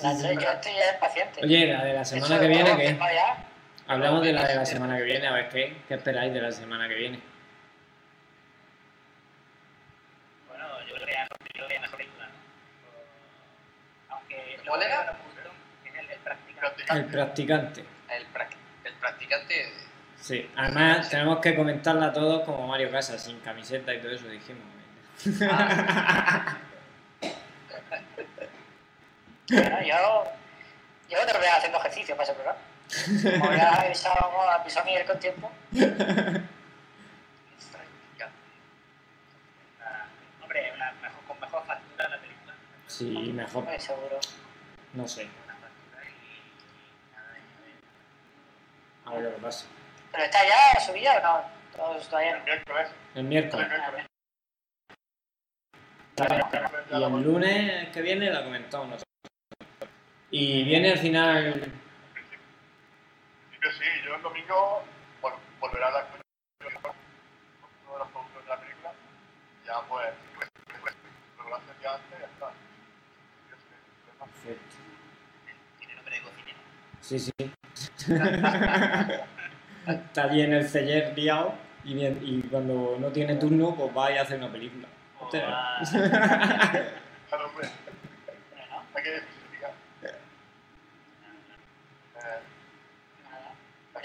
La 0.02 0.16
tres, 0.16 0.38
yo 0.42 0.50
estoy 0.50 0.72
ya 0.74 0.92
impaciente. 0.94 1.40
Oye, 1.42 1.66
la 1.72 1.84
de 1.84 1.92
la 1.94 2.04
semana 2.04 2.26
Eso 2.34 2.40
que 2.40 2.48
viene, 2.48 2.76
¿qué? 2.76 2.98
Hablamos 3.88 4.22
de 4.22 4.32
la 4.32 4.46
de 4.46 4.54
la 4.56 4.66
semana 4.66 4.96
que 4.98 5.02
viene, 5.04 5.26
a 5.26 5.32
ver 5.32 5.48
qué, 5.48 5.76
qué 5.88 5.94
esperáis 5.94 6.32
de 6.34 6.40
la 6.42 6.50
semana 6.52 6.88
que 6.88 6.94
viene. 6.94 7.20
Bueno, 10.48 10.64
yo 10.88 10.94
creo 10.96 11.06
que 11.06 11.14
creo 11.52 11.68
mejor 11.80 11.96
película, 11.96 12.26
¿no? 12.26 12.32
Aunque 14.16 14.54
el, 14.56 16.10
el 16.10 16.18
practicante. 16.18 16.82
El 16.92 17.04
practicante. 17.06 17.80
El, 18.10 18.26
prac- 18.32 18.56
el 18.84 18.92
practicante. 18.94 19.72
Sí, 20.20 20.50
además 20.56 21.08
tenemos 21.08 21.38
que 21.38 21.54
comentarla 21.54 22.12
todos 22.12 22.42
como 22.44 22.66
Mario 22.66 22.90
Casas, 22.90 23.22
sin 23.22 23.38
camiseta 23.40 23.94
y 23.94 24.00
todo 24.00 24.10
eso 24.12 24.26
dijimos. 24.28 24.64
Bueno, 29.50 29.80
yo, 29.82 30.24
yo 31.08 31.22
otro 31.22 31.38
vez 31.38 31.50
haciendo 31.52 31.78
ejercicio 31.78 32.16
para 32.16 32.24
ese 32.24 32.34
programa. 32.34 32.58
Como 33.40 33.52
ya 33.52 33.72
he 33.82 33.86
avisado, 33.86 34.30
como 34.30 34.42
avisó 34.42 34.84
Miguel 34.84 35.06
con 35.06 35.18
tiempo. 35.18 35.50
hombre, 40.42 40.72
una 40.74 40.92
mejor, 41.02 41.24
con 41.26 41.40
mejor 41.40 41.64
factura 41.66 42.08
la 42.08 42.18
película. 42.20 42.54
Sí, 42.86 43.32
mejor, 43.32 43.64
Muy 43.64 43.78
seguro. 43.80 44.18
no 44.94 45.08
sé, 45.08 45.28
Buena 45.44 45.54
factura 45.60 46.02
y 46.04 47.12
nada, 47.14 47.38
y 47.38 49.08
a 49.08 49.10
ver 49.12 49.22
lo 49.30 49.34
que 49.36 49.42
pasa. 49.42 49.66
¿Pero 50.12 50.24
está 50.24 50.38
ya 50.46 50.80
subida 50.80 51.18
o 51.18 51.22
no? 51.22 51.56
Todos 51.76 52.08
todavía 52.08 52.36
el 52.36 52.42
miércoles. 52.44 52.88
El 53.14 53.20
El 53.20 53.24
miércoles. 53.26 53.68
miércoles. 53.68 54.06
Y 56.90 56.94
el 56.94 57.22
lunes 57.22 57.88
que 57.90 58.00
viene 58.00 58.30
la 58.30 58.42
comentamos 58.44 58.86
nosotros. 58.88 59.05
Y 60.38 60.64
viene 60.64 60.92
al 60.92 60.98
final. 60.98 61.46
En 61.46 61.54
principio 63.54 63.72
sí, 63.72 63.84
yo 64.04 64.16
el 64.16 64.22
domingo 64.22 64.82
vol- 65.22 65.32
volverá 65.60 65.88
a 65.88 65.92
la 65.92 66.00
de 66.02 66.08
los 66.68 66.82
productores 68.10 68.44
de 68.44 68.48
la 68.50 68.60
película, 68.60 68.92
ya 69.66 69.80
pues, 69.88 70.08
pues, 70.82 70.94
lo 71.38 71.48
lo 71.48 71.56
hace 71.56 71.72
día 71.80 71.94
antes 71.94 72.18
y 72.18 72.20
ya 72.20 72.26
está. 72.26 72.50
Sí. 74.42 74.44
Perfecto. 74.44 74.76
tiene 75.78 75.94
nombre 75.94 76.14
de 76.16 76.22
cocinero. 76.22 76.58
Sí, 77.00 77.18
sí. 77.18 77.32
Está 79.86 80.24
allí 80.24 80.42
en 80.42 80.52
el 80.52 80.68
celler 80.68 81.16
liado 81.16 81.54
y, 81.84 81.94
bien- 81.94 82.20
y 82.22 82.42
cuando 82.42 82.98
no 83.00 83.08
tiene 83.10 83.36
turno, 83.36 83.74
pues 83.74 83.96
va 83.96 84.12
y 84.12 84.18
hace 84.18 84.36
una 84.36 84.52
película. 84.52 84.86
Claro, 85.30 85.86
hombre, 87.48 87.68
Bueno, 88.50 88.82
hay 88.94 89.02
que 89.02 89.16
especificar. 89.16 89.72
Eh, 90.02 90.12
nada. 93.24 93.52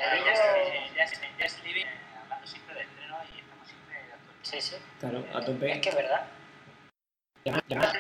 Eh, 0.02 0.04
Eh, 0.04 0.24
Ya 0.26 0.32
es- 0.34 0.96
ya 0.96 1.04
es- 1.04 1.38
ya 1.38 1.46
es 1.46 1.64
Living, 1.64 1.86
eh, 1.86 2.00
hablando 2.24 2.48
siempre 2.48 2.76
de 2.76 2.82
estreno 2.82 3.18
y 3.36 3.40
estamos 3.40 3.68
siempre 3.68 3.96
de 3.96 4.14
actualidad. 4.14 4.44
Sí, 4.44 4.62
sí. 4.62 4.76
Claro, 5.00 5.26
a 5.34 5.40
Es 5.40 5.46
tope. 5.46 5.82
que 5.82 5.90
es 5.90 5.96
verdad. 5.96 6.28
Llama- 7.46 7.64
llama- 7.68 7.94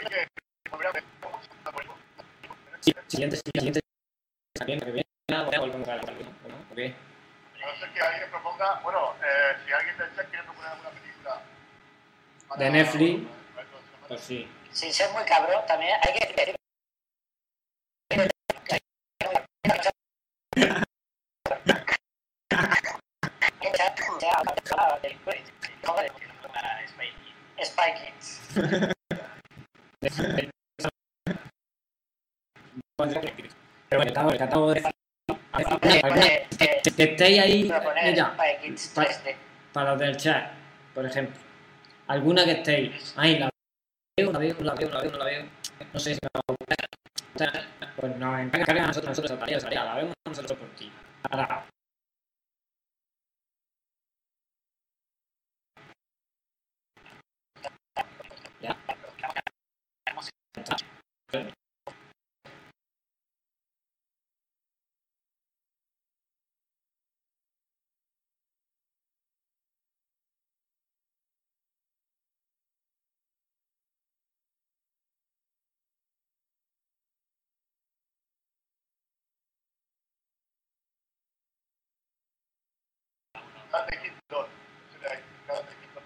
oye, 0.00 0.28
volverá 0.70 0.90
a 0.90 0.92
ver 0.92 1.04
cómo 1.20 1.38
se 1.42 1.50
está 1.52 1.70
poniendo. 1.72 1.96
sí, 2.80 2.92
Siguiente, 3.08 3.36
siguiente. 3.54 3.80
También, 4.54 4.80
que 4.80 4.90
viene, 4.92 5.06
volvemos 5.58 5.88
a. 5.88 5.92
A 5.94 5.96
no 5.96 6.02
ser 7.78 7.92
que 7.94 8.00
alguien 8.00 8.30
proponga, 8.30 8.80
bueno, 8.80 9.14
eh, 9.24 9.56
si 9.66 9.72
alguien 9.72 9.96
del 9.98 10.14
chat 10.14 10.28
quiere 10.28 10.44
proponer 10.44 10.70
alguna 10.72 10.90
película 10.90 11.42
De 12.58 12.70
Netflix. 12.70 13.26
Pues 14.08 14.20
sí. 14.20 14.48
Sin 14.70 14.92
ser 14.92 15.10
muy 15.12 15.24
cabrón, 15.24 15.64
también 15.66 15.96
hay 16.02 16.12
que 16.12 16.26
decir. 16.34 16.56
Para 26.52 26.80
Spike. 26.84 27.14
Spy 27.64 27.90
Kids. 27.94 28.40
Pero 33.88 33.98
bueno, 33.98 34.08
estamos, 34.08 34.32
estamos 34.34 34.74
de... 34.74 34.94
Oye, 35.54 36.48
eh, 36.60 36.82
Que 37.04 37.10
estéis 37.10 37.38
ahí, 37.38 37.62
mira, 37.64 37.82
Spy 38.32 38.56
Kids 38.62 38.92
Pa- 38.94 39.04
3D. 39.04 39.36
para 39.74 39.90
los 39.90 39.98
del 40.00 40.16
chat, 40.16 40.52
por 40.94 41.04
ejemplo. 41.04 41.38
Alguna 42.06 42.46
que 42.46 42.52
estéis, 42.52 43.12
ay, 43.18 43.38
la 43.38 43.50
veo, 44.18 44.32
la 44.32 44.38
veo, 44.38 44.56
la 44.60 44.74
veo, 44.74 44.88
la 44.88 45.00
veo, 45.02 45.10
no 45.12 45.18
la 45.18 45.24
veo. 45.26 45.44
No 45.92 46.00
sé 46.00 46.14
si 46.14 46.20
me 46.22 46.28
va 46.34 46.40
a 46.40 46.52
gustar. 47.38 47.64
Pues 47.96 48.16
nos 48.16 48.40
encargan 48.40 48.84
a 48.84 48.86
nosotros, 48.86 49.10
nosotros 49.10 49.32
esa 49.32 49.38
tarea, 49.38 49.56
esa 49.58 49.66
tarea, 49.66 49.84
la 49.84 49.94
vemos 49.96 50.14
nosotros 50.26 50.58
por 50.58 50.68
ti. 50.76 50.90
Ahora, 51.30 51.66
ya. 58.62 58.76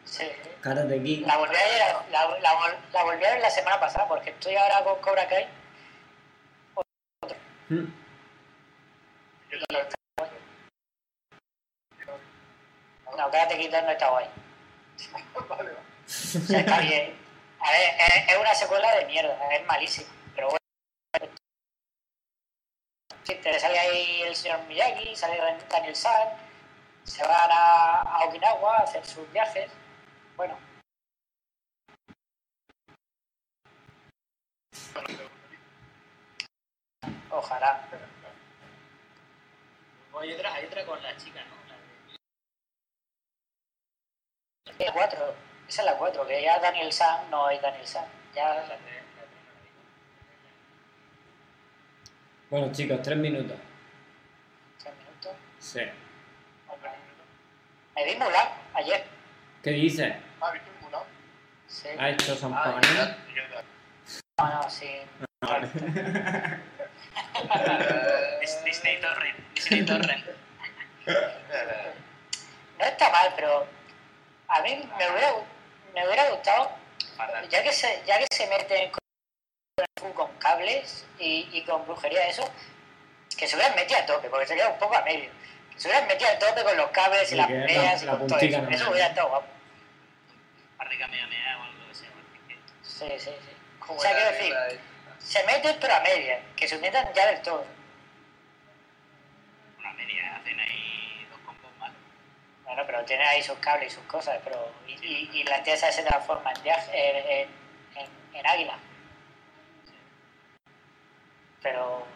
Sí. 0.08 0.26
Cara 0.62 0.82
de 0.84 0.98
aquí. 0.98 1.16
La 1.26 1.36
volví 1.36 1.54
a 1.54 1.58
ver, 1.58 2.10
la, 2.10 2.38
la, 2.38 2.54
vol- 2.58 2.78
la 2.92 3.04
volví 3.04 3.24
a 3.24 3.30
ver 3.34 3.40
la 3.40 3.50
semana 3.50 3.78
pasada 3.78 4.08
porque 4.08 4.30
estoy 4.30 4.56
ahora 4.56 4.82
con 4.84 5.00
Cobra 5.00 5.28
Kai. 5.28 5.46
Mm. 7.68 7.84
¿Qué 9.50 9.58
tal? 9.68 9.88
No, 13.16 13.30
Karate 13.30 13.58
Kid 13.58 13.70
2 13.72 13.82
no 13.82 13.90
está 13.90 14.08
guay. 14.10 14.26
Vale. 15.48 15.70
O 15.72 16.08
sea, 16.08 16.60
está 16.60 16.80
bien. 16.80 17.14
A 17.60 17.70
ver, 17.72 17.90
es, 17.98 18.28
es 18.32 18.38
una 18.38 18.54
secuela 18.54 18.94
de 18.96 19.06
mierda, 19.06 19.36
es 19.54 19.66
malísima. 19.66 20.08
Pero 20.34 20.48
bueno. 20.48 21.32
Sí, 23.24 23.34
te 23.34 23.58
sale 23.60 23.78
ahí 23.78 24.22
el 24.22 24.34
señor 24.36 24.60
Miyagi, 24.62 25.14
sale 25.14 25.38
Daniel 25.68 25.94
San, 25.96 26.28
se 27.04 27.22
van 27.26 27.50
a, 27.50 28.00
a 28.02 28.24
Okinawa 28.24 28.76
a 28.78 28.82
hacer 28.84 29.04
sus 29.04 29.30
viajes. 29.32 29.70
Bueno, 30.38 30.56
ojalá. 37.30 37.88
Hay 40.20 40.32
otra, 40.32 40.52
hay 40.54 40.64
otra 40.66 40.84
con 40.84 41.00
la 41.02 41.16
chica, 41.16 41.40
¿no? 41.44 41.54
La 41.68 41.76
de- 44.78 44.84
La 44.84 44.92
4, 44.92 45.34
esa 45.68 45.82
es 45.82 45.86
la 45.86 45.96
4, 45.96 46.26
que 46.26 46.42
ya 46.42 46.58
Daniel 46.58 46.92
San 46.92 47.30
no 47.30 47.48
es 47.50 47.60
Daniel 47.62 47.86
San. 47.86 48.06
Ya 48.34 48.64
Bueno, 52.50 52.72
chicos, 52.72 53.02
tres 53.02 53.18
minutos. 53.18 53.58
3 54.78 54.94
minutos. 54.96 55.32
Sí. 55.58 55.80
Me 57.94 58.04
vi 58.04 58.14
Mulan 58.16 58.48
ayer. 58.74 59.04
¿Qué 59.62 59.70
dices? 59.70 60.14
Ah. 60.40 60.52
Sí. 61.66 61.88
¿Ha 61.98 62.10
hecho 62.10 62.36
Ah, 62.54 62.80
tal? 62.80 63.16
No, 64.38 64.62
no, 64.62 64.70
sí. 64.70 65.00
Dis- 68.40 68.62
Disney 68.64 69.00
Torrent. 69.00 69.36
Disney 69.54 69.84
Torrent. 69.84 70.24
eh, 71.06 71.92
No 72.78 72.84
está 72.84 73.10
mal, 73.10 73.32
pero 73.36 73.66
a 74.48 74.62
mí 74.62 74.88
me 74.98 75.10
hubiera, 75.10 75.32
me 75.94 76.06
hubiera 76.06 76.30
gustado, 76.30 76.70
ya 77.50 77.62
que 77.62 77.72
se, 77.72 78.02
ya 78.06 78.18
que 78.18 78.26
se 78.32 78.46
meten 78.46 78.90
con, 80.00 80.12
con 80.12 80.32
cables 80.38 81.04
y, 81.18 81.48
y 81.52 81.62
con 81.64 81.84
brujería 81.86 82.28
eso, 82.28 82.48
que 83.36 83.46
se 83.46 83.56
hubieran 83.56 83.74
metido 83.76 84.00
a 84.00 84.06
tope, 84.06 84.28
porque 84.30 84.46
sería 84.46 84.68
un 84.68 84.78
poco 84.78 84.96
a 84.96 85.02
medio. 85.02 85.30
Se 85.76 85.88
hubieran 85.88 86.08
metido 86.08 86.30
al 86.30 86.38
tope 86.38 86.62
con 86.62 86.76
los 86.76 86.90
cables 86.90 87.30
y 87.32 87.36
las 87.36 87.46
que 87.46 87.54
la- 87.58 87.66
peleas 87.66 88.02
y 88.02 88.06
la 88.06 88.12
con 88.18 88.26
todo 88.26 88.38
eso. 88.38 88.66
Eso 88.70 88.90
hubiera 88.90 89.08
estado 89.08 89.28
guapo. 89.28 89.46
Kamehameha 90.96 91.58
o 91.58 91.62
algo 91.64 91.88
que 91.88 91.94
sea, 91.94 92.08
Sí, 92.82 93.08
sí, 93.18 93.30
sí. 93.44 93.56
¿Cómo 93.80 93.98
O 93.98 94.02
sea, 94.02 94.12
quiero 94.14 94.30
decir, 94.30 94.52
la- 94.52 95.18
se 95.18 95.44
meten 95.44 95.76
pero 95.80 95.94
a 95.94 96.00
media, 96.00 96.40
que 96.56 96.66
se 96.68 96.78
metan 96.78 97.12
ya 97.12 97.26
del 97.26 97.42
todo. 97.42 97.66
una 99.78 99.92
media, 99.94 100.36
hacen 100.36 100.58
ahí 100.60 101.26
dos 101.30 101.40
combos 101.44 101.70
malos. 101.78 101.96
Bueno, 102.64 102.82
pero 102.86 103.04
tiene 103.04 103.24
ahí 103.24 103.42
sus 103.42 103.58
cables 103.58 103.92
y 103.92 103.96
sus 103.96 104.04
cosas, 104.04 104.38
pero. 104.44 104.72
Y, 104.86 104.92
y, 105.04 105.30
y 105.40 105.44
la 105.44 105.62
tía 105.62 105.74
esa 105.74 105.90
se 105.92 106.02
transforma 106.02 106.52
en, 106.52 106.62
viaje, 106.62 107.42
en, 107.42 107.48
en, 107.96 108.08
en 108.34 108.46
águila. 108.46 108.78
Pero. 111.62 112.06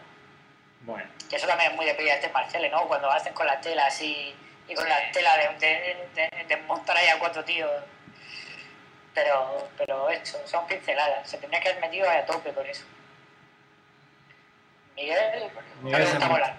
Bueno, 0.81 1.09
Que 1.29 1.37
eso 1.37 1.47
también 1.47 1.71
es 1.71 1.77
muy 1.77 1.85
de 1.85 1.93
pedir 1.95 2.11
artes 2.11 2.31
marciales, 2.33 2.71
¿no? 2.71 2.87
Cuando 2.87 3.09
hacen 3.09 3.33
con 3.33 3.47
la 3.47 3.59
tela 3.61 3.85
así 3.85 4.35
y 4.67 4.75
con 4.75 4.87
la 4.87 5.11
tela 5.11 5.37
de, 5.37 5.47
de, 5.59 6.09
de, 6.13 6.43
de 6.45 6.57
montar 6.63 6.97
ahí 6.97 7.07
a 7.07 7.19
cuatro 7.19 7.43
tíos. 7.45 7.71
Pero, 9.13 9.69
pero 9.77 10.09
eso, 10.09 10.39
son 10.47 10.65
pinceladas. 10.67 11.29
Se 11.29 11.37
tendría 11.37 11.61
que 11.61 11.69
haber 11.69 11.81
metido 11.81 12.09
a 12.09 12.25
tope 12.25 12.51
con 12.53 12.65
eso. 12.65 12.83
Miguel, 14.95 15.51
no 15.77 15.81
Miguel 15.83 15.99
le 16.01 16.05
se 16.07 16.11
gusta 16.13 16.25
ha- 16.25 16.29
volar. 16.29 16.55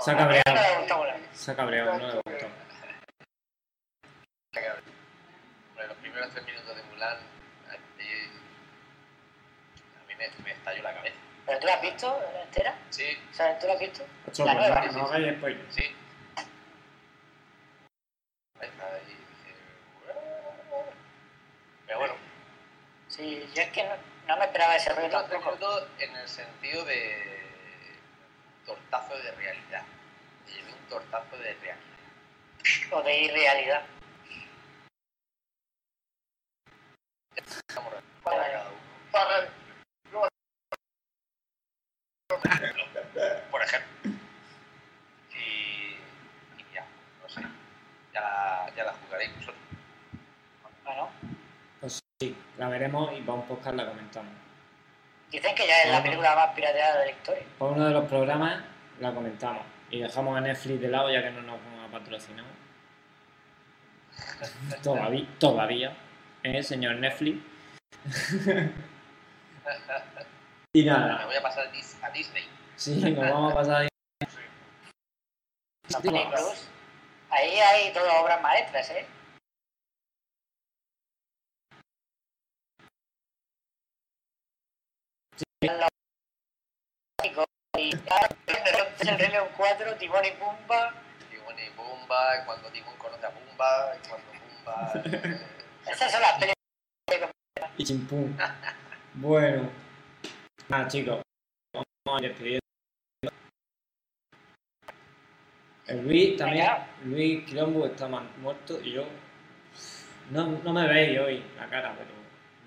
se 0.00 0.10
ha 0.10 0.14
Miguel 0.14 0.42
no 0.46 0.52
cabreado. 0.54 0.72
le 0.72 0.78
gusta 0.78 0.96
volar. 0.96 1.20
Se 1.32 1.50
ha 1.50 1.56
cabreado, 1.56 1.92
no 1.92 1.98
le 2.08 2.14
gustó. 2.14 2.46
Hombre, 5.70 5.86
los 5.88 5.96
primeros 5.98 6.30
tres 6.32 6.44
minutos 6.44 6.76
de 6.76 6.82
Mulan, 6.84 7.16
a 7.16 7.72
mí 10.06 10.14
me, 10.16 10.28
me 10.44 10.50
estalló 10.52 10.82
la 10.82 10.94
cabeza. 10.94 11.16
¿Pero 11.46 11.58
tú 11.58 11.66
la 11.66 11.74
has 11.74 11.82
visto 11.82 12.20
entera? 12.44 12.74
Sí, 12.90 13.04
O 13.30 13.34
sea, 13.34 13.58
¿tú 13.58 13.66
la 13.66 13.72
has 13.74 13.80
visto? 13.80 14.04
Ocho, 14.28 14.44
La 14.44 14.54
nueva, 14.54 14.84
no, 14.86 14.92
no 14.92 15.08
sí. 15.70 15.82
Y 18.60 18.64
dije, 18.64 19.54
"Uah". 20.06 20.84
Pero 21.86 21.98
bueno, 21.98 22.14
Sí, 23.12 23.46
yo 23.54 23.60
es 23.60 23.68
que 23.72 23.84
no, 23.84 23.90
no 24.26 24.38
me 24.38 24.46
esperaba 24.46 24.74
ese 24.74 24.90
tres 24.94 25.10
tampoco. 25.10 25.86
en 25.98 26.16
el 26.16 26.26
sentido 26.26 26.82
de 26.86 27.44
tortazo 28.64 29.14
de 29.18 29.32
realidad. 29.32 29.82
Llevé 30.46 30.72
un 30.72 30.88
tortazo 30.88 31.36
de 31.36 31.52
realidad. 31.52 31.76
O 32.90 33.02
de 33.02 33.20
irrealidad. 33.20 33.82
Por 43.50 43.62
ejemplo. 43.62 44.10
Y, 45.34 45.36
y 45.36 46.66
ya, 46.72 46.86
no 47.22 47.28
sé. 47.28 47.42
Ya 48.14 48.20
la, 48.22 48.72
ya 48.74 48.84
la 48.84 48.94
jugaréis 48.94 49.34
vosotros. 49.36 49.61
Sí, 52.22 52.36
la 52.56 52.68
veremos 52.68 53.10
y 53.18 53.20
para 53.22 53.34
un 53.40 53.48
podcast 53.48 53.74
la 53.76 53.84
comentamos. 53.88 54.32
dicen 55.28 55.54
que 55.56 55.66
ya 55.66 55.80
es 55.82 55.90
la 55.90 56.00
película 56.04 56.36
más 56.36 56.54
pirateada 56.54 57.00
de 57.00 57.06
la 57.06 57.10
historia. 57.10 57.42
Para 57.58 57.72
uno 57.72 57.84
de 57.86 57.90
los 57.92 58.08
programas 58.08 58.62
la 59.00 59.12
comentamos. 59.12 59.62
Y 59.90 60.00
dejamos 60.00 60.36
a 60.38 60.40
Netflix 60.40 60.80
de 60.80 60.88
lado 60.88 61.10
ya 61.10 61.20
que 61.20 61.30
no 61.32 61.42
nos 61.42 61.58
ha 61.58 61.90
patrocinado. 61.90 62.46
Todavía, 64.84 65.26
todavía. 65.40 65.96
¿Eh, 66.44 66.62
señor 66.62 66.94
Netflix? 66.96 67.42
y 70.74 70.84
Me 70.84 70.90
nada, 70.90 71.26
voy 71.26 71.34
a 71.36 71.42
pasar 71.42 71.66
a 71.66 71.72
Dis- 71.72 71.96
a 72.02 72.10
Disney. 72.10 72.44
sí, 72.76 73.00
nos 73.00 73.16
vamos 73.30 73.52
a 73.52 73.54
pasar 73.56 73.82
ahí. 73.82 73.88
Disney. 76.02 76.24
Ahí 77.30 77.58
hay 77.58 77.92
todas 77.94 78.14
obras 78.22 78.40
maestras, 78.42 78.90
¿eh? 78.90 79.06
Y 85.62 85.66
el 85.66 85.78
León 89.30 89.48
4, 89.56 89.96
Timón 89.96 90.24
y 90.24 90.30
Pumba. 90.32 90.92
Timón 91.30 91.54
y 91.56 91.70
Pumba, 91.70 92.44
cuando 92.44 92.68
Timón 92.70 92.96
conoce 92.98 93.26
a 93.26 93.30
Pumba, 93.30 93.92
cuando 94.08 94.26
Pumba... 94.32 94.92
eh, 95.04 95.40
Esas 95.88 96.10
son 96.10 96.20
las 96.20 96.32
películas. 96.32 97.30
Y 97.78 97.84
chimpum. 97.84 98.36
Bueno. 99.14 99.70
Nada, 100.68 100.88
chicos. 100.88 101.22
Vamos 101.72 101.86
a 102.06 102.24
ir 102.24 102.28
despidiendo. 102.30 102.62
Luis 106.02 106.36
también. 106.36 106.70
Luis 107.04 107.44
Quilombo 107.46 107.86
está 107.86 108.08
muerto 108.08 108.80
y 108.80 108.94
yo. 108.94 109.04
No, 110.30 110.46
no 110.48 110.72
me 110.72 110.88
veis 110.88 111.20
hoy 111.20 111.44
la 111.56 111.68
cara, 111.68 111.94
pero 111.96 112.10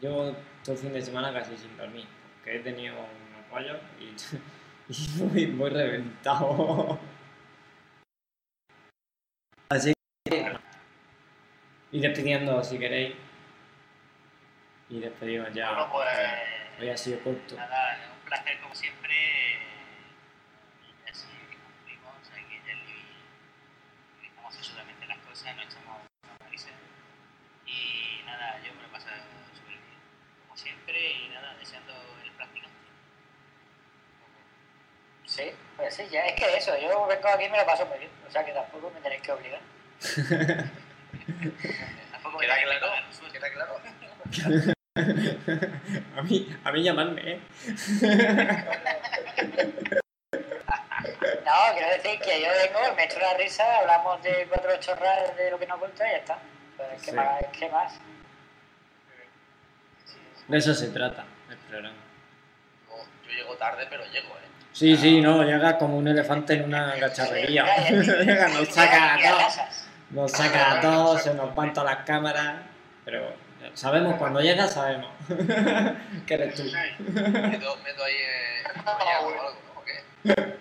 yo 0.02 0.34
todo 0.64 0.76
el 0.76 0.82
fin 0.82 0.94
de 0.94 1.02
semana 1.02 1.34
casi 1.34 1.58
sin 1.58 1.76
dormir. 1.76 2.08
Porque 2.46 2.60
he 2.60 2.62
tenido 2.62 2.94
unos 2.94 3.46
fallos 3.50 3.80
y, 4.00 4.14
y 4.94 5.18
voy, 5.18 5.46
voy 5.48 5.70
reventado. 5.72 7.00
Así 9.70 9.92
que. 10.30 10.56
Y 11.92 12.00
despidiendo 12.02 12.64
si 12.64 12.78
queréis. 12.78 13.16
Y 14.92 15.00
despedimos 15.00 15.52
ya. 15.56 15.72
Bueno, 15.72 15.92
pues. 15.92 16.08
Hoy 16.80 16.90
ha 16.90 16.98
sido 16.98 17.20
corto. 17.24 17.56
Nada, 17.56 18.12
un 18.14 18.26
placer 18.28 18.60
como 18.62 18.76
siempre. 18.76 19.16
Y 20.84 21.10
así 21.10 21.26
cumplimos, 21.26 22.14
aquí 22.32 22.62
ya 22.68 22.76
utilizamos 24.20 24.56
absolutamente 24.56 25.08
las 25.08 25.18
cosas, 25.18 25.56
no 25.56 25.64
echamos 25.64 26.02
una 26.40 26.50
risa. 26.52 26.70
Y 27.66 28.22
nada, 28.24 28.62
yo 28.62 28.72
me 28.76 28.82
lo 28.84 28.88
he 28.90 28.92
pasado 28.92 29.16
súper 29.52 29.80
bien, 29.80 29.98
como 30.46 30.58
siempre, 30.58 31.12
y 31.14 31.30
nada, 31.30 31.56
deseando 31.56 31.94
el 32.24 32.32
practicante. 32.32 32.76
Sí, 35.36 35.52
pues 35.76 35.94
sí, 35.94 36.08
ya 36.10 36.22
es 36.28 36.34
que 36.40 36.56
eso, 36.56 36.72
yo 36.80 37.06
vengo 37.08 37.28
aquí 37.28 37.44
y 37.44 37.50
me 37.50 37.58
lo 37.58 37.66
paso 37.66 37.86
muy 37.88 37.98
bien. 37.98 38.10
O 38.26 38.32
sea 38.32 38.46
que 38.46 38.54
tampoco 38.54 38.90
me 38.92 39.02
tenéis 39.02 39.22
que 39.22 39.34
obligar. 39.34 39.60
Tampoco 42.12 42.40
¿Queda 42.40 42.56
que 42.56 42.64
claro? 42.64 42.88
¿Queda 43.34 43.50
claro? 43.52 43.76
a 46.18 46.22
mí, 46.22 46.58
a 46.64 46.72
mí 46.72 46.84
llamadme, 46.84 47.22
¿eh? 47.34 47.40
No, 51.46 51.74
quiero 51.74 51.90
decir 51.90 52.20
que 52.22 52.42
yo 52.42 52.48
vengo, 52.50 52.96
me 52.96 53.04
echo 53.04 53.18
una 53.18 53.34
risa, 53.34 53.80
hablamos 53.80 54.24
de 54.24 54.48
cuatro 54.48 54.78
chorras 54.80 55.36
de 55.36 55.52
lo 55.52 55.60
que 55.60 55.68
nos 55.68 55.82
gusta 55.82 56.08
y 56.08 56.12
ya 56.12 56.18
está. 56.18 56.40
Pues, 56.78 57.02
¿qué, 57.02 57.12
Sí. 57.12 57.16
más, 57.16 57.46
¿Qué 57.52 57.70
más? 57.70 58.00
De 60.48 60.58
eso 60.58 60.74
se 60.74 60.88
trata 60.92 61.26
el 61.50 61.58
programa. 61.58 61.98
No, 62.88 62.96
yo 63.28 63.32
llego 63.34 63.58
tarde, 63.58 63.86
pero 63.90 64.06
llego, 64.06 64.30
¿eh? 64.38 64.55
Sí, 64.76 64.98
sí, 64.98 65.22
no, 65.22 65.42
llega 65.42 65.78
como 65.78 65.98
un 65.98 66.06
elefante 66.06 66.56
en 66.56 66.66
una 66.66 67.00
cacharrería. 67.00 67.64
Llega, 67.90 68.50
nos 68.50 68.68
saca 68.68 69.14
a 69.14 69.22
todos, 69.22 69.58
nos 70.10 70.32
saca 70.34 70.72
a 70.74 70.82
todos, 70.82 71.24
se 71.24 71.34
nos 71.34 71.56
van 71.56 71.72
todas 71.72 71.96
las 71.96 72.06
cámaras. 72.06 72.58
Pero 73.06 73.32
sabemos, 73.74 74.18
cuando 74.18 74.42
llega 74.42 74.68
sabemos 74.68 75.10
que 76.28 76.34
eres 76.34 76.56
tú. 76.56 76.64
Sí, 76.64 76.76
Meto, 77.00 77.78
meto 77.86 78.04
ahí 78.04 78.16
eh, 78.16 78.64
o 78.86 78.90
algo, 79.18 79.32
¿no? 79.32 79.80
¿O 79.80 79.84
qué? 79.86 80.04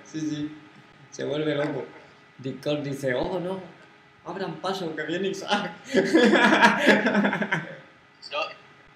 Sí, 0.05 0.21
sí, 0.21 0.63
se 1.11 1.25
vuelve 1.25 1.57
loco. 1.57 1.85
Discord 2.39 2.85
dice, 2.85 3.15
oh 3.15 3.41
no, 3.41 3.61
abran 4.25 4.55
paso, 4.61 4.95
que 4.95 5.03
viene 5.03 5.27
Isaac. 5.27 5.73
Yo 5.93 6.03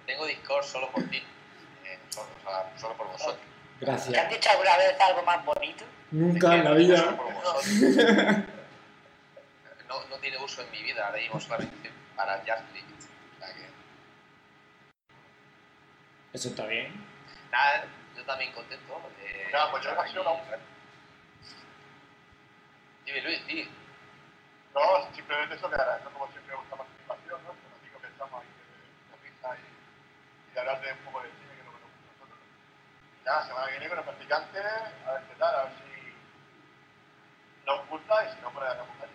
tengo 0.07 0.27
Discord 0.27 0.65
solo 0.65 0.89
por 0.93 1.03
ti. 1.11 1.17
Eh, 1.17 1.99
solo, 2.09 2.29
o 2.39 2.41
sea, 2.49 2.73
solo 2.77 2.97
por 2.97 3.09
vosotros. 3.09 3.49
¿Te 3.81 3.85
han 3.87 3.93
Gracias. 3.97 4.29
dicho 4.31 4.51
alguna 4.51 4.77
vez 4.77 5.01
algo 5.01 5.23
más 5.23 5.45
bonito? 5.45 5.85
Nunca 6.11 6.55
en 6.55 6.65
la 6.65 6.73
vida. 6.73 7.17
No, 9.89 10.05
no 10.11 10.17
tiene 10.19 10.37
uso 10.37 10.61
en 10.61 10.71
mi 10.71 10.83
vida, 10.83 11.07
ahora 11.07 11.17
mismo 11.17 11.41
solamente 11.41 11.91
para 12.15 12.37
Just 12.41 12.61
Leave 12.75 12.81
It. 12.91 13.01
O 13.01 13.39
sea 13.39 13.55
que, 13.55 13.67
Eso 16.35 16.49
está 16.51 16.67
bien. 16.67 16.93
nada, 17.51 17.87
yo 18.15 18.23
también 18.27 18.53
contento. 18.53 19.01
Nada, 19.51 19.71
pues 19.71 19.83
yo 19.85 19.91
he 19.91 19.93
sido 19.95 20.03
aquí. 20.03 20.19
una- 20.19 20.59
Dime, 23.07 23.21
Luis, 23.23 23.47
di. 23.47 23.67
No, 24.75 24.81
simplemente 25.15 25.55
eso 25.55 25.71
que 25.71 25.75
agradezco 25.77 26.11
como 26.11 26.31
siempre 26.33 26.55
vuestra 26.55 26.77
participación, 26.77 27.43
¿no? 27.45 27.49
Como 27.49 27.79
digo 27.83 27.99
que 28.03 28.07
estamos 28.09 28.43
ahí 28.43 28.49
de, 28.49 28.65
de 29.09 29.17
risa 29.25 29.57
y, 29.57 30.55
y 30.55 30.59
hablar 30.59 30.81
de 30.83 30.93
un 30.93 30.99
poco 30.99 31.23
de 31.23 31.29
cine 31.31 31.49
que 31.57 31.61
es 31.61 31.65
lo 31.65 31.73
que 31.73 31.81
nos 31.81 31.89
gusta 31.97 32.13
a 32.13 32.13
nosotros. 32.29 32.39
Y 33.17 33.18
nada, 33.29 33.47
semana 33.47 33.67
que 33.67 33.73
viene 33.73 33.89
con 33.89 33.99
el 33.99 34.05
practicante, 34.05 34.59
a 34.59 35.13
ver 35.13 35.23
qué 35.29 35.35
tal, 35.39 35.55
a 35.55 35.63
ver 35.65 35.73
si 35.73 35.83
nos 37.67 37.89
gusta 37.89 38.15
y 38.25 38.35
si 38.35 38.41
no, 38.43 38.51
pues 38.51 38.63
le 38.65 38.75
damos 38.77 38.87
caña. 38.99 39.13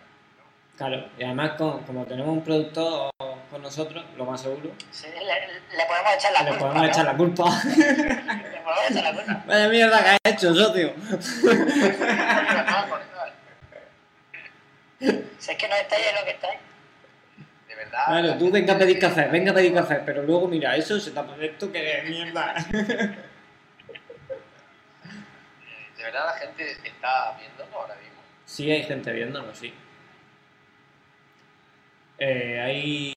Claro, 0.76 1.08
y 1.18 1.24
además 1.24 1.50
con- 1.56 1.82
como 1.84 2.04
tenemos 2.04 2.30
un 2.32 2.42
productor 2.44 3.10
con 3.50 3.62
nosotros, 3.62 4.04
lo 4.16 4.24
más 4.24 4.40
seguro, 4.40 4.70
Sí, 4.90 5.06
le, 5.08 5.20
le 5.76 5.86
podemos 5.86 6.14
echar 6.14 6.32
la 6.32 6.42
le 6.42 6.48
culpa. 6.50 6.58
podemos 6.64 6.82
¿no? 6.82 6.88
echar 6.88 7.04
la 7.04 7.16
culpa. 7.16 7.44
Le 7.64 8.60
podemos 8.64 8.90
echar 8.90 9.04
la 9.04 9.12
culpa. 9.12 9.42
Vaya 9.46 9.68
mierda 9.68 10.02
que 10.02 10.08
has 10.10 10.18
hecho, 10.34 10.54
socio. 10.54 10.92
Si 15.38 15.50
es 15.50 15.58
que 15.58 15.68
no 15.68 15.74
estáis 15.76 16.06
en 16.06 16.14
lo 16.16 16.24
que 16.24 16.30
estáis. 16.30 16.58
De 17.68 17.74
verdad. 17.74 18.04
Claro, 18.06 18.38
tú 18.38 18.50
venga 18.50 18.74
a 18.74 18.78
pedir 18.78 18.98
café, 18.98 19.28
venga 19.28 19.50
a 19.52 19.54
pedir 19.54 19.74
café, 19.74 19.96
pero 20.06 20.22
luego 20.22 20.48
mira, 20.48 20.74
eso 20.76 20.98
se 20.98 21.10
tapa 21.10 21.34
esto 21.40 21.70
que 21.70 21.98
es 21.98 22.08
mierda. 22.08 22.54
De 26.04 26.10
verdad 26.10 26.26
la 26.26 26.32
gente 26.38 26.70
está 26.86 27.32
viéndonos 27.38 27.74
ahora 27.74 27.94
mismo. 27.94 28.20
Sí, 28.44 28.70
hay 28.70 28.82
gente 28.82 29.10
viéndonos, 29.10 29.56
sí. 29.56 29.72
Eh, 32.18 32.60
hay 32.60 33.14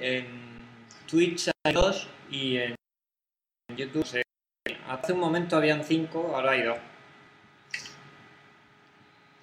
en 0.00 0.60
Twitch 1.08 1.50
hay 1.66 1.72
dos 1.74 2.08
y 2.30 2.58
en 2.58 2.76
YouTube 3.76 4.06
se- 4.06 4.22
hace 4.88 5.12
un 5.14 5.18
momento 5.18 5.56
habían 5.56 5.82
cinco, 5.82 6.30
ahora 6.32 6.52
hay 6.52 6.62
dos. 6.62 6.78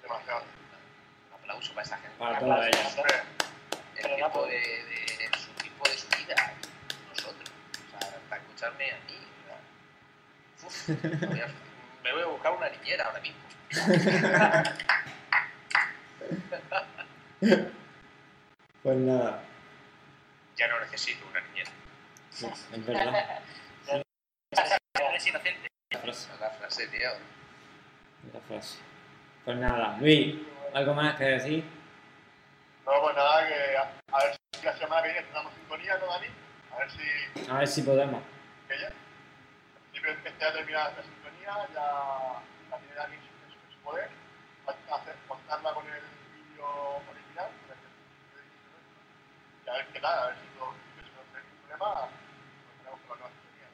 Demasiado. 0.00 0.42
Un 1.28 1.34
aplauso 1.34 1.74
para 1.74 1.86
esa 1.86 1.98
gente. 1.98 2.16
Para 2.18 2.38
todas 2.38 2.66
ellas. 2.68 2.96
Hombre, 2.96 3.14
El 3.96 4.02
Pero 4.02 4.14
tiempo 4.16 4.46
de, 4.46 4.52
de, 4.52 5.38
su 5.38 5.50
tiempo 5.60 5.84
de 5.86 5.98
su 5.98 6.08
vida, 6.16 6.54
nosotros. 7.10 7.50
O 7.94 8.00
sea, 8.00 8.18
para 8.30 8.40
escucharme 8.40 8.90
a 8.90 8.96
mí. 9.06 9.21
Me 10.88 11.26
voy 11.26 11.40
a- 11.40 11.48
me 12.02 12.12
voy 12.12 12.22
a 12.22 12.26
buscar 12.26 12.52
una 12.52 12.68
niñera 12.70 13.04
ahora 13.06 13.20
mismo. 13.20 13.38
Pues 18.82 18.96
nada, 18.98 19.42
Ya 20.56 20.68
no 20.68 20.80
necesito 20.80 21.24
una 21.30 21.40
niñera. 21.40 21.70
sí, 22.30 22.46
es 22.72 22.86
verdad. 22.86 23.40
Eres 25.10 25.26
inocente. 25.26 25.68
La 25.90 25.98
frase, 26.00 26.28
la 26.40 26.50
frase, 26.50 26.86
tío. 26.88 27.10
la 28.32 28.40
frase. 28.40 28.78
Pues 29.44 29.56
nada, 29.58 29.96
Luis, 30.00 30.36
¿algo 30.74 30.94
más 30.94 31.16
que 31.16 31.24
decir? 31.24 31.64
No, 32.86 32.92
pues 33.02 33.16
nada, 33.16 33.46
que 33.48 33.76
a, 33.76 33.92
a 34.16 34.24
ver 34.24 34.36
si 34.58 34.64
la 34.66 34.76
semana 34.76 35.02
que 35.02 35.12
viene 35.12 35.26
tenemos 35.28 35.52
sintonía, 35.54 35.96
¿no, 35.98 36.06
Dani? 36.06 36.26
A 36.72 36.76
ver 36.78 36.90
si 36.90 37.50
A 37.50 37.58
ver 37.58 37.68
si 37.68 37.82
podemos. 37.82 38.22
que 38.68 38.78
ya. 38.80 38.92
Ves 40.02 40.18
que 40.22 40.28
esté 40.28 40.50
terminada 40.52 40.90
esta 40.90 41.02
sintonía, 41.02 41.54
ya 41.74 42.42
la 42.70 42.78
tiene 42.78 42.94
Dani 42.96 43.14
en 43.14 43.72
su, 43.72 43.78
poder. 43.84 44.08
Va 44.66 44.74
a 44.96 45.00
hacer, 45.00 45.14
montarla 45.28 45.72
con 45.74 45.84
el 45.86 46.02
vídeo 46.34 46.66
original. 47.10 47.50
Y 49.64 49.68
a 49.68 49.72
ver 49.74 49.86
qué 49.92 50.00
tal, 50.00 50.18
a 50.18 50.26
ver 50.26 50.36
si 50.36 50.58
todo, 50.58 50.72
no 50.72 50.74
hay 51.38 51.42
ningún 51.44 51.58
problema, 51.68 52.08
pues 52.10 52.78
tenemos 52.78 53.00
con 53.06 53.18
la 53.20 53.24
nueva 53.26 53.30
sintonía. 53.30 53.68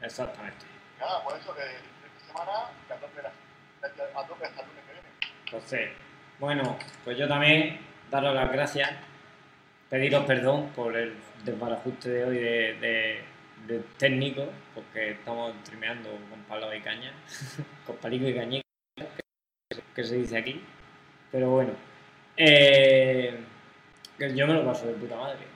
que. 0.00 0.06
Exactamente. 0.06 0.66
Y 0.66 1.00
nada, 1.00 1.22
por 1.24 1.38
eso 1.38 1.54
que 1.54 1.62
esta 1.62 2.26
semana, 2.26 2.52
que 2.86 2.92
a 2.92 2.96
tope, 2.96 3.22
la- 3.22 4.20
a 4.20 4.26
tope 4.26 4.44
hasta 4.46 4.60
el 4.62 4.68
lunes 4.68 4.84
que 4.86 4.92
viene. 4.92 5.08
Entonces, 5.44 5.90
bueno, 6.40 6.78
pues 7.04 7.16
yo 7.16 7.28
también 7.28 7.80
daros 8.10 8.34
las 8.34 8.50
gracias, 8.50 8.90
pediros 9.88 10.24
perdón 10.26 10.70
por 10.70 10.96
el 10.96 11.16
desbarajuste 11.44 12.08
de 12.10 12.24
hoy 12.24 12.38
de, 12.38 12.74
de- 12.80 13.33
de 13.66 13.80
técnico, 13.98 14.46
porque 14.74 15.12
estamos 15.12 15.54
trimeando 15.64 16.10
con 16.30 16.40
palos 16.48 16.74
y 16.76 16.80
caña, 16.80 17.12
con 17.86 17.96
palico 17.96 18.28
y 18.28 18.34
cañica, 18.34 18.62
que, 18.96 19.82
que 19.94 20.04
se 20.04 20.16
dice 20.16 20.36
aquí. 20.38 20.60
Pero 21.32 21.50
bueno, 21.50 21.72
eh, 22.36 23.38
yo 24.34 24.46
me 24.46 24.54
lo 24.54 24.64
paso 24.64 24.86
de 24.86 24.94
puta 24.94 25.16
madre. 25.16 25.46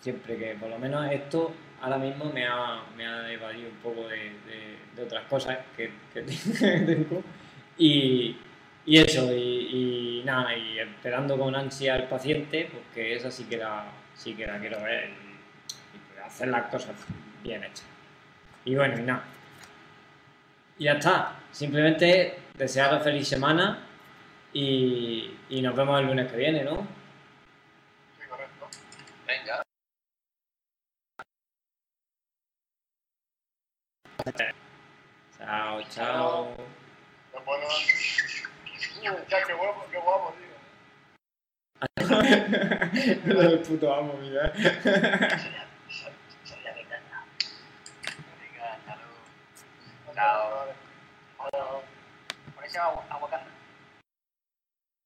Siempre 0.00 0.36
que, 0.36 0.54
por 0.54 0.68
lo 0.70 0.78
menos 0.78 1.10
esto 1.10 1.52
ahora 1.80 1.98
mismo 1.98 2.26
me 2.32 2.46
ha, 2.46 2.82
me 2.96 3.06
ha 3.06 3.32
evadido 3.32 3.68
un 3.70 3.76
poco 3.76 4.08
de, 4.08 4.16
de- 4.16 4.76
de 4.94 5.02
otras 5.02 5.24
cosas 5.26 5.58
que, 5.76 5.90
que 6.14 6.22
tengo. 6.86 7.22
Y, 7.78 8.36
y 8.86 8.98
eso, 8.98 9.32
y, 9.34 10.20
y 10.20 10.22
nada, 10.24 10.56
y 10.56 10.78
esperando 10.78 11.36
con 11.38 11.54
ansia 11.54 11.94
al 11.94 12.08
paciente, 12.08 12.70
porque 12.72 13.14
esa 13.16 13.30
sí 13.30 13.44
que 13.44 13.56
la, 13.58 13.86
sí 14.14 14.34
que 14.34 14.46
la 14.46 14.58
quiero 14.60 14.80
ver 14.82 15.10
y, 15.10 16.16
y 16.16 16.20
hacer 16.24 16.48
las 16.48 16.70
cosas 16.70 16.94
bien 17.46 17.64
hechas. 17.64 17.84
Y 18.64 18.74
bueno, 18.74 18.98
y 18.98 19.02
nada. 19.02 19.24
Y 20.78 20.84
ya 20.84 20.92
está. 20.92 21.36
Simplemente 21.52 22.38
desearos 22.54 23.02
feliz 23.02 23.28
semana 23.28 23.78
y, 24.52 25.36
y 25.48 25.62
nos 25.62 25.74
vemos 25.76 26.00
el 26.00 26.06
lunes 26.06 26.30
que 26.30 26.36
viene, 26.36 26.64
¿no? 26.64 26.86
Sí, 28.18 28.26
correcto. 28.28 28.68
Venga. 29.26 29.62
Chao, 35.38 35.82
chao. 35.90 36.56
Ya, 39.02 39.44
qué 39.46 39.52
guapo, 39.52 39.84
qué 39.90 39.98
guapo, 39.98 40.34
tío. 40.36 40.56
Lo 43.34 43.40
del 43.42 43.60
puto 43.60 43.94
amo, 43.94 44.14
mira. 44.20 44.52
Soy 46.44 46.60
la 46.64 46.72
ventana. 46.72 47.24
Venga, 50.16 50.32
hasta 50.32 50.48
luego. 50.48 50.72
Chao. 51.50 51.50
Vale. 51.52 51.84
Por 52.54 52.64
eso 52.64 52.82
agua- 52.82 53.04
aguacate. 53.10 53.55